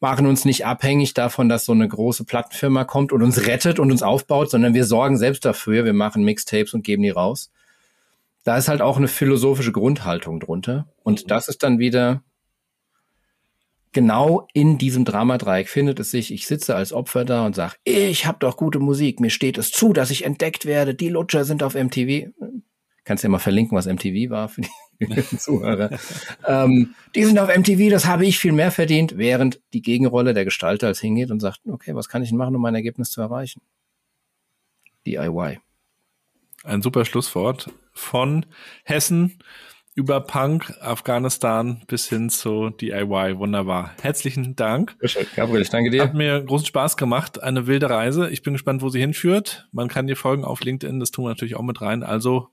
machen 0.00 0.26
uns 0.26 0.44
nicht 0.44 0.66
abhängig 0.66 1.14
davon, 1.14 1.48
dass 1.48 1.66
so 1.66 1.72
eine 1.72 1.86
große 1.86 2.24
Plattenfirma 2.24 2.84
kommt 2.84 3.12
und 3.12 3.22
uns 3.22 3.46
rettet 3.46 3.78
und 3.78 3.92
uns 3.92 4.02
aufbaut, 4.02 4.50
sondern 4.50 4.74
wir 4.74 4.84
sorgen 4.84 5.18
selbst 5.18 5.44
dafür. 5.44 5.84
Wir 5.84 5.92
machen 5.92 6.24
Mixtapes 6.24 6.74
und 6.74 6.82
geben 6.82 7.02
die 7.02 7.10
raus. 7.10 7.50
Da 8.44 8.56
ist 8.56 8.68
halt 8.68 8.80
auch 8.80 8.96
eine 8.96 9.08
philosophische 9.08 9.72
Grundhaltung 9.72 10.40
drunter. 10.40 10.88
Und 11.02 11.24
mhm. 11.24 11.28
das 11.28 11.48
ist 11.48 11.62
dann 11.62 11.78
wieder 11.78 12.22
genau 13.92 14.46
in 14.54 14.78
diesem 14.78 15.04
Dramadreieck 15.04 15.68
findet 15.68 16.00
es 16.00 16.10
sich. 16.10 16.32
Ich 16.32 16.46
sitze 16.46 16.74
als 16.74 16.92
Opfer 16.92 17.24
da 17.24 17.44
und 17.44 17.54
sage, 17.54 17.74
ich 17.84 18.24
habe 18.24 18.38
doch 18.40 18.56
gute 18.56 18.78
Musik, 18.78 19.20
mir 19.20 19.30
steht 19.30 19.58
es 19.58 19.70
zu, 19.70 19.92
dass 19.92 20.10
ich 20.10 20.24
entdeckt 20.24 20.64
werde. 20.64 20.94
Die 20.94 21.08
Lutscher 21.08 21.44
sind 21.44 21.62
auf 21.62 21.74
MTV. 21.74 22.30
Kannst 23.04 23.24
ja 23.24 23.30
mal 23.30 23.38
verlinken, 23.38 23.76
was 23.76 23.86
MTV 23.86 24.30
war 24.30 24.48
für 24.48 24.62
die 24.62 24.68
Zuhörer. 25.38 25.98
ähm, 26.46 26.94
die 27.14 27.24
sind 27.24 27.38
auf 27.38 27.48
MTV, 27.48 27.90
das 27.90 28.06
habe 28.06 28.26
ich 28.26 28.38
viel 28.38 28.52
mehr 28.52 28.70
verdient, 28.70 29.16
während 29.16 29.60
die 29.72 29.82
Gegenrolle 29.82 30.34
der 30.34 30.44
Gestalter 30.44 30.86
als 30.88 31.00
hingeht 31.00 31.30
und 31.30 31.40
sagt, 31.40 31.60
okay, 31.66 31.94
was 31.94 32.08
kann 32.08 32.22
ich 32.22 32.28
denn 32.28 32.38
machen, 32.38 32.54
um 32.54 32.62
mein 32.62 32.74
Ergebnis 32.74 33.10
zu 33.10 33.20
erreichen? 33.20 33.60
DIY. 35.06 35.58
Ein 36.64 36.82
super 36.82 37.04
Schlusswort 37.04 37.70
von 37.92 38.44
Hessen 38.84 39.38
über 39.94 40.20
Punk, 40.20 40.72
Afghanistan 40.80 41.82
bis 41.86 42.08
hin 42.08 42.30
zu 42.30 42.70
DIY. 42.70 43.38
Wunderbar. 43.38 43.92
Herzlichen 44.00 44.54
Dank. 44.56 44.96
Gabriel, 45.34 45.62
ich 45.62 45.70
danke 45.70 45.90
dir. 45.90 46.02
Hat 46.02 46.14
mir 46.14 46.40
großen 46.42 46.66
Spaß 46.66 46.96
gemacht. 46.96 47.42
Eine 47.42 47.66
wilde 47.66 47.90
Reise. 47.90 48.30
Ich 48.30 48.42
bin 48.42 48.52
gespannt, 48.52 48.82
wo 48.82 48.88
sie 48.88 49.00
hinführt. 49.00 49.68
Man 49.72 49.88
kann 49.88 50.06
dir 50.06 50.16
folgen 50.16 50.44
auf 50.44 50.60
LinkedIn. 50.60 51.00
Das 51.00 51.10
tun 51.10 51.24
wir 51.24 51.30
natürlich 51.30 51.56
auch 51.56 51.62
mit 51.62 51.80
rein. 51.80 52.02
Also, 52.02 52.48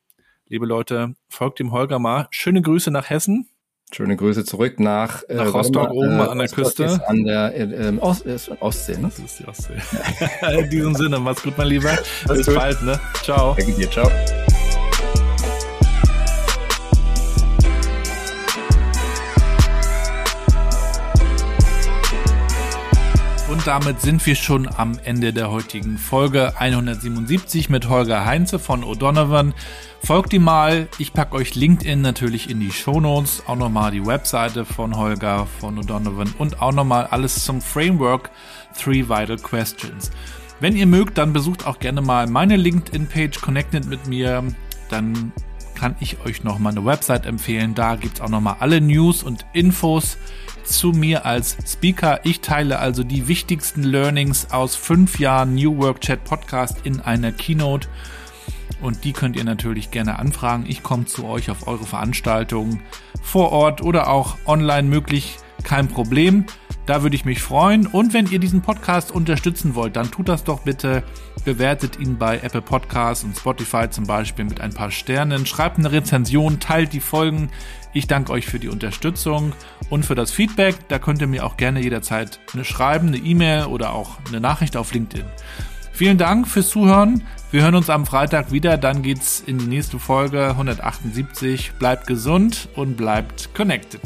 liebe 0.50 0.66
Leute, 0.66 1.14
folgt 1.30 1.60
dem 1.60 1.72
Holger 1.72 2.00
mal. 2.00 2.28
Schöne 2.32 2.62
Grüße 2.62 2.92
nach 2.92 3.10
Hessen. 3.10 3.50
Schöne 3.94 4.18
Grüße 4.18 4.44
zurück 4.44 4.82
nach, 4.82 5.24
äh, 5.30 5.36
nach 5.36 5.54
Rostock 5.54 5.92
oben 5.92 6.20
äh, 6.20 6.24
an 6.24 6.40
der 6.40 6.50
Küste. 6.50 6.84
Ist 6.84 7.00
an 7.02 7.24
der 7.24 7.56
äh, 7.56 7.88
ähm, 7.88 8.00
Ost, 8.00 8.26
ist 8.26 8.52
Ostsee, 8.62 8.98
ne? 8.98 9.04
Das 9.04 9.20
ist 9.20 9.40
die 9.40 9.48
Ostsee. 9.48 9.78
In 10.60 10.70
diesem 10.70 10.94
Sinne, 10.94 11.20
mach's 11.20 11.42
gut, 11.42 11.58
mein 11.58 11.68
Lieber. 11.68 11.98
Bis 12.28 12.54
bald, 12.54 12.82
ne? 12.84 13.00
Ciao. 13.24 13.56
Danke 13.58 13.72
dir, 13.74 13.90
ciao. 13.90 14.10
Damit 23.68 24.00
sind 24.00 24.26
wir 24.26 24.36
schon 24.36 24.70
am 24.78 24.98
Ende 25.04 25.34
der 25.34 25.52
heutigen 25.52 25.98
Folge 25.98 26.54
177 26.58 27.70
mit 27.70 27.90
Holger 27.90 28.24
Heinze 28.24 28.60
von 28.60 28.82
O'Donovan. 28.82 29.52
Folgt 30.02 30.32
ihm 30.32 30.46
mal. 30.46 30.88
Ich 31.00 31.12
packe 31.12 31.36
euch 31.36 31.54
LinkedIn 31.54 32.00
natürlich 32.00 32.50
in 32.50 32.62
die 32.62 32.72
Shownotes. 32.72 33.44
Auch 33.46 33.58
nochmal 33.58 33.92
die 33.92 34.06
Webseite 34.06 34.64
von 34.64 34.96
Holger 34.96 35.48
von 35.60 35.78
O'Donovan 35.78 36.34
und 36.38 36.62
auch 36.62 36.72
nochmal 36.72 37.08
alles 37.08 37.44
zum 37.44 37.60
Framework 37.60 38.32
Three 38.82 39.10
Vital 39.10 39.36
Questions. 39.36 40.12
Wenn 40.62 40.78
ihr 40.78 40.88
mögt, 40.88 41.18
dann 41.18 41.34
besucht 41.34 41.68
auch 41.68 41.80
gerne 41.80 42.02
mal 42.02 42.26
meine 42.26 42.56
LinkedIn-Page 42.56 43.42
Connected 43.42 43.86
mit 43.86 44.08
mir. 44.08 44.46
Dann 44.90 45.34
kann 45.76 45.98
ich 46.00 46.24
euch 46.26 46.46
noch 46.46 46.58
mal 46.58 46.70
eine 46.70 46.86
Website 46.86 47.26
empfehlen. 47.26 47.76
Da 47.76 47.98
gibt's 47.98 48.22
auch 48.22 48.30
noch 48.30 48.42
mal 48.42 48.56
alle 48.62 48.80
News 48.80 49.24
und 49.24 49.46
Infos 49.52 50.18
zu 50.68 50.92
mir 50.92 51.26
als 51.26 51.58
Speaker. 51.66 52.20
Ich 52.24 52.42
teile 52.42 52.80
also 52.80 53.04
die 53.04 53.28
wichtigsten 53.28 53.84
Learnings 53.84 54.52
aus 54.52 54.76
fünf 54.76 55.20
Jahren 55.20 55.56
New 55.56 55.78
Work 55.78 56.02
Chat 56.02 56.24
Podcast 56.24 56.78
in 56.84 57.00
einer 57.02 57.32
Keynote. 57.32 57.88
Und 58.82 59.04
die 59.04 59.14
könnt 59.14 59.36
ihr 59.36 59.44
natürlich 59.44 59.92
gerne 59.92 60.20
anfragen. 60.20 60.66
Ich 60.68 60.84
komme 60.84 61.06
zu 61.06 61.26
euch 61.26 61.50
auf 61.50 61.68
eure 61.68 61.86
Veranstaltungen 61.86 62.82
vor 63.24 63.52
Ort 63.52 63.82
oder 63.82 64.10
auch 64.10 64.38
online 64.46 64.88
möglich. 64.88 65.38
Kein 65.64 65.88
Problem. 65.88 66.46
Da 66.86 67.04
würde 67.04 67.18
ich 67.18 67.26
mich 67.26 67.42
freuen. 67.42 67.86
Und 67.86 68.14
wenn 68.14 68.28
ihr 68.28 68.40
diesen 68.40 68.62
Podcast 68.62 69.12
unterstützen 69.12 69.76
wollt, 69.76 69.98
dann 69.98 70.10
tut 70.10 70.30
das 70.30 70.46
doch 70.46 70.62
bitte. 70.62 71.04
Bewertet 71.44 72.00
ihn 72.00 72.18
bei 72.18 72.38
Apple 72.40 72.62
Podcasts 72.62 73.26
und 73.26 73.38
Spotify 73.38 73.90
zum 73.90 74.06
Beispiel 74.06 74.46
mit 74.46 74.62
ein 74.62 74.74
paar 74.74 74.92
Sternen. 74.92 75.46
Schreibt 75.46 75.80
eine 75.80 75.92
Rezension, 75.92 76.60
teilt 76.60 76.94
die 76.94 77.02
Folgen. 77.02 77.50
Ich 77.94 78.08
danke 78.08 78.32
euch 78.32 78.46
für 78.46 78.60
die 78.60 78.70
Unterstützung 78.70 79.54
und 79.90 80.06
für 80.06 80.16
das 80.16 80.32
Feedback. 80.32 80.76
Da 80.88 81.00
könnt 81.00 81.22
ihr 81.22 81.28
mir 81.28 81.46
auch 81.46 81.58
gerne 81.58 81.82
jederzeit 81.82 82.40
eine 82.54 82.64
schreiben, 82.64 83.08
eine 83.08 83.18
E-Mail 83.18 83.66
oder 83.66 83.94
auch 83.94 84.18
eine 84.28 84.40
Nachricht 84.40 84.78
auf 84.78 84.94
LinkedIn. 84.94 85.26
Vielen 85.94 86.20
Dank 86.20 86.48
fürs 86.48 86.70
Zuhören. 86.70 87.24
Wir 87.50 87.64
hören 87.64 87.74
uns 87.74 87.90
am 87.90 88.06
Freitag 88.06 88.52
wieder. 88.52 88.78
Dann 88.78 89.02
geht's 89.02 89.42
in 89.46 89.58
die 89.58 89.66
nächste 89.66 89.98
Folge 89.98 90.50
178. 90.50 91.72
Bleibt 91.80 92.06
gesund 92.06 92.70
und 92.76 92.98
bleibt 92.98 93.56
connected. 93.56 94.02